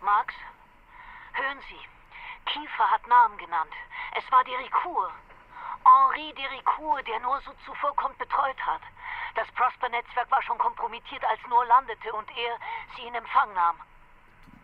Max, 0.00 0.34
hören 1.58 1.64
Sie. 1.68 2.50
Kiefer 2.50 2.90
hat 2.90 3.06
Namen 3.06 3.36
genannt. 3.38 3.72
Es 4.16 4.30
war 4.32 4.44
Dericourt. 4.44 5.12
Henri 5.84 6.32
Dericourt, 6.34 7.06
der 7.06 7.20
nur 7.20 7.40
so 7.42 7.52
zuvorkommt 7.64 8.18
betreut 8.18 8.60
hat. 8.64 8.82
Das 9.34 9.50
Prosper-Netzwerk 9.52 10.30
war 10.30 10.42
schon 10.42 10.58
kompromittiert, 10.58 11.24
als 11.24 11.40
Nur 11.48 11.64
landete 11.66 12.12
und 12.12 12.28
er 12.36 12.58
sie 12.96 13.06
in 13.06 13.14
Empfang 13.14 13.52
nahm. 13.54 13.76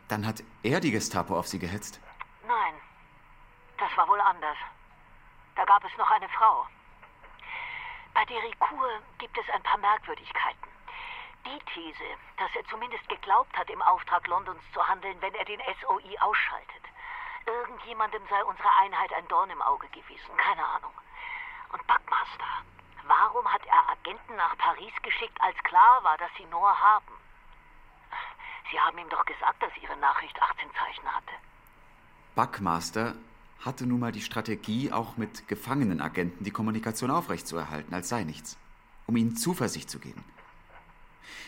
Dann 0.09 0.27
hat 0.27 0.43
er 0.63 0.81
die 0.81 0.91
Gestapo 0.91 1.39
auf 1.39 1.47
sie 1.47 1.59
gehetzt. 1.59 2.01
Nein, 2.47 2.75
das 3.79 3.97
war 3.97 4.09
wohl 4.09 4.21
anders. 4.21 4.57
Da 5.55 5.65
gab 5.65 5.85
es 5.85 5.97
noch 5.97 6.11
eine 6.11 6.29
Frau. 6.29 6.67
Bei 8.13 8.25
Dericourt 8.25 9.03
gibt 9.19 9.39
es 9.39 9.49
ein 9.55 9.63
paar 9.63 9.79
Merkwürdigkeiten. 9.79 10.69
Die 11.47 11.59
These, 11.73 12.05
dass 12.39 12.55
er 12.57 12.65
zumindest 12.67 13.09
geglaubt 13.09 13.57
hat, 13.57 13.71
im 13.71 13.83
Auftrag 13.83 14.27
Londons 14.27 14.63
zu 14.73 14.87
handeln, 14.87 15.21
wenn 15.21 15.35
er 15.35 15.45
den 15.45 15.61
SOI 15.81 16.19
ausschaltet. 16.21 16.84
Irgendjemandem 17.47 18.23
sei 18.29 18.43
unsere 18.45 18.69
Einheit 18.81 19.13
ein 19.13 19.29
Dorn 19.29 19.51
im 19.51 19.63
Auge 19.63 19.89
gewesen, 19.89 20.37
keine 20.37 20.65
Ahnung. 20.65 20.93
Und 21.73 21.87
Buckmaster, 21.87 22.53
warum 23.07 23.53
hat 23.53 23.67
er 23.67 23.91
Agenten 23.91 24.37
nach 24.37 24.57
Paris 24.59 24.93
geschickt, 25.03 25.39
als 25.41 25.57
klar 25.65 26.03
war, 26.03 26.17
dass 26.19 26.31
sie 26.37 26.47
Noah 26.47 26.79
haben? 26.79 27.13
Sie 28.71 28.81
haben 28.81 28.99
ihm 28.99 29.09
doch 29.09 29.25
gesagt, 29.25 29.63
dass 29.63 29.77
Ihre 29.83 29.97
Nachricht 29.99 30.41
18 30.41 30.69
Zeichen 30.75 31.07
hatte. 31.15 31.33
Buckmaster 32.35 33.15
hatte 33.65 33.87
nun 33.87 34.01
mal 34.01 34.13
die 34.13 34.23
Strategie, 34.23 34.91
auch 34.93 35.17
mit 35.17 35.47
Gefangenenagenten 35.49 36.45
die 36.45 36.51
Kommunikation 36.51 37.11
aufrechtzuerhalten, 37.11 37.95
als 37.95 38.09
sei 38.09 38.25
nichts. 38.25 38.59
Um 39.07 39.17
ihnen 39.17 39.37
Zuversicht 39.37 39.91
zu 39.91 39.99
geben. 39.99 40.25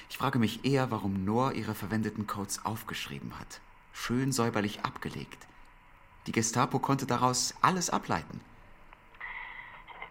Ich 0.09 0.18
frage 0.18 0.38
mich 0.38 0.64
eher, 0.64 0.90
warum 0.90 1.24
Noor 1.24 1.53
ihre 1.53 1.74
verwendeten 1.74 2.26
Codes 2.26 2.64
aufgeschrieben 2.64 3.38
hat. 3.38 3.61
Schön 3.92 4.30
säuberlich 4.30 4.84
abgelegt. 4.84 5.47
Die 6.26 6.32
Gestapo 6.32 6.78
konnte 6.78 7.06
daraus 7.06 7.54
alles 7.62 7.88
ableiten. 7.90 8.40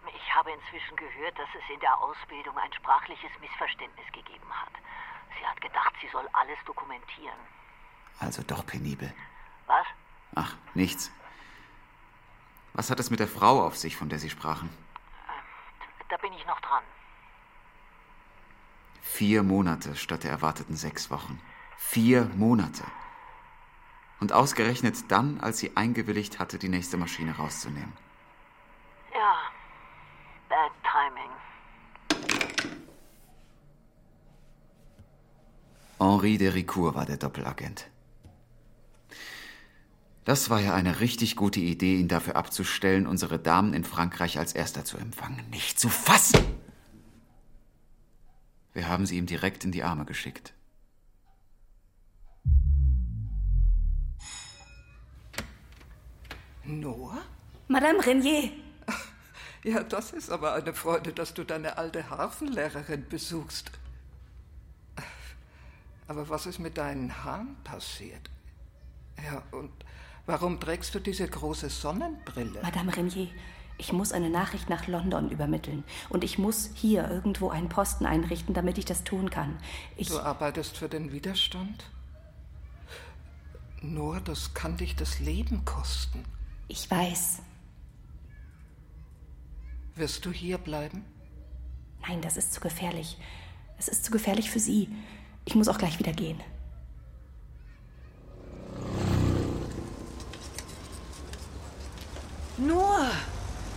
Ich 0.08 0.36
habe 0.36 0.52
inzwischen 0.52 0.96
gehört, 0.96 1.38
dass 1.38 1.50
es 1.50 1.74
in 1.74 1.80
der 1.80 1.98
Ausbildung 1.98 2.58
ein 2.58 2.72
sprachliches 2.74 3.32
Missverständnis 3.42 4.06
gegeben 4.14 4.50
hat. 4.50 4.74
Sie 5.38 5.46
hat 5.46 5.60
gedacht, 5.62 5.94
sie 6.02 6.08
soll 6.10 6.28
alles 6.34 6.58
dokumentieren. 6.66 7.40
Also 8.20 8.44
doch 8.44 8.66
penibel. 8.66 9.14
Was? 9.68 9.86
Ach, 10.36 10.56
nichts. 10.74 11.12
Was 12.74 12.90
hat 12.90 13.00
es 13.00 13.10
mit 13.10 13.20
der 13.20 13.28
Frau 13.28 13.66
auf 13.66 13.78
sich, 13.78 13.96
von 13.96 14.10
der 14.10 14.20
Sie 14.20 14.30
sprachen? 14.30 14.70
Da 16.10 16.18
bin 16.18 16.34
ich 16.34 16.46
noch 16.46 16.60
dran. 16.62 16.84
Vier 19.02 19.44
Monate 19.44 19.96
statt 19.96 20.24
der 20.24 20.32
erwarteten 20.32 20.76
sechs 20.76 21.10
Wochen. 21.10 21.42
Vier 21.78 22.26
Monate. 22.36 22.84
Und 24.20 24.32
ausgerechnet 24.32 25.12
dann, 25.12 25.40
als 25.40 25.60
sie 25.60 25.76
eingewilligt 25.76 26.40
hatte, 26.40 26.58
die 26.58 26.70
nächste 26.70 26.98
Maschine 26.98 27.36
rauszunehmen. 27.36 27.94
Ja, 29.14 29.36
bad 30.50 30.72
timing. 30.82 31.32
Henri 36.00 36.38
Dericourt 36.38 36.96
war 36.96 37.06
der 37.06 37.18
Doppelagent. 37.18 37.88
Das 40.24 40.50
war 40.50 40.60
ja 40.60 40.74
eine 40.74 41.02
richtig 41.02 41.36
gute 41.36 41.60
Idee, 41.60 42.00
ihn 42.00 42.08
dafür 42.08 42.36
abzustellen, 42.36 43.06
unsere 43.06 43.38
Damen 43.38 43.76
in 43.76 43.84
Frankreich 43.84 44.40
als 44.40 44.54
Erster 44.54 44.84
zu 44.84 44.98
empfangen. 44.98 45.48
Nicht 45.52 45.80
zu 45.80 45.88
fassen! 45.88 46.44
Wir 48.74 48.90
haben 48.90 49.06
sie 49.06 49.18
ihm 49.18 49.28
direkt 49.28 49.64
in 49.66 49.72
die 49.72 49.84
Arme 49.84 50.04
geschickt. 50.04 50.55
Noah? 56.66 57.22
Madame 57.68 58.06
Renier. 58.06 58.52
Ja, 59.64 59.82
das 59.82 60.12
ist 60.12 60.30
aber 60.30 60.54
eine 60.54 60.76
Freude, 60.76 61.12
dass 61.12 61.34
du 61.34 61.44
deine 61.44 61.80
alte 61.80 62.12
Hafenlehrerin 62.12 63.10
besuchst. 63.10 63.72
Aber 66.08 66.30
was 66.30 66.46
ist 66.46 66.60
mit 66.60 66.78
deinen 66.78 67.24
Haaren 67.24 67.56
passiert? 67.64 68.30
Ja, 69.26 69.42
und 69.50 69.72
warum 70.28 70.60
trägst 70.60 70.94
du 70.94 71.00
diese 71.00 71.28
große 71.28 71.70
Sonnenbrille? 71.70 72.62
Madame 72.62 72.96
Renier, 72.96 73.30
ich 73.78 73.92
muss 73.92 74.12
eine 74.12 74.30
Nachricht 74.30 74.70
nach 74.70 74.88
London 74.88 75.32
übermitteln. 75.32 75.84
Und 76.10 76.24
ich 76.24 76.38
muss 76.38 76.70
hier 76.76 77.10
irgendwo 77.10 77.50
einen 77.50 77.68
Posten 77.68 78.06
einrichten, 78.06 78.54
damit 78.54 78.78
ich 78.78 78.86
das 78.86 79.04
tun 79.04 79.30
kann. 79.30 79.58
Ich 79.98 80.10
du 80.10 80.20
arbeitest 80.20 80.78
für 80.78 80.90
den 80.90 81.12
Widerstand? 81.12 81.86
Nur, 83.82 84.22
das 84.22 84.54
kann 84.54 84.78
dich 84.78 84.96
das 84.96 85.20
Leben 85.20 85.66
kosten. 85.66 86.24
Ich 86.68 86.90
weiß. 86.90 87.40
Wirst 89.96 90.26
du 90.26 90.32
hier 90.32 90.58
bleiben? 90.58 91.06
Nein, 92.08 92.22
das 92.22 92.38
ist 92.38 92.54
zu 92.54 92.60
gefährlich. 92.60 93.18
Es 93.78 93.88
ist 93.88 94.06
zu 94.06 94.12
gefährlich 94.12 94.50
für 94.50 94.60
Sie. 94.60 94.90
Ich 95.46 95.56
muss 95.56 95.68
auch 95.68 95.78
gleich 95.78 96.00
wieder 96.00 96.14
gehen. 96.14 96.40
Nur! 102.58 103.10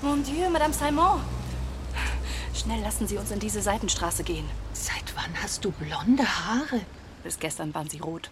Mon 0.03 0.23
Dieu, 0.23 0.49
Madame 0.51 0.73
Simon! 0.73 1.21
Schnell 2.55 2.81
lassen 2.81 3.07
Sie 3.07 3.17
uns 3.17 3.31
in 3.31 3.41
diese 3.41 3.63
Seitenstraße 3.63 4.25
gehen. 4.25 4.49
Seit 4.73 5.15
wann 5.17 5.43
hast 5.43 5.65
du 5.65 5.71
blonde 5.73 6.25
Haare? 6.25 6.81
Bis 7.23 7.39
gestern 7.39 7.75
waren 7.75 7.89
sie 7.89 7.99
rot. 7.99 8.31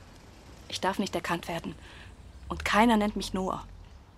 Ich 0.68 0.80
darf 0.80 0.98
nicht 0.98 1.14
erkannt 1.14 1.48
werden. 1.48 1.74
Und 2.48 2.64
keiner 2.64 2.96
nennt 2.96 3.16
mich 3.16 3.34
Noah. 3.34 3.64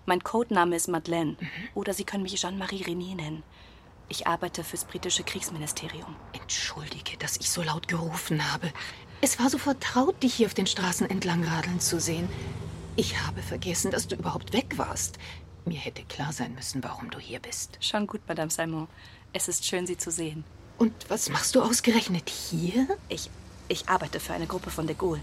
Mein 0.05 0.23
Codename 0.23 0.75
ist 0.75 0.87
Madeleine. 0.87 1.31
Mhm. 1.39 1.47
Oder 1.75 1.93
Sie 1.93 2.03
können 2.03 2.23
mich 2.23 2.35
Jeanne-Marie 2.35 2.83
Renier 2.83 3.15
nennen. 3.15 3.43
Ich 4.07 4.25
arbeite 4.25 4.63
fürs 4.63 4.85
britische 4.85 5.23
Kriegsministerium. 5.23 6.15
Entschuldige, 6.33 7.15
dass 7.17 7.37
ich 7.37 7.49
so 7.51 7.61
laut 7.61 7.87
gerufen 7.87 8.51
habe. 8.51 8.71
Es 9.21 9.37
war 9.37 9.49
so 9.49 9.57
vertraut, 9.57 10.23
dich 10.23 10.33
hier 10.33 10.47
auf 10.47 10.53
den 10.55 10.65
Straßen 10.65 11.09
entlang 11.09 11.43
radeln 11.43 11.79
zu 11.79 11.99
sehen. 11.99 12.27
Ich 12.95 13.21
habe 13.21 13.41
vergessen, 13.41 13.91
dass 13.91 14.07
du 14.07 14.15
überhaupt 14.15 14.51
weg 14.51 14.77
warst. 14.77 15.19
Mir 15.65 15.77
hätte 15.77 16.03
klar 16.03 16.33
sein 16.33 16.55
müssen, 16.55 16.83
warum 16.83 17.11
du 17.11 17.19
hier 17.19 17.39
bist. 17.39 17.77
Schon 17.81 18.07
gut, 18.07 18.21
Madame 18.27 18.49
Simon. 18.49 18.87
Es 19.31 19.47
ist 19.47 19.65
schön, 19.65 19.85
Sie 19.85 19.97
zu 19.97 20.09
sehen. 20.09 20.43
Und 20.79 20.93
was 21.09 21.29
machst 21.29 21.53
du 21.53 21.61
ausgerechnet 21.61 22.29
hier? 22.29 22.87
Ich, 23.09 23.29
ich 23.67 23.87
arbeite 23.89 24.19
für 24.19 24.33
eine 24.33 24.47
Gruppe 24.47 24.71
von 24.71 24.87
de 24.87 24.95
Gaulle. 24.95 25.21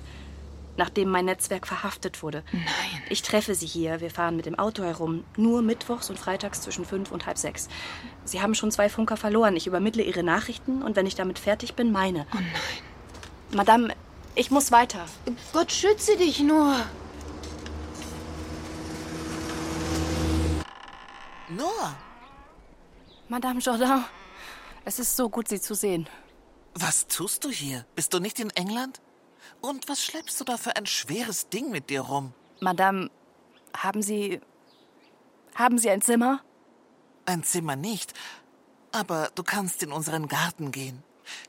Nachdem 0.76 1.08
mein 1.08 1.24
Netzwerk 1.24 1.66
verhaftet 1.66 2.22
wurde. 2.22 2.44
Nein. 2.52 2.64
Ich 3.08 3.22
treffe 3.22 3.54
Sie 3.54 3.66
hier. 3.66 4.00
Wir 4.00 4.10
fahren 4.10 4.36
mit 4.36 4.46
dem 4.46 4.58
Auto 4.58 4.82
herum. 4.82 5.24
Nur 5.36 5.62
mittwochs 5.62 6.10
und 6.10 6.18
freitags 6.18 6.60
zwischen 6.60 6.84
fünf 6.84 7.10
und 7.10 7.26
halb 7.26 7.38
sechs. 7.38 7.68
Sie 8.24 8.42
haben 8.42 8.54
schon 8.54 8.70
zwei 8.70 8.88
Funker 8.88 9.16
verloren. 9.16 9.56
Ich 9.56 9.66
übermittle 9.66 10.02
Ihre 10.02 10.22
Nachrichten 10.22 10.82
und 10.82 10.96
wenn 10.96 11.06
ich 11.06 11.14
damit 11.14 11.38
fertig 11.38 11.74
bin, 11.74 11.92
meine. 11.92 12.26
Oh 12.32 12.36
nein. 12.36 12.46
Madame, 13.52 13.94
ich 14.34 14.50
muss 14.50 14.70
weiter. 14.72 15.06
Gott 15.52 15.72
schütze 15.72 16.16
dich 16.16 16.40
nur. 16.40 16.74
Noah! 21.48 21.96
Madame 23.28 23.60
Jourdain, 23.60 24.04
es 24.84 24.98
ist 24.98 25.16
so 25.16 25.28
gut, 25.28 25.48
Sie 25.48 25.60
zu 25.60 25.74
sehen. 25.74 26.08
Was 26.74 27.06
tust 27.06 27.44
du 27.44 27.50
hier? 27.50 27.86
Bist 27.94 28.12
du 28.12 28.20
nicht 28.20 28.38
in 28.38 28.50
England? 28.50 29.00
Und 29.66 29.88
was 29.88 30.00
schleppst 30.04 30.38
du 30.40 30.44
da 30.44 30.58
für 30.58 30.76
ein 30.76 30.86
schweres 30.86 31.48
Ding 31.48 31.72
mit 31.72 31.90
dir 31.90 32.02
rum? 32.02 32.32
Madame, 32.60 33.10
haben 33.76 34.00
Sie. 34.00 34.40
Haben 35.56 35.78
Sie 35.78 35.90
ein 35.90 36.02
Zimmer? 36.02 36.40
Ein 37.24 37.42
Zimmer 37.42 37.74
nicht. 37.74 38.14
Aber 38.92 39.28
du 39.34 39.42
kannst 39.42 39.82
in 39.82 39.90
unseren 39.90 40.28
Garten 40.28 40.70
gehen. 40.70 41.02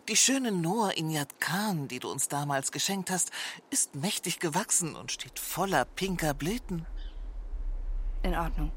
Die 0.08 0.16
schöne 0.16 0.52
Noah 0.52 0.98
Inyat 0.98 1.40
Khan, 1.40 1.88
die 1.88 2.00
du 2.00 2.10
uns 2.10 2.28
damals 2.28 2.72
geschenkt 2.72 3.12
hast, 3.12 3.30
ist 3.70 3.94
mächtig 3.94 4.40
gewachsen 4.40 4.96
und 4.96 5.12
steht 5.12 5.38
voller 5.38 5.86
pinker 5.86 6.34
Blüten. 6.34 6.88
In 8.24 8.34
Ordnung. 8.34 8.72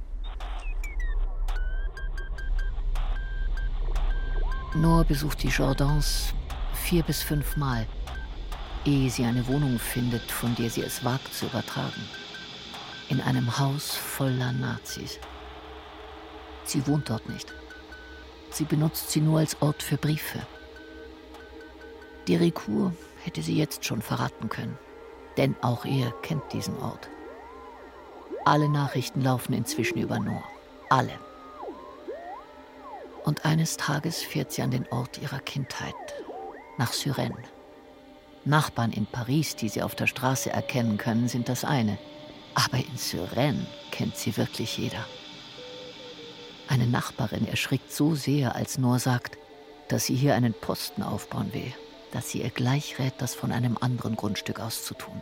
Noah 4.74 5.04
besucht 5.04 5.42
die 5.42 5.48
Jordans 5.48 6.34
vier 6.74 7.02
bis 7.02 7.22
fünf 7.22 7.56
Mal, 7.56 7.86
ehe 8.84 9.10
sie 9.10 9.24
eine 9.24 9.46
Wohnung 9.46 9.78
findet, 9.78 10.30
von 10.30 10.54
der 10.54 10.70
sie 10.70 10.82
es 10.82 11.04
wagt 11.04 11.32
zu 11.34 11.46
übertragen. 11.46 12.08
In 13.08 13.20
einem 13.20 13.58
Haus 13.58 13.94
voller 13.94 14.52
Nazis. 14.52 15.18
Sie 16.64 16.86
wohnt 16.86 17.10
dort 17.10 17.28
nicht. 17.28 17.52
Sie 18.50 18.64
benutzt 18.64 19.10
sie 19.10 19.20
nur 19.20 19.40
als 19.40 19.60
Ort 19.60 19.82
für 19.82 19.96
Briefe. 19.96 20.40
Dericourt 22.28 22.94
hätte 23.22 23.42
sie 23.42 23.56
jetzt 23.56 23.84
schon 23.84 24.02
verraten 24.02 24.48
können, 24.48 24.78
denn 25.36 25.56
auch 25.62 25.84
er 25.84 26.12
kennt 26.22 26.52
diesen 26.52 26.76
Ort. 26.78 27.08
Alle 28.44 28.68
Nachrichten 28.68 29.22
laufen 29.22 29.52
inzwischen 29.52 29.98
über 29.98 30.18
Noah. 30.18 30.44
Alle. 30.88 31.18
Und 33.24 33.44
eines 33.44 33.76
Tages 33.76 34.22
fährt 34.22 34.52
sie 34.52 34.62
an 34.62 34.70
den 34.70 34.86
Ort 34.90 35.18
ihrer 35.18 35.40
Kindheit, 35.40 35.94
nach 36.78 36.92
Suresnes. 36.92 37.59
Nachbarn 38.44 38.92
in 38.92 39.06
Paris, 39.06 39.56
die 39.56 39.68
sie 39.68 39.82
auf 39.82 39.94
der 39.94 40.06
Straße 40.06 40.50
erkennen 40.50 40.96
können, 40.96 41.28
sind 41.28 41.48
das 41.48 41.64
eine. 41.64 41.98
Aber 42.54 42.78
in 42.78 42.96
Suresnes 42.96 43.66
kennt 43.90 44.16
sie 44.16 44.36
wirklich 44.36 44.78
jeder. 44.78 45.04
Eine 46.68 46.86
Nachbarin 46.86 47.46
erschrickt 47.46 47.92
so 47.92 48.14
sehr, 48.14 48.54
als 48.54 48.78
Noor 48.78 48.98
sagt, 48.98 49.36
dass 49.88 50.06
sie 50.06 50.14
hier 50.14 50.34
einen 50.34 50.54
Posten 50.54 51.02
aufbauen 51.02 51.52
will, 51.52 51.72
dass 52.12 52.30
sie 52.30 52.42
ihr 52.42 52.50
gleich 52.50 52.98
rät, 52.98 53.14
das 53.18 53.34
von 53.34 53.52
einem 53.52 53.76
anderen 53.80 54.16
Grundstück 54.16 54.60
aus 54.60 54.84
zu 54.84 54.94
tun. 54.94 55.20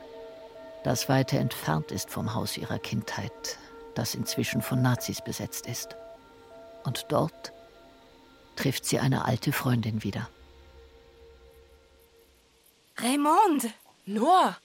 Das 0.85 1.09
weiter 1.09 1.39
entfernt 1.39 1.91
ist 1.91 2.11
vom 2.11 2.35
Haus 2.35 2.57
ihrer 2.57 2.79
Kindheit, 2.79 3.59
das 3.95 4.15
inzwischen 4.15 4.63
von 4.63 4.81
Nazis 4.81 5.23
besetzt 5.23 5.67
ist. 5.67 5.97
Und 6.85 7.07
dort 7.09 7.53
trifft 8.57 8.85
sie 8.85 9.01
eine 9.01 9.25
alte 9.25 9.53
Freundin 9.53 10.05
wieder. 10.05 10.29
Raymond! 13.01 13.73
Noah! 14.07 14.59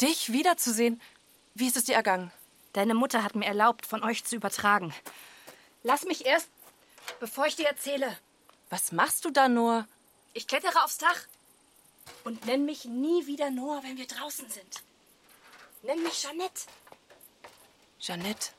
Dich 0.00 0.32
wiederzusehen. 0.32 1.00
Wie 1.54 1.66
ist 1.66 1.76
es 1.76 1.84
dir 1.84 1.94
ergangen? 1.94 2.32
Deine 2.72 2.94
Mutter 2.94 3.22
hat 3.22 3.34
mir 3.34 3.46
erlaubt, 3.46 3.86
von 3.86 4.02
euch 4.02 4.24
zu 4.24 4.36
übertragen. 4.36 4.92
Lass 5.82 6.04
mich 6.04 6.26
erst, 6.26 6.48
bevor 7.20 7.46
ich 7.46 7.56
dir 7.56 7.66
erzähle. 7.66 8.18
Was 8.68 8.92
machst 8.92 9.24
du 9.24 9.30
da, 9.30 9.48
Noah? 9.48 9.86
Ich 10.34 10.46
klettere 10.46 10.82
aufs 10.82 10.98
Dach. 10.98 11.26
Und 12.24 12.44
nenn 12.46 12.64
mich 12.64 12.84
nie 12.84 13.26
wieder 13.26 13.50
Noah, 13.50 13.82
wenn 13.82 13.96
wir 13.96 14.06
draußen 14.06 14.48
sind. 14.50 14.82
Nenn 15.82 16.02
mich 16.02 16.22
Jeannette. 16.22 16.62
Jeannette. 17.98 18.50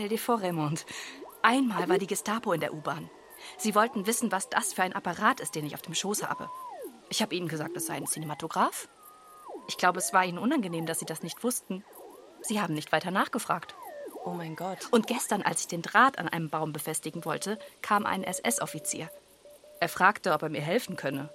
Stell 0.00 0.08
dir 0.08 0.18
vor, 0.18 0.40
Raymond. 0.40 0.86
Einmal 1.42 1.86
war 1.90 1.98
die 1.98 2.06
Gestapo 2.06 2.54
in 2.54 2.60
der 2.62 2.72
U-Bahn. 2.72 3.10
Sie 3.58 3.74
wollten 3.74 4.06
wissen, 4.06 4.32
was 4.32 4.48
das 4.48 4.72
für 4.72 4.82
ein 4.82 4.94
Apparat 4.94 5.40
ist, 5.40 5.54
den 5.54 5.66
ich 5.66 5.74
auf 5.74 5.82
dem 5.82 5.92
Schoß 5.92 6.22
habe. 6.22 6.48
Ich 7.10 7.20
habe 7.20 7.34
ihnen 7.34 7.48
gesagt, 7.48 7.76
es 7.76 7.84
sei 7.84 7.96
ein 7.96 8.06
Cinematograph. 8.06 8.88
Ich 9.68 9.76
glaube, 9.76 9.98
es 9.98 10.14
war 10.14 10.24
ihnen 10.24 10.38
unangenehm, 10.38 10.86
dass 10.86 11.00
sie 11.00 11.04
das 11.04 11.22
nicht 11.22 11.44
wussten. 11.44 11.84
Sie 12.40 12.62
haben 12.62 12.72
nicht 12.72 12.92
weiter 12.92 13.10
nachgefragt. 13.10 13.74
Oh 14.24 14.30
mein 14.30 14.56
Gott. 14.56 14.88
Und 14.90 15.06
gestern, 15.06 15.42
als 15.42 15.60
ich 15.60 15.68
den 15.68 15.82
Draht 15.82 16.18
an 16.18 16.28
einem 16.28 16.48
Baum 16.48 16.72
befestigen 16.72 17.26
wollte, 17.26 17.58
kam 17.82 18.06
ein 18.06 18.24
SS-Offizier. 18.24 19.10
Er 19.80 19.90
fragte, 19.90 20.32
ob 20.32 20.40
er 20.40 20.48
mir 20.48 20.62
helfen 20.62 20.96
könne. 20.96 21.28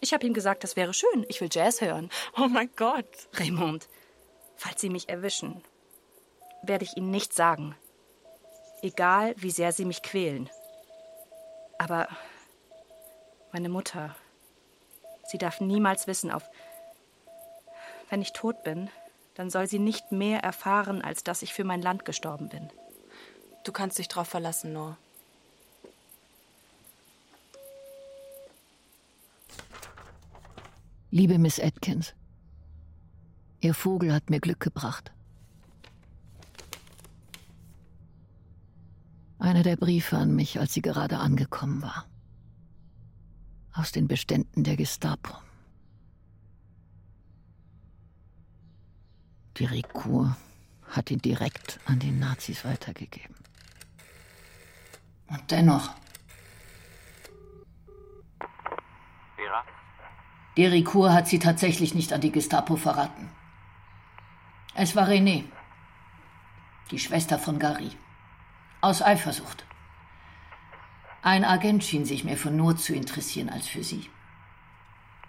Ich 0.00 0.12
habe 0.12 0.26
ihm 0.26 0.34
gesagt, 0.34 0.62
das 0.62 0.76
wäre 0.76 0.92
schön. 0.92 1.24
Ich 1.28 1.40
will 1.40 1.48
Jazz 1.50 1.80
hören. 1.80 2.10
Oh 2.36 2.48
mein 2.48 2.68
Gott. 2.76 3.30
Raymond, 3.36 3.88
falls 4.56 4.78
Sie 4.78 4.90
mich 4.90 5.08
erwischen, 5.08 5.62
werde 6.62 6.84
ich 6.84 6.96
Ihnen 6.96 7.10
nichts 7.10 7.36
sagen. 7.36 7.74
Egal, 8.82 9.34
wie 9.36 9.50
sehr 9.50 9.72
Sie 9.72 9.84
mich 9.84 10.02
quälen. 10.02 10.48
Aber 11.78 12.08
meine 13.52 13.68
Mutter, 13.68 14.14
sie 15.28 15.38
darf 15.38 15.60
niemals 15.60 16.06
wissen, 16.06 16.30
auf. 16.30 16.42
Wenn 18.10 18.22
ich 18.22 18.32
tot 18.32 18.62
bin, 18.62 18.90
dann 19.34 19.50
soll 19.50 19.66
sie 19.66 19.78
nicht 19.78 20.12
mehr 20.12 20.40
erfahren, 20.40 21.02
als 21.02 21.22
dass 21.22 21.42
ich 21.42 21.54
für 21.54 21.64
mein 21.64 21.82
Land 21.82 22.04
gestorben 22.04 22.48
bin. 22.48 22.70
Du 23.64 23.72
kannst 23.72 23.98
dich 23.98 24.08
drauf 24.08 24.28
verlassen, 24.28 24.72
Noah. 24.72 24.96
Liebe 31.10 31.38
Miss 31.38 31.60
Atkins, 31.60 32.14
Ihr 33.60 33.74
Vogel 33.74 34.12
hat 34.12 34.30
mir 34.30 34.40
Glück 34.40 34.60
gebracht. 34.60 35.10
Einer 39.48 39.62
der 39.62 39.76
Briefe 39.76 40.18
an 40.18 40.36
mich, 40.36 40.60
als 40.60 40.74
sie 40.74 40.82
gerade 40.82 41.16
angekommen 41.16 41.80
war. 41.80 42.04
Aus 43.72 43.92
den 43.92 44.06
Beständen 44.06 44.62
der 44.62 44.76
Gestapo. 44.76 45.32
Die 49.56 49.64
Ricour 49.64 50.36
hat 50.90 51.10
ihn 51.10 51.20
direkt 51.20 51.80
an 51.86 51.98
die 51.98 52.10
Nazis 52.10 52.62
weitergegeben. 52.66 53.36
Und 55.28 55.50
dennoch. 55.50 55.94
Vera? 59.36 59.64
Die 60.58 60.66
Ricour 60.66 61.14
hat 61.14 61.26
sie 61.26 61.38
tatsächlich 61.38 61.94
nicht 61.94 62.12
an 62.12 62.20
die 62.20 62.32
Gestapo 62.32 62.76
verraten. 62.76 63.30
Es 64.74 64.94
war 64.94 65.08
René, 65.08 65.44
die 66.90 66.98
Schwester 66.98 67.38
von 67.38 67.58
Gary. 67.58 67.96
Aus 68.80 69.02
Eifersucht. 69.02 69.64
Ein 71.22 71.44
Agent 71.44 71.82
schien 71.82 72.04
sich 72.04 72.22
mehr 72.22 72.36
für 72.36 72.52
Not 72.52 72.80
zu 72.80 72.94
interessieren 72.94 73.48
als 73.48 73.66
für 73.66 73.82
sie. 73.82 74.08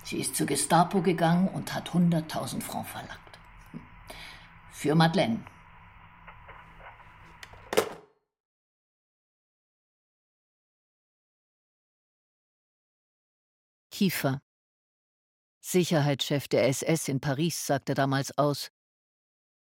Sie 0.03 0.19
ist 0.19 0.35
zur 0.35 0.45
Gestapo 0.45 1.01
gegangen 1.01 1.47
und 1.47 1.73
hat 1.73 1.89
100.000 1.89 2.61
Franc 2.61 2.87
verlangt. 2.87 3.19
Für 4.71 4.93
Madeleine. 4.93 5.43
Kiefer. 13.91 14.41
Sicherheitschef 15.59 16.47
der 16.47 16.67
SS 16.67 17.07
in 17.07 17.19
Paris 17.19 17.65
sagte 17.65 17.95
damals 17.95 18.37
aus, 18.37 18.71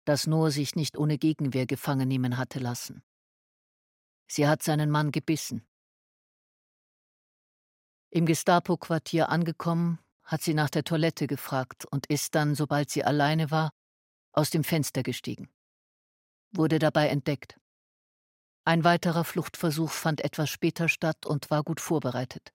dass 0.06 0.28
Noah 0.28 0.52
sich 0.52 0.76
nicht 0.76 0.98
ohne 0.98 1.18
Gegenwehr 1.18 1.66
gefangen 1.66 2.08
nehmen 2.08 2.38
hatte 2.38 2.60
lassen. 2.60 3.04
Sie 4.34 4.48
hat 4.48 4.64
seinen 4.64 4.90
Mann 4.90 5.12
gebissen. 5.12 5.68
Im 8.12 8.26
Gestapo-Quartier 8.26 9.28
angekommen, 9.28 10.00
hat 10.24 10.42
sie 10.42 10.54
nach 10.54 10.70
der 10.70 10.86
Toilette 10.86 11.28
gefragt 11.28 11.84
und 11.84 12.06
ist 12.06 12.34
dann, 12.34 12.56
sobald 12.56 12.90
sie 12.90 13.04
alleine 13.04 13.52
war, 13.52 13.74
aus 14.32 14.50
dem 14.50 14.64
Fenster 14.64 15.04
gestiegen. 15.04 15.50
Wurde 16.52 16.80
dabei 16.80 17.10
entdeckt. 17.10 17.60
Ein 18.64 18.86
weiterer 18.86 19.26
Fluchtversuch 19.26 19.92
fand 19.92 20.22
etwas 20.22 20.50
später 20.50 20.88
statt 20.88 21.26
und 21.26 21.52
war 21.52 21.62
gut 21.64 21.82
vorbereitet. 21.82 22.54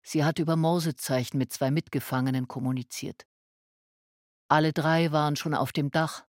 Sie 0.00 0.24
hat 0.24 0.38
über 0.38 0.56
Morsezeichen 0.56 1.36
mit 1.36 1.52
zwei 1.52 1.70
Mitgefangenen 1.70 2.48
kommuniziert. 2.48 3.26
Alle 4.48 4.72
drei 4.72 5.12
waren 5.12 5.36
schon 5.36 5.52
auf 5.52 5.72
dem 5.72 5.90
Dach, 5.90 6.24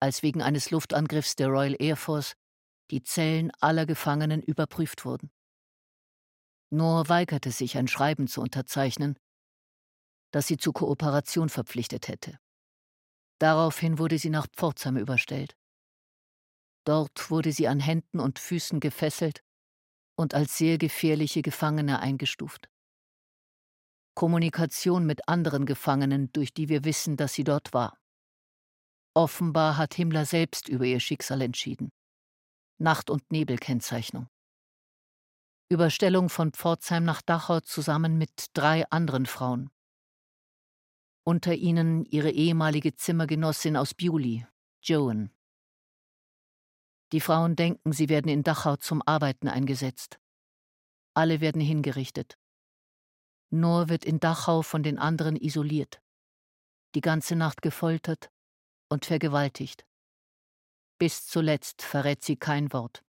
als 0.00 0.24
wegen 0.24 0.42
eines 0.42 0.72
Luftangriffs 0.72 1.36
der 1.36 1.46
Royal 1.46 1.76
Air 1.78 1.94
Force 1.94 2.34
die 2.90 3.02
Zellen 3.02 3.50
aller 3.60 3.86
Gefangenen 3.86 4.42
überprüft 4.42 5.04
wurden. 5.04 5.30
Noor 6.70 7.08
weigerte 7.08 7.50
sich, 7.50 7.76
ein 7.76 7.88
Schreiben 7.88 8.26
zu 8.26 8.40
unterzeichnen, 8.40 9.18
das 10.32 10.46
sie 10.46 10.56
zur 10.56 10.72
Kooperation 10.72 11.48
verpflichtet 11.48 12.08
hätte. 12.08 12.38
Daraufhin 13.38 13.98
wurde 13.98 14.18
sie 14.18 14.30
nach 14.30 14.46
Pforzheim 14.48 14.96
überstellt. 14.96 15.56
Dort 16.84 17.30
wurde 17.30 17.52
sie 17.52 17.68
an 17.68 17.80
Händen 17.80 18.20
und 18.20 18.38
Füßen 18.38 18.80
gefesselt 18.80 19.42
und 20.16 20.34
als 20.34 20.56
sehr 20.56 20.78
gefährliche 20.78 21.42
Gefangene 21.42 22.00
eingestuft. 22.00 22.68
Kommunikation 24.14 25.04
mit 25.04 25.28
anderen 25.28 25.66
Gefangenen, 25.66 26.32
durch 26.32 26.54
die 26.54 26.68
wir 26.68 26.84
wissen, 26.84 27.16
dass 27.16 27.34
sie 27.34 27.44
dort 27.44 27.74
war. 27.74 27.98
Offenbar 29.14 29.76
hat 29.76 29.94
Himmler 29.94 30.24
selbst 30.24 30.68
über 30.68 30.84
ihr 30.84 31.00
Schicksal 31.00 31.42
entschieden. 31.42 31.90
Nacht- 32.78 33.10
und 33.10 33.30
Nebelkennzeichnung. 33.32 34.28
Überstellung 35.68 36.28
von 36.28 36.52
Pforzheim 36.52 37.04
nach 37.04 37.22
Dachau 37.22 37.60
zusammen 37.60 38.18
mit 38.18 38.50
drei 38.52 38.88
anderen 38.90 39.26
Frauen. 39.26 39.70
Unter 41.24 41.54
ihnen 41.54 42.04
ihre 42.04 42.30
ehemalige 42.30 42.94
Zimmergenossin 42.94 43.76
aus 43.76 43.94
Bewley, 43.94 44.46
Joan. 44.82 45.30
Die 47.12 47.20
Frauen 47.20 47.56
denken, 47.56 47.92
sie 47.92 48.08
werden 48.08 48.28
in 48.28 48.42
Dachau 48.42 48.76
zum 48.76 49.02
Arbeiten 49.06 49.48
eingesetzt. 49.48 50.20
Alle 51.14 51.40
werden 51.40 51.60
hingerichtet. 51.60 52.38
Nur 53.50 53.88
wird 53.88 54.04
in 54.04 54.20
Dachau 54.20 54.62
von 54.62 54.82
den 54.82 54.98
anderen 54.98 55.34
isoliert, 55.34 56.02
die 56.94 57.00
ganze 57.00 57.36
Nacht 57.36 57.62
gefoltert 57.62 58.30
und 58.88 59.06
vergewaltigt. 59.06 59.86
Bis 60.98 61.26
zuletzt 61.26 61.82
verrät 61.82 62.24
sie 62.24 62.36
kein 62.36 62.72
Wort. 62.72 63.04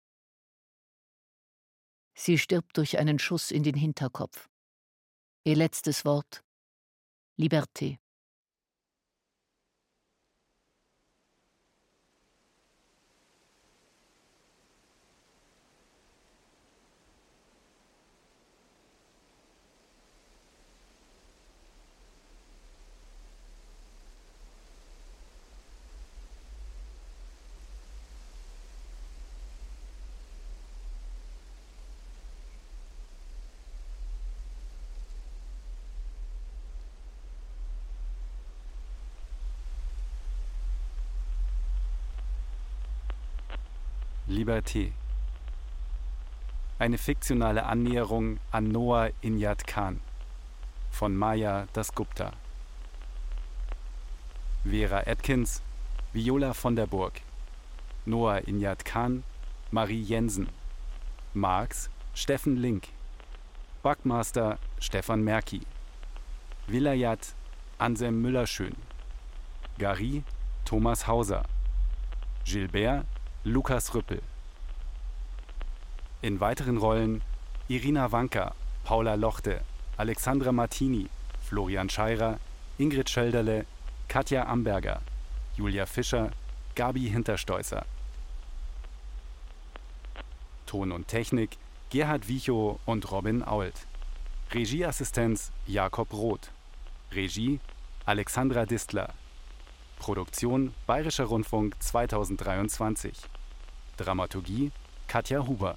Sie 2.14 2.39
stirbt 2.39 2.76
durch 2.76 2.99
einen 2.99 3.18
Schuss 3.18 3.51
in 3.51 3.62
den 3.62 3.74
Hinterkopf. 3.74 4.49
Ihr 5.45 5.57
letztes 5.57 6.05
Wort 6.05 6.43
Liberté. 7.39 7.99
Liberté. 44.35 44.91
Eine 46.80 46.99
fiktionale 46.99 47.66
Annäherung 47.66 48.41
an 48.51 48.66
Noah 48.68 49.11
Inyat 49.22 49.64
Khan 49.64 50.01
von 50.91 51.16
Maya 51.16 51.68
Dasgupta. 51.72 52.32
Vera 54.64 55.05
Atkins, 55.07 55.62
Viola 56.12 56.53
von 56.53 56.74
der 56.74 56.89
Burg, 56.89 57.20
Noah 58.07 58.39
Inyat 58.39 58.85
Khan, 58.85 59.22
Marie 59.70 60.03
Jensen, 60.03 60.49
Marx, 61.32 61.89
Steffen 62.14 62.57
Link, 62.57 62.89
Backmaster 63.85 64.59
Stefan 64.80 65.22
Merki, 65.22 65.61
Vilayat 66.66 67.35
Ansem 67.78 68.20
Müllerschön, 68.20 68.74
Gary 69.78 70.24
Thomas 70.64 71.07
Hauser, 71.07 71.45
Gilbert 72.45 73.07
Lukas 73.47 73.95
Rüppel. 73.95 74.23
In 76.23 76.41
weiteren 76.41 76.79
Rollen 76.79 77.21
Irina 77.69 78.11
Wanka, 78.11 78.55
Paula 78.85 79.17
Lochte, 79.17 79.61
Alexandra 79.99 80.51
Martini, 80.51 81.11
Florian 81.43 81.91
Scheirer, 81.91 82.39
Ingrid 82.79 83.11
Schölderle, 83.11 83.67
Katja 84.09 84.47
Amberger, 84.47 85.03
Julia 85.59 85.85
Fischer, 85.85 86.31
Gabi 86.75 87.11
Hintersteußer. 87.11 87.85
Ton 90.65 90.91
und 90.91 91.09
Technik 91.09 91.59
Gerhard 91.91 92.27
Wichow 92.29 92.81
und 92.87 93.11
Robin 93.13 93.43
Ault. 93.43 93.87
Regieassistenz 94.55 95.53
Jakob 95.67 96.15
Roth. 96.15 96.51
Regie 97.13 97.61
Alexandra 98.07 98.65
Distler. 98.65 99.13
Produktion 99.99 100.75
Bayerischer 100.87 101.25
Rundfunk 101.25 101.75
2023. 101.81 103.13
Dramaturgie 103.97 104.71
Katja 105.07 105.47
Huber 105.47 105.77